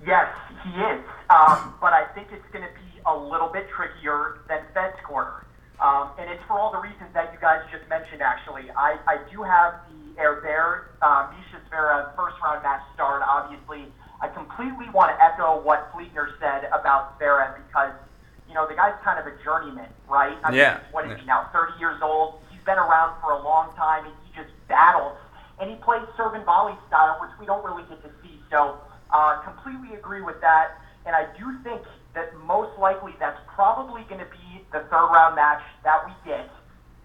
Yes, 0.06 0.27
he 0.63 0.69
is. 0.69 1.01
Um, 1.30 1.73
but 1.82 1.91
I 1.93 2.06
think 2.13 2.27
it's 2.32 2.45
going 2.53 2.63
to 2.63 2.73
be 2.75 3.01
a 3.06 3.15
little 3.17 3.49
bit 3.49 3.67
trickier 3.75 4.39
than 4.47 4.62
Fed's 4.73 4.95
quarter. 5.03 5.45
Um, 5.82 6.12
and 6.19 6.30
it's 6.30 6.41
for 6.47 6.53
all 6.60 6.71
the 6.71 6.80
reasons 6.80 7.10
that 7.13 7.34
you 7.34 7.39
guys 7.39 7.62
just 7.71 7.88
mentioned, 7.89 8.21
actually. 8.21 8.69
I, 8.77 8.97
I 9.08 9.17
do 9.32 9.43
have 9.43 9.73
the 9.89 10.21
Herbert 10.21 10.95
uh, 11.01 11.32
Misha 11.34 11.62
Zverev 11.69 12.15
first 12.15 12.36
round 12.43 12.63
match 12.63 12.82
start. 12.93 13.23
Obviously, 13.27 13.86
I 14.21 14.27
completely 14.27 14.89
want 14.93 15.12
to 15.15 15.23
echo 15.23 15.62
what 15.62 15.91
Fleetner 15.93 16.30
said 16.39 16.65
about 16.73 17.19
Zverev 17.19 17.58
because, 17.67 17.93
you 18.47 18.53
know, 18.56 18.67
the 18.67 18.73
guy's 18.75 18.95
kind 19.03 19.19
of 19.19 19.25
a 19.27 19.34
journeyman, 19.43 19.89
right? 20.10 20.38
I 20.43 20.51
Yeah. 20.53 20.73
Mean, 20.73 20.82
what 20.91 21.06
is 21.06 21.12
Yeah. 21.12 21.17
he 21.17 21.25
now, 21.25 21.49
30 21.53 21.73
years 21.80 22.01
old? 22.01 22.41
Been 22.67 22.77
around 22.77 23.15
for 23.23 23.32
a 23.32 23.41
long 23.41 23.71
time, 23.80 24.03
and 24.03 24.13
he 24.27 24.36
just 24.36 24.51
battles. 24.67 25.15
And 25.60 25.71
he 25.71 25.77
plays 25.77 26.03
serve 26.19 26.36
and 26.36 26.43
volley 26.43 26.75
style, 26.91 27.15
which 27.23 27.32
we 27.39 27.45
don't 27.47 27.63
really 27.63 27.88
get 27.88 28.03
to 28.03 28.12
see. 28.21 28.36
So, 28.51 28.75
uh, 29.10 29.39
completely 29.41 29.95
agree 29.95 30.19
with 30.21 30.41
that. 30.41 30.75
And 31.06 31.15
I 31.15 31.25
do 31.39 31.47
think 31.63 31.82
that 32.13 32.36
most 32.43 32.77
likely 32.77 33.15
that's 33.23 33.39
probably 33.56 34.03
going 34.12 34.19
to 34.19 34.27
be 34.27 34.62
the 34.73 34.84
third 34.91 35.10
round 35.15 35.36
match 35.39 35.63
that 35.88 36.03
we 36.06 36.12
get. 36.27 36.51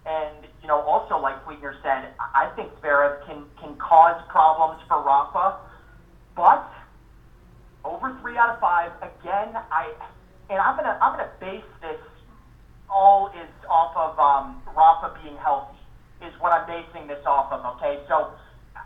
And, 0.05 0.51
you 0.61 0.66
know, 0.66 0.81
also 0.83 1.16
like 1.16 1.38
Fleetner 1.46 1.79
said, 1.81 2.11
I 2.18 2.51
think 2.57 2.75
Zverev 2.83 3.25
can, 3.25 3.44
can 3.61 3.77
cause 3.79 4.20
problems 4.29 4.83
for 4.88 5.01
Rafa. 5.01 5.62
But 6.35 6.66
over 7.85 8.18
three 8.20 8.37
out 8.37 8.51
of 8.51 8.61
five, 8.61 8.90
again, 8.98 9.55
I 9.70 9.94
and 10.51 10.59
I'm 10.61 10.77
gonna 10.77 10.98
I'm 11.01 11.16
gonna 11.16 11.31
base 11.40 11.64
this 11.81 11.98
all 12.92 13.28
is 13.28 13.48
off 13.68 13.96
of 13.96 14.18
um, 14.18 14.62
Rafa 14.76 15.16
being 15.22 15.37
healthy 15.37 15.78
is 16.20 16.33
what 16.38 16.52
I'm 16.52 16.66
basing 16.66 17.09
this 17.09 17.24
off 17.26 17.50
of. 17.52 17.64
Okay, 17.76 17.98
so 18.07 18.31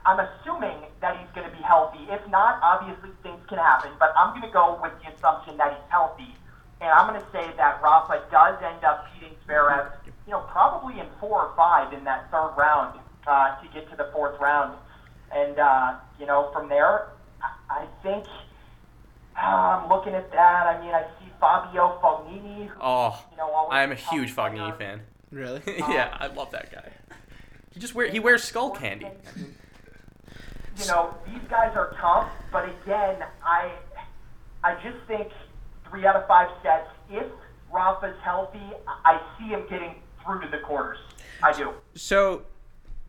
I'm 0.06 0.20
assuming 0.20 0.86
that 1.00 1.18
he's 1.18 1.28
going 1.34 1.50
to 1.50 1.54
be 1.54 1.62
healthy. 1.62 2.06
If 2.08 2.22
not, 2.30 2.62
obviously 2.62 3.10
things 3.22 3.40
can 3.48 3.58
happen, 3.58 3.90
but 3.98 4.14
I'm 4.16 4.30
going 4.30 4.46
to 4.46 4.54
go 4.54 4.78
with 4.80 4.92
the 5.02 5.12
assumption 5.12 5.56
that 5.58 5.74
he's 5.74 5.90
healthy, 5.90 6.30
and 6.80 6.90
I'm 6.90 7.10
going 7.10 7.20
to 7.20 7.28
say 7.32 7.44
that 7.56 7.82
Rafa 7.82 8.22
does 8.30 8.56
end 8.62 8.84
up 8.84 9.06
beating 9.12 9.36
Zverev, 9.46 9.90
you 10.06 10.32
know, 10.32 10.46
probably 10.50 11.00
in 11.00 11.06
four 11.20 11.50
or 11.50 11.56
five 11.56 11.92
in 11.92 12.04
that 12.04 12.30
third 12.30 12.54
round 12.56 12.98
uh, 13.26 13.60
to 13.60 13.68
get 13.74 13.90
to 13.90 13.96
the 13.96 14.08
fourth 14.12 14.38
round, 14.40 14.78
and 15.34 15.58
uh, 15.58 15.96
you 16.18 16.26
know 16.26 16.50
from 16.52 16.68
there, 16.68 17.08
I, 17.68 17.86
think. 18.02 18.24
Uh, 19.36 19.84
I'm 19.84 19.88
looking 19.90 20.14
at 20.14 20.32
that. 20.32 20.66
I 20.66 20.80
mean, 20.80 20.94
I 20.94 21.04
see 21.20 21.25
Fabio 21.40 21.98
Fognini. 22.02 22.68
who, 22.68 22.78
Oh, 22.80 23.24
you 23.30 23.36
know, 23.36 23.68
I'm 23.70 23.92
a 23.92 23.96
top 23.96 24.12
huge 24.14 24.34
player. 24.34 24.50
Fognini 24.50 24.78
fan. 24.78 25.00
Really? 25.30 25.60
Um, 25.82 25.90
yeah, 25.92 26.16
I 26.18 26.26
love 26.28 26.50
that 26.52 26.72
guy. 26.72 26.90
He 27.72 27.80
just 27.80 27.94
wear 27.94 28.08
he 28.08 28.20
wears 28.20 28.42
skull 28.42 28.70
candy. 28.70 29.06
You 30.78 30.86
know, 30.88 31.14
these 31.26 31.42
guys 31.48 31.72
are 31.74 31.94
tough, 32.00 32.28
but 32.52 32.64
again, 32.82 33.22
I 33.44 33.72
I 34.62 34.74
just 34.82 34.98
think 35.06 35.28
three 35.88 36.06
out 36.06 36.16
of 36.16 36.26
five 36.26 36.48
sets. 36.62 36.88
If 37.10 37.26
Rafa's 37.72 38.16
healthy, 38.22 38.60
I 39.04 39.20
see 39.38 39.46
him 39.48 39.64
getting 39.70 39.96
through 40.24 40.40
to 40.42 40.48
the 40.48 40.58
quarters. 40.58 40.98
I 41.42 41.52
do. 41.52 41.72
So, 41.94 42.42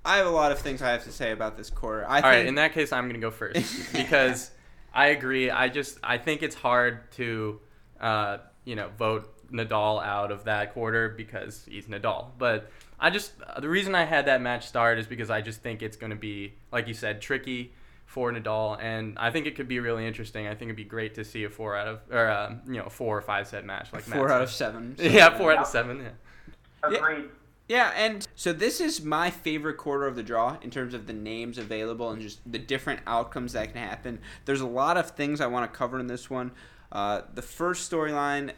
I 0.05 0.17
have 0.17 0.27
a 0.27 0.31
lot 0.31 0.51
of 0.51 0.59
things 0.59 0.81
I 0.81 0.89
have 0.91 1.03
to 1.05 1.11
say 1.11 1.31
about 1.31 1.57
this 1.57 1.69
quarter. 1.69 2.03
I 2.05 2.07
All 2.07 2.13
think, 2.15 2.25
right, 2.25 2.45
in 2.45 2.55
that 2.55 2.73
case, 2.73 2.91
I'm 2.91 3.07
gonna 3.07 3.19
go 3.19 3.31
first 3.31 3.91
because 3.93 4.51
I 4.93 5.07
agree. 5.07 5.49
I 5.49 5.67
just 5.69 5.97
I 6.03 6.17
think 6.17 6.43
it's 6.43 6.55
hard 6.55 7.11
to, 7.13 7.59
uh, 7.99 8.38
you 8.65 8.75
know, 8.75 8.89
vote 8.97 9.33
Nadal 9.51 10.03
out 10.03 10.31
of 10.31 10.43
that 10.45 10.73
quarter 10.73 11.10
because 11.10 11.65
he's 11.67 11.86
Nadal. 11.86 12.27
But 12.38 12.69
I 12.99 13.10
just 13.10 13.31
uh, 13.45 13.60
the 13.60 13.69
reason 13.69 13.95
I 13.95 14.05
had 14.05 14.25
that 14.25 14.41
match 14.41 14.67
start 14.67 14.99
is 14.99 15.07
because 15.07 15.29
I 15.29 15.41
just 15.41 15.62
think 15.62 15.81
it's 15.81 15.97
gonna 15.97 16.15
be 16.15 16.53
like 16.71 16.88
you 16.88 16.93
said, 16.93 17.21
tricky 17.21 17.73
for 18.05 18.31
Nadal, 18.31 18.81
and 18.81 19.17
I 19.19 19.31
think 19.31 19.45
it 19.47 19.55
could 19.55 19.67
be 19.67 19.79
really 19.79 20.07
interesting. 20.07 20.47
I 20.47 20.51
think 20.51 20.63
it'd 20.63 20.75
be 20.75 20.83
great 20.83 21.15
to 21.15 21.23
see 21.23 21.43
a 21.43 21.49
four 21.49 21.75
out 21.75 21.88
of 21.88 21.99
or 22.12 22.29
um, 22.29 22.62
you 22.65 22.73
know 22.73 22.86
a 22.86 22.89
four 22.89 23.17
or 23.17 23.21
five 23.21 23.47
set 23.47 23.65
match 23.65 23.91
like 23.93 24.03
four 24.03 24.27
Matt 24.27 24.31
out 24.31 24.41
of 24.43 24.49
said. 24.49 24.73
seven. 24.73 24.95
yeah, 24.99 25.38
four 25.38 25.51
out 25.51 25.60
of 25.60 25.67
seven. 25.67 25.99
Yeah. 25.99 26.89
Yeah. 26.89 26.97
Agreed. 26.97 27.29
Yeah, 27.67 27.91
and 27.97 28.25
so 28.36 28.53
this 28.53 28.79
is 28.79 29.01
my 29.01 29.29
favorite 29.29 29.75
quarter 29.75 30.07
of 30.07 30.15
the 30.15 30.23
draw 30.23 30.57
in 30.62 30.71
terms 30.71 30.93
of 30.93 31.05
the 31.05 31.12
names 31.12 31.57
available 31.57 32.12
and 32.12 32.21
just 32.21 32.39
the 32.49 32.60
different 32.60 33.01
outcomes 33.05 33.53
that 33.53 33.73
can 33.73 33.81
happen. 33.81 34.19
There's 34.45 34.62
a 34.62 34.67
lot 34.67 34.95
of 34.95 35.12
things 35.12 35.41
I 35.41 35.47
want 35.47 35.69
to 35.69 35.77
cover 35.77 35.99
in 35.99 36.07
this 36.07 36.29
one. 36.29 36.51
Uh, 36.91 37.21
the 37.34 37.41
first 37.41 37.91
storyline, 37.91 38.52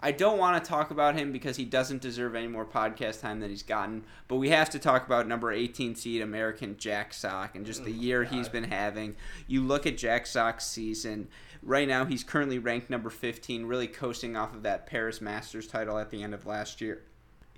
I 0.00 0.12
don't 0.12 0.38
want 0.38 0.62
to 0.62 0.68
talk 0.68 0.92
about 0.92 1.16
him 1.16 1.32
because 1.32 1.56
he 1.56 1.64
doesn't 1.64 2.00
deserve 2.00 2.36
any 2.36 2.46
more 2.46 2.64
podcast 2.64 3.20
time 3.20 3.40
than 3.40 3.50
he's 3.50 3.64
gotten. 3.64 4.04
But 4.28 4.36
we 4.36 4.50
have 4.50 4.70
to 4.70 4.78
talk 4.78 5.04
about 5.04 5.26
number 5.26 5.50
18 5.50 5.96
seed 5.96 6.22
American 6.22 6.76
Jack 6.76 7.12
Sock 7.12 7.56
and 7.56 7.66
just 7.66 7.84
the 7.84 7.92
year 7.92 8.24
he's 8.24 8.48
been 8.48 8.64
having. 8.64 9.16
You 9.48 9.62
look 9.64 9.86
at 9.86 9.98
Jack 9.98 10.26
Sock's 10.26 10.66
season. 10.66 11.28
Right 11.60 11.88
now, 11.88 12.04
he's 12.04 12.22
currently 12.22 12.60
ranked 12.60 12.88
number 12.88 13.10
15, 13.10 13.66
really 13.66 13.88
coasting 13.88 14.36
off 14.36 14.54
of 14.54 14.62
that 14.62 14.86
Paris 14.86 15.20
Masters 15.20 15.66
title 15.66 15.98
at 15.98 16.10
the 16.10 16.22
end 16.22 16.32
of 16.32 16.46
last 16.46 16.80
year. 16.80 17.02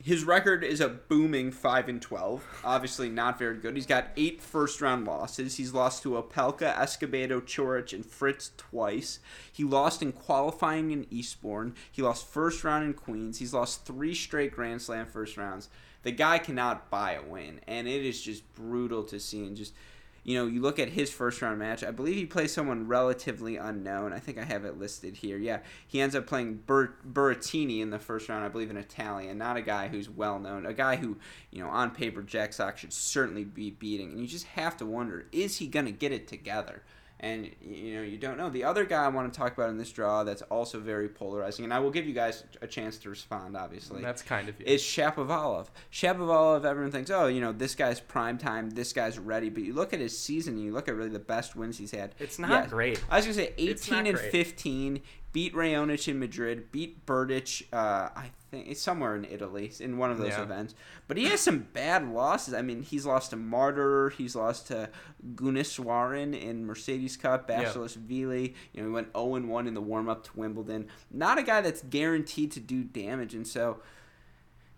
His 0.02 0.24
record 0.24 0.64
is 0.64 0.80
a 0.80 0.88
booming 0.88 1.52
5 1.52 1.88
and 1.90 2.00
12. 2.00 2.62
Obviously 2.64 3.10
not 3.10 3.38
very 3.38 3.58
good. 3.58 3.76
He's 3.76 3.84
got 3.84 4.08
eight 4.16 4.40
first 4.40 4.80
round 4.80 5.06
losses. 5.06 5.58
He's 5.58 5.74
lost 5.74 6.02
to 6.04 6.12
Opelka, 6.12 6.74
Escobedo, 6.74 7.42
Coric 7.42 7.92
and 7.92 8.04
Fritz 8.04 8.52
twice. 8.56 9.18
He 9.52 9.62
lost 9.62 10.00
in 10.00 10.12
qualifying 10.12 10.90
in 10.90 11.06
Eastbourne. 11.10 11.74
He 11.92 12.00
lost 12.00 12.26
first 12.26 12.64
round 12.64 12.84
in 12.84 12.94
Queens. 12.94 13.40
He's 13.40 13.52
lost 13.52 13.84
3 13.84 14.14
straight 14.14 14.52
Grand 14.52 14.80
Slam 14.80 15.04
first 15.04 15.36
rounds. 15.36 15.68
The 16.02 16.12
guy 16.12 16.38
cannot 16.38 16.88
buy 16.88 17.12
a 17.12 17.22
win 17.22 17.60
and 17.66 17.86
it 17.86 18.02
is 18.02 18.22
just 18.22 18.54
brutal 18.54 19.04
to 19.04 19.20
see 19.20 19.44
and 19.44 19.54
just 19.54 19.74
you 20.22 20.37
know, 20.37 20.46
you 20.46 20.61
look 20.61 20.78
at 20.78 20.90
his 20.90 21.11
first 21.11 21.40
round 21.40 21.59
match. 21.59 21.83
I 21.83 21.90
believe 21.90 22.16
he 22.16 22.26
plays 22.26 22.52
someone 22.52 22.87
relatively 22.87 23.56
unknown. 23.56 24.12
I 24.12 24.18
think 24.18 24.38
I 24.38 24.44
have 24.44 24.64
it 24.64 24.78
listed 24.78 25.16
here. 25.16 25.38
Yeah, 25.38 25.61
he 25.87 26.00
ends 26.00 26.14
up 26.14 26.26
playing 26.26 26.62
Ber- 26.66 26.94
Berrettini 27.11 27.80
in 27.80 27.90
the 27.90 27.98
first 27.98 28.28
round. 28.28 28.44
I 28.44 28.48
believe 28.48 28.70
an 28.70 28.76
Italian, 28.76 29.38
not 29.38 29.56
a 29.56 29.62
guy 29.62 29.88
who's 29.88 30.11
well 30.11 30.38
known. 30.38 30.66
A 30.66 30.74
guy 30.74 30.96
who, 30.96 31.16
you 31.50 31.62
know, 31.62 31.70
on 31.70 31.90
paper 31.90 32.22
Jack 32.22 32.52
Sock 32.52 32.78
should 32.78 32.92
certainly 32.92 33.44
be 33.44 33.70
beating. 33.70 34.11
And 34.12 34.20
you 34.20 34.26
just 34.26 34.46
have 34.46 34.76
to 34.78 34.87
wonder, 34.87 35.26
is 35.33 35.56
he 35.56 35.66
gonna 35.66 35.90
get 35.90 36.12
it 36.12 36.28
together? 36.28 36.83
And 37.22 37.50
you 37.61 37.96
know, 37.96 38.02
you 38.02 38.16
don't 38.16 38.38
know. 38.38 38.48
The 38.48 38.64
other 38.64 38.87
guy 38.87 39.04
I 39.04 39.09
want 39.09 39.30
to 39.30 39.38
talk 39.38 39.52
about 39.52 39.68
in 39.68 39.76
this 39.76 39.92
draw 39.92 40.24
that's 40.24 40.40
also 40.42 40.80
very 40.80 41.06
polarizing, 41.06 41.64
and 41.66 41.74
I 41.74 41.78
will 41.78 41.90
give 41.90 42.06
you 42.06 42.14
guys 42.14 42.44
a 42.62 42.66
chance 42.66 42.96
to 42.98 43.11
respond. 43.11 43.59
Obviously, 43.59 44.00
That's 44.00 44.22
kind 44.22 44.48
of 44.48 44.59
you. 44.59 44.64
is 44.66 44.80
Shapovalov. 44.83 45.66
Shapovalov, 45.92 46.64
everyone 46.64 46.90
thinks, 46.90 47.11
oh, 47.11 47.26
you 47.26 47.42
know, 47.42 47.52
this 47.52 47.74
guy's 47.74 48.00
prime 48.00 48.38
time, 48.38 48.70
this 48.70 48.94
guy's 48.94 49.18
ready. 49.18 49.50
But 49.50 49.64
you 49.64 49.74
look 49.74 49.92
at 49.92 50.00
his 50.00 50.18
season, 50.18 50.54
and 50.54 50.64
you 50.64 50.72
look 50.72 50.88
at 50.88 50.94
really 50.94 51.11
the 51.11 51.18
best 51.18 51.54
wins 51.54 51.76
he's 51.76 51.90
had. 51.90 52.14
It's 52.18 52.38
not 52.38 52.50
Yes. 52.50 52.70
great. 52.70 53.04
I 53.11 53.16
was 53.16 53.26
gonna 53.26 53.35
say 53.35 53.52
18 53.59 54.06
and 54.06 54.16
great. 54.16 54.33
15, 54.33 55.02
beat 55.32 55.54
Raonic 55.54 56.08
in 56.08 56.18
Madrid, 56.18 56.72
beat 56.72 57.06
Berdych. 57.06 57.62
Uh, 57.72 58.08
I 58.16 58.30
think 58.50 58.66
it's 58.68 58.82
somewhere 58.82 59.14
in 59.14 59.24
Italy 59.24 59.70
in 59.78 59.96
one 59.96 60.10
of 60.10 60.18
those 60.18 60.30
Yeah. 60.30 60.42
events. 60.42 60.74
But 61.06 61.16
he 61.16 61.24
has 61.26 61.40
some 61.40 61.60
bad 61.72 62.08
losses. 62.08 62.52
I 62.54 62.62
mean, 62.62 62.82
he's 62.82 63.06
lost 63.06 63.30
to 63.30 63.36
Martyr, 63.36 64.10
he's 64.10 64.34
lost 64.34 64.66
to 64.68 64.90
Gunneswaran 65.34 66.40
in 66.40 66.66
Mercedes 66.66 67.16
Cup, 67.16 67.48
Yeah. 67.48 67.72
Vili. 67.96 68.54
You 68.72 68.82
know, 68.82 68.88
he 68.88 68.92
went 68.92 69.08
0 69.16 69.40
1 69.46 69.66
in 69.66 69.74
the 69.74 69.80
warm 69.80 70.08
up 70.08 70.24
to 70.24 70.30
Wimbledon. 70.36 70.88
Not 71.10 71.38
a 71.38 71.42
guy 71.42 71.60
that's 71.60 71.82
guaranteed 71.82 72.52
to 72.52 72.60
do 72.60 72.82
damage, 72.84 73.34
and 73.34 73.46
so 73.46 73.80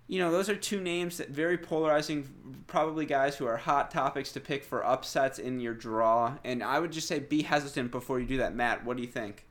you 0.09 0.19
know, 0.19 0.31
those 0.31 0.51
are 0.51 0.57
two 0.57 0.81
names 0.81 1.17
that 1.17 1.31
very 1.31 1.57
polarizing, 1.57 2.29
probably 2.67 3.07
guys 3.07 3.37
who 3.37 3.47
are 3.47 3.57
hot 3.57 3.91
topics 3.91 4.33
to 4.33 4.41
pick 4.41 4.63
for 4.63 4.85
upsets 4.85 5.39
in 5.39 5.59
your 5.59 5.73
draw. 5.73 6.37
And 6.45 6.63
I 6.63 6.81
would 6.81 6.93
just 6.93 7.09
say 7.09 7.19
be 7.21 7.43
hesitant 7.43 7.91
before 7.93 8.21
you 8.21 8.27
do 8.27 8.37
that. 8.39 8.55
Matt, 8.55 8.85
what 8.85 8.97
do 8.99 9.03
you 9.03 9.09
think? 9.09 9.47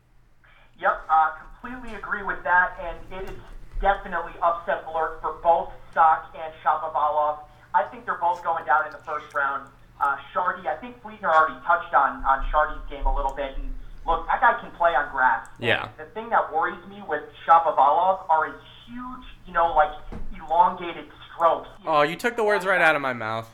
Yep, 0.82 1.06
uh, 1.10 1.32
completely 1.62 1.96
agree 1.96 2.24
with 2.24 2.44
that, 2.44 2.74
and 2.82 2.98
it 3.22 3.30
is 3.30 3.38
definitely 3.80 4.34
upset 4.42 4.84
alert 4.90 5.22
for 5.22 5.34
both 5.44 5.70
Sock 5.94 6.34
and 6.36 6.52
Shapovalov. 6.66 7.38
I 7.74 7.84
think 7.84 8.06
they're 8.06 8.18
both 8.18 8.44
going 8.44 8.66
down 8.66 8.88
in 8.88 8.92
the 8.92 8.98
first 9.00 9.32
round. 9.34 9.70
Uh, 10.02 10.18
Chardy, 10.34 10.66
I 10.66 10.76
think 10.82 11.02
Fligner 11.04 11.30
already 11.32 11.62
touched 11.66 11.94
on 11.94 12.26
on 12.26 12.50
Chardy's 12.50 12.82
game 12.90 13.06
a 13.06 13.16
little 13.16 13.34
bit, 13.34 13.54
and 13.58 13.74
look, 14.08 14.26
that 14.26 14.42
guy 14.42 14.60
can 14.60 14.72
play 14.72 14.96
on 14.96 15.12
grass. 15.12 15.48
And 15.60 15.68
Yeah. 15.68 15.90
The 15.98 16.06
thing 16.18 16.30
that 16.30 16.52
worries 16.52 16.84
me 16.90 17.04
with 17.08 17.22
Shapovalov 17.48 18.28
are 18.28 18.46
his 18.48 18.60
huge, 18.88 19.26
you 19.46 19.54
know, 19.54 19.74
like 19.76 19.92
elongated 20.36 21.06
strokes. 21.36 21.70
Oh, 21.86 22.02
you 22.02 22.16
took 22.16 22.36
the 22.36 22.44
words 22.44 22.66
right 22.66 22.82
out 22.82 22.96
of 22.96 23.02
my 23.04 23.14
mouth. 23.14 23.48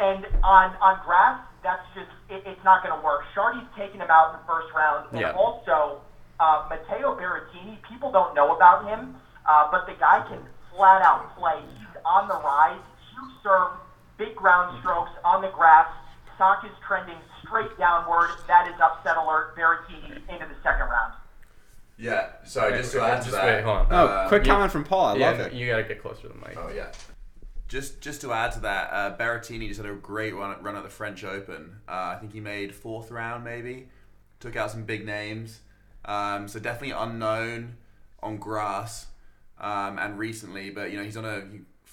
And 0.00 0.24
on 0.42 0.74
on 0.80 0.98
grass, 1.04 1.40
that's 1.62 1.84
just 1.94 2.08
it, 2.30 2.42
it's 2.46 2.64
not 2.64 2.82
going 2.82 2.98
to 2.98 3.04
work. 3.04 3.24
Chardy's 3.34 3.68
taken 3.76 4.00
him 4.00 4.10
out 4.10 4.32
in 4.32 4.40
the 4.40 4.46
first 4.46 4.72
round, 4.74 5.12
and 5.12 5.20
Yeah. 5.20 5.32
also 5.32 6.00
uh, 6.40 6.66
Matteo 6.68 7.14
Berrettini. 7.16 7.78
People 7.88 8.10
don't 8.12 8.34
know 8.34 8.54
about 8.56 8.86
him, 8.86 9.14
uh, 9.48 9.68
but 9.70 9.86
the 9.86 9.94
guy 9.98 10.24
can 10.28 10.40
flat 10.74 11.02
out 11.02 11.36
play. 11.38 11.60
He's 11.78 11.96
on 12.04 12.28
the 12.28 12.34
rise, 12.34 12.80
huge 13.12 13.32
serve, 13.42 13.72
big 14.18 14.34
ground 14.36 14.78
strokes 14.80 15.10
on 15.24 15.42
the 15.42 15.48
grass. 15.50 15.88
Sock 16.38 16.64
is 16.64 16.72
trending 16.86 17.16
straight 17.46 17.76
downward. 17.78 18.28
That 18.48 18.66
is 18.68 18.74
upset 18.80 19.16
alert. 19.16 19.56
Berrettini 19.56 20.16
into 20.28 20.46
the 20.46 20.56
second 20.62 20.86
round. 20.88 21.14
Yeah. 21.96 22.30
Sorry, 22.44 22.76
just 22.76 22.90
to 22.92 23.00
add 23.02 23.18
to 23.18 23.26
Just 23.28 23.32
that. 23.32 23.44
wait, 23.44 23.62
hold 23.64 23.76
on. 23.78 23.86
Oh, 23.90 24.06
uh, 24.06 24.28
quick 24.28 24.44
you- 24.44 24.52
comment 24.52 24.72
from 24.72 24.82
Paul. 24.84 25.06
I 25.06 25.14
yeah, 25.16 25.30
love 25.30 25.40
it. 25.40 25.52
you 25.52 25.66
gotta 25.68 25.84
get 25.84 26.02
closer 26.02 26.22
to 26.22 26.28
the 26.28 26.34
mic. 26.34 26.56
Oh 26.56 26.70
yeah. 26.74 26.90
Just 27.68 28.00
just 28.00 28.20
to 28.22 28.32
add 28.32 28.50
to 28.52 28.60
that, 28.60 28.88
uh, 28.92 29.16
Berrettini 29.16 29.68
just 29.68 29.80
had 29.80 29.88
a 29.88 29.94
great 29.94 30.34
run, 30.34 30.60
run 30.62 30.74
at 30.76 30.82
the 30.82 30.90
French 30.90 31.22
Open. 31.24 31.76
Uh, 31.88 31.92
I 31.92 32.16
think 32.20 32.32
he 32.32 32.40
made 32.40 32.74
fourth 32.74 33.10
round 33.12 33.44
maybe. 33.44 33.88
Took 34.40 34.56
out 34.56 34.70
some 34.72 34.82
big 34.84 35.06
names. 35.06 35.60
Um, 36.04 36.48
so 36.48 36.58
definitely 36.58 36.90
unknown 36.90 37.76
on 38.22 38.38
grass 38.38 39.06
um, 39.60 39.98
and 39.98 40.18
recently, 40.18 40.70
but 40.70 40.90
you 40.90 40.98
know 40.98 41.04
he's 41.04 41.16
on 41.16 41.24
a 41.24 41.44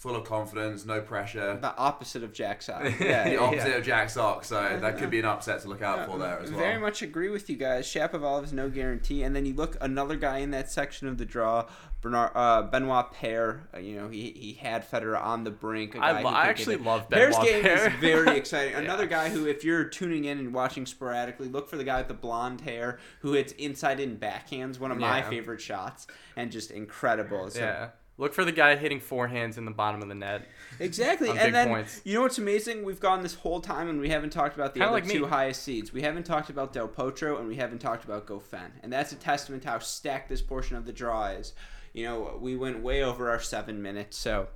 full 0.01 0.15
of 0.15 0.23
confidence, 0.23 0.83
no 0.83 0.99
pressure. 0.99 1.59
The 1.61 1.75
opposite 1.77 2.23
of 2.23 2.33
Jack 2.33 2.63
Sock. 2.63 2.81
Yeah, 2.99 3.23
the 3.25 3.31
yeah. 3.33 3.37
opposite 3.39 3.75
of 3.77 3.83
Jack 3.83 4.09
Sock, 4.09 4.43
so 4.43 4.55
that 4.81 4.97
could 4.97 5.11
be 5.11 5.19
an 5.19 5.25
upset 5.25 5.61
to 5.61 5.67
look 5.69 5.83
out 5.83 6.07
for 6.09 6.17
there 6.17 6.39
as 6.39 6.49
well. 6.49 6.59
Very 6.59 6.79
much 6.79 7.03
agree 7.03 7.29
with 7.29 7.49
you 7.51 7.55
guys. 7.55 7.85
Shapovalov 7.85 8.43
is 8.45 8.51
no 8.51 8.67
guarantee, 8.67 9.21
and 9.21 9.35
then 9.35 9.45
you 9.45 9.53
look 9.53 9.77
another 9.79 10.15
guy 10.15 10.39
in 10.39 10.49
that 10.51 10.71
section 10.71 11.07
of 11.07 11.19
the 11.19 11.25
draw, 11.25 11.67
Bernard 12.01 12.31
uh, 12.33 12.63
Benoit 12.63 13.11
Paire. 13.13 13.67
Uh, 13.75 13.77
you 13.79 13.95
know 13.95 14.09
he, 14.09 14.31
he 14.31 14.53
had 14.53 14.89
Federer 14.89 15.21
on 15.21 15.43
the 15.43 15.51
brink. 15.51 15.93
a 15.93 15.99
I 16.03 16.13
guy 16.13 16.21
lo- 16.23 16.29
I 16.31 16.45
actually 16.47 16.77
get 16.77 16.81
it. 16.81 16.87
love 16.87 17.07
Paire's 17.09 17.35
Benoit 17.35 17.51
game 17.51 17.61
Paire. 17.63 17.87
is 17.89 17.93
very 17.99 18.37
exciting. 18.37 18.73
Yeah. 18.73 18.79
Another 18.79 19.05
guy 19.05 19.29
who, 19.29 19.45
if 19.45 19.63
you're 19.63 19.83
tuning 19.83 20.25
in 20.25 20.39
and 20.39 20.51
watching 20.51 20.87
sporadically, 20.87 21.47
look 21.47 21.69
for 21.69 21.77
the 21.77 21.83
guy 21.83 21.99
with 21.99 22.07
the 22.07 22.15
blonde 22.15 22.61
hair 22.61 22.97
who 23.19 23.33
hits 23.33 23.51
inside 23.53 23.99
in 23.99 24.17
backhands. 24.17 24.79
One 24.79 24.91
of 24.91 24.97
my 24.97 25.21
favorite 25.21 25.61
shots, 25.61 26.07
and 26.35 26.51
just 26.51 26.71
incredible. 26.71 27.51
So 27.51 27.59
Yeah. 27.59 27.89
Look 28.17 28.33
for 28.33 28.45
the 28.45 28.51
guy 28.51 28.75
hitting 28.75 28.99
forehands 28.99 29.57
in 29.57 29.65
the 29.65 29.71
bottom 29.71 30.01
of 30.01 30.07
the 30.07 30.15
net. 30.15 30.47
Exactly, 30.79 31.29
and 31.29 31.55
then 31.55 31.69
points. 31.69 32.01
you 32.03 32.15
know 32.15 32.21
what's 32.21 32.37
amazing? 32.37 32.83
We've 32.83 32.99
gone 32.99 33.23
this 33.23 33.33
whole 33.35 33.59
time 33.61 33.89
and 33.89 33.99
we 33.99 34.09
haven't 34.09 34.29
talked 34.29 34.53
about 34.53 34.73
the 34.73 34.81
Kinda 34.81 34.93
other 34.93 35.01
like 35.01 35.11
two 35.11 35.21
me. 35.21 35.27
highest 35.27 35.63
seeds. 35.63 35.91
We 35.91 36.01
haven't 36.03 36.23
talked 36.25 36.49
about 36.49 36.71
Del 36.73 36.87
Potro 36.87 37.39
and 37.39 37.47
we 37.47 37.55
haven't 37.55 37.79
talked 37.79 38.03
about 38.03 38.27
Goffin, 38.27 38.69
and 38.83 38.93
that's 38.93 39.11
a 39.11 39.15
testament 39.15 39.63
to 39.63 39.69
how 39.69 39.79
stacked 39.79 40.29
this 40.29 40.41
portion 40.41 40.75
of 40.75 40.85
the 40.85 40.93
draw 40.93 41.27
is. 41.27 41.53
You 41.93 42.05
know, 42.05 42.37
we 42.39 42.55
went 42.55 42.81
way 42.83 43.03
over 43.03 43.29
our 43.29 43.41
seven 43.41 43.81
minutes, 43.81 44.17
so 44.17 44.47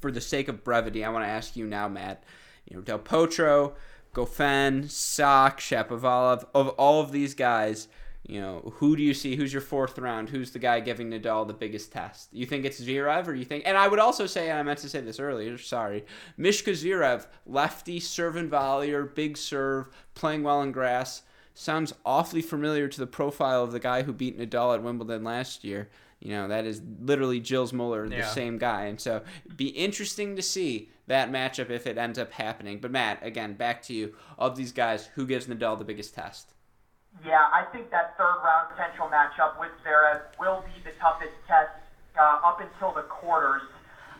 for 0.00 0.10
the 0.10 0.20
sake 0.20 0.48
of 0.48 0.64
brevity, 0.64 1.04
I 1.04 1.08
want 1.10 1.24
to 1.24 1.30
ask 1.30 1.56
you 1.56 1.66
now, 1.66 1.88
Matt. 1.88 2.24
You 2.68 2.76
know, 2.76 2.82
Del 2.82 2.98
Potro, 2.98 3.74
Goffin, 4.12 4.90
Sock, 4.90 5.60
Shapovalov, 5.60 6.46
of 6.54 6.68
all 6.70 7.00
of 7.00 7.12
these 7.12 7.34
guys. 7.34 7.88
You 8.28 8.40
know, 8.40 8.72
who 8.76 8.96
do 8.96 9.04
you 9.04 9.14
see? 9.14 9.36
Who's 9.36 9.52
your 9.52 9.62
fourth 9.62 9.96
round? 9.98 10.28
Who's 10.30 10.50
the 10.50 10.58
guy 10.58 10.80
giving 10.80 11.10
Nadal 11.10 11.46
the 11.46 11.52
biggest 11.54 11.92
test? 11.92 12.28
You 12.32 12.44
think 12.44 12.64
it's 12.64 12.80
Zverev, 12.80 13.28
or 13.28 13.34
you 13.34 13.44
think? 13.44 13.62
And 13.66 13.76
I 13.76 13.86
would 13.86 14.00
also 14.00 14.26
say, 14.26 14.50
and 14.50 14.58
I 14.58 14.62
meant 14.64 14.80
to 14.80 14.88
say 14.88 15.00
this 15.00 15.20
earlier. 15.20 15.56
Sorry, 15.58 16.04
Mischa 16.36 16.72
Zverev, 16.72 17.26
lefty, 17.46 18.00
serve 18.00 18.34
and 18.34 18.50
volleyer, 18.50 19.14
big 19.14 19.36
serve, 19.36 19.88
playing 20.14 20.42
well 20.42 20.60
in 20.62 20.72
grass. 20.72 21.22
Sounds 21.54 21.94
awfully 22.04 22.42
familiar 22.42 22.88
to 22.88 22.98
the 22.98 23.06
profile 23.06 23.62
of 23.62 23.70
the 23.72 23.78
guy 23.80 24.02
who 24.02 24.12
beat 24.12 24.36
Nadal 24.38 24.74
at 24.74 24.82
Wimbledon 24.82 25.22
last 25.22 25.62
year. 25.62 25.88
You 26.18 26.30
know, 26.30 26.48
that 26.48 26.66
is 26.66 26.82
literally 27.00 27.40
Gilles 27.44 27.72
Muller, 27.72 28.08
the 28.08 28.16
Yeah. 28.16 28.26
same 28.26 28.58
guy. 28.58 28.86
And 28.86 29.00
so, 29.00 29.22
be 29.56 29.68
interesting 29.68 30.34
to 30.34 30.42
see 30.42 30.90
that 31.06 31.30
matchup 31.30 31.70
if 31.70 31.86
it 31.86 31.96
ends 31.96 32.18
up 32.18 32.32
happening. 32.32 32.80
But 32.80 32.90
Matt, 32.90 33.24
again, 33.24 33.54
back 33.54 33.82
to 33.82 33.94
you. 33.94 34.14
Of 34.36 34.56
these 34.56 34.72
guys, 34.72 35.06
who 35.14 35.26
gives 35.26 35.46
Nadal 35.46 35.78
the 35.78 35.84
biggest 35.84 36.14
test? 36.14 36.52
Yeah, 37.24 37.48
I 37.52 37.64
think 37.72 37.90
that 37.90 38.16
third 38.16 38.40
round 38.44 38.70
potential 38.74 39.08
matchup 39.08 39.58
with 39.58 39.70
Zverev 39.84 40.20
will 40.38 40.62
be 40.62 40.82
the 40.84 40.92
toughest 41.00 41.32
test 41.48 41.70
uh, 42.18 42.40
up 42.44 42.60
until 42.60 42.92
the 42.92 43.02
quarters. 43.02 43.62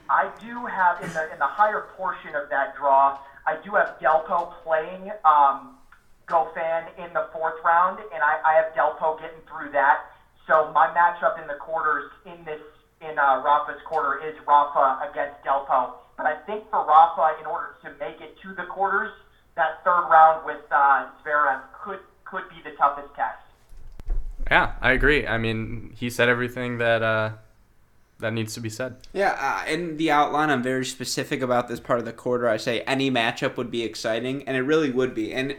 I 0.08 0.30
do 0.40 0.66
have 0.66 1.02
in 1.02 1.12
the 1.12 1.32
in 1.32 1.38
the 1.38 1.46
higher 1.46 1.86
portion 1.96 2.34
of 2.34 2.48
that 2.50 2.76
draw, 2.76 3.18
I 3.46 3.56
do 3.62 3.72
have 3.72 3.94
Delpo 4.02 4.54
playing 4.64 5.12
um, 5.24 5.78
Goffin 6.26 6.86
in 6.98 7.12
the 7.14 7.28
fourth 7.32 7.62
round, 7.64 8.00
and 8.12 8.22
I, 8.22 8.42
I 8.44 8.52
have 8.54 8.74
Delpo 8.74 9.20
getting 9.20 9.38
through 9.46 9.70
that. 9.70 10.10
So 10.46 10.72
my 10.74 10.88
matchup 10.88 11.40
in 11.40 11.46
the 11.46 11.54
quarters 11.54 12.10
in 12.26 12.44
this 12.44 12.60
in 13.00 13.18
uh, 13.18 13.42
Rafa's 13.44 13.80
quarter 13.86 14.18
is 14.26 14.34
Rafa 14.46 15.10
against 15.10 15.44
Delpo. 15.44 15.92
But 16.16 16.26
I 16.26 16.34
think 16.46 16.64
for 16.70 16.84
Rafa, 16.84 17.38
in 17.38 17.46
order 17.46 17.76
to 17.84 17.90
make 18.00 18.20
it 18.20 18.36
to 18.42 18.54
the 18.54 18.64
quarters, 18.64 19.12
that 19.54 19.84
third 19.84 20.08
round 20.10 20.44
with 20.44 20.64
uh, 20.72 21.06
Zverev 21.22 21.60
could 21.84 22.00
could 22.28 22.44
be 22.48 22.56
the 22.68 22.76
toughest 22.76 23.14
test. 23.14 23.38
Yeah, 24.50 24.72
I 24.80 24.92
agree. 24.92 25.26
I 25.26 25.38
mean, 25.38 25.92
he 25.96 26.10
said 26.10 26.28
everything 26.28 26.78
that 26.78 27.02
uh, 27.02 27.30
that 28.20 28.32
needs 28.32 28.54
to 28.54 28.60
be 28.60 28.70
said. 28.70 28.96
Yeah, 29.12 29.36
uh, 29.38 29.70
in 29.70 29.96
the 29.96 30.10
outline, 30.10 30.50
I'm 30.50 30.62
very 30.62 30.84
specific 30.84 31.42
about 31.42 31.68
this 31.68 31.80
part 31.80 31.98
of 31.98 32.04
the 32.04 32.12
quarter. 32.12 32.48
I 32.48 32.56
say 32.56 32.80
any 32.82 33.10
matchup 33.10 33.56
would 33.56 33.70
be 33.70 33.82
exciting, 33.82 34.46
and 34.46 34.56
it 34.56 34.62
really 34.62 34.90
would 34.90 35.14
be. 35.14 35.32
And 35.32 35.56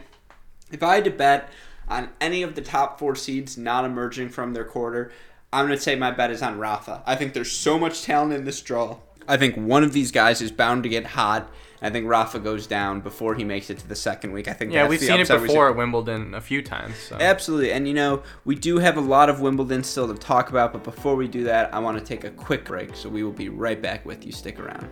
if 0.70 0.82
I 0.82 0.96
had 0.96 1.04
to 1.04 1.10
bet 1.10 1.50
on 1.88 2.10
any 2.20 2.42
of 2.42 2.54
the 2.54 2.62
top 2.62 2.98
four 2.98 3.14
seeds 3.14 3.56
not 3.56 3.84
emerging 3.84 4.30
from 4.30 4.54
their 4.54 4.64
quarter, 4.64 5.12
I'm 5.52 5.66
going 5.66 5.76
to 5.76 5.82
say 5.82 5.96
my 5.96 6.10
bet 6.10 6.30
is 6.30 6.42
on 6.42 6.58
Rafa. 6.58 7.02
I 7.06 7.14
think 7.14 7.32
there's 7.32 7.52
so 7.52 7.78
much 7.78 8.02
talent 8.02 8.34
in 8.34 8.44
this 8.44 8.60
draw. 8.60 8.98
I 9.26 9.36
think 9.36 9.56
one 9.56 9.84
of 9.84 9.92
these 9.92 10.10
guys 10.10 10.40
is 10.40 10.50
bound 10.50 10.82
to 10.82 10.88
get 10.88 11.06
hot. 11.06 11.50
I 11.80 11.90
think 11.90 12.06
Rafa 12.08 12.38
goes 12.40 12.66
down 12.66 13.00
before 13.00 13.34
he 13.34 13.44
makes 13.44 13.70
it 13.70 13.78
to 13.78 13.88
the 13.88 13.94
second 13.94 14.32
week. 14.32 14.48
I 14.48 14.52
think 14.52 14.72
Yeah, 14.72 14.82
that's 14.82 14.90
we've 14.90 15.00
the 15.00 15.06
seen 15.06 15.20
it 15.20 15.28
before 15.28 15.68
see. 15.68 15.70
at 15.70 15.76
Wimbledon 15.76 16.34
a 16.34 16.40
few 16.40 16.62
times. 16.62 16.96
So. 16.96 17.16
Absolutely. 17.20 17.72
And 17.72 17.86
you 17.86 17.94
know, 17.94 18.22
we 18.44 18.54
do 18.54 18.78
have 18.78 18.96
a 18.96 19.00
lot 19.00 19.28
of 19.28 19.40
Wimbledon 19.40 19.84
still 19.84 20.08
to 20.08 20.14
talk 20.14 20.50
about, 20.50 20.72
but 20.72 20.82
before 20.84 21.14
we 21.16 21.28
do 21.28 21.44
that, 21.44 21.72
I 21.72 21.78
want 21.78 21.98
to 21.98 22.04
take 22.04 22.24
a 22.24 22.30
quick 22.30 22.64
break. 22.64 22.94
So 22.96 23.08
we 23.08 23.22
will 23.22 23.32
be 23.32 23.48
right 23.48 23.80
back 23.80 24.04
with 24.04 24.26
you. 24.26 24.32
Stick 24.32 24.58
around. 24.58 24.88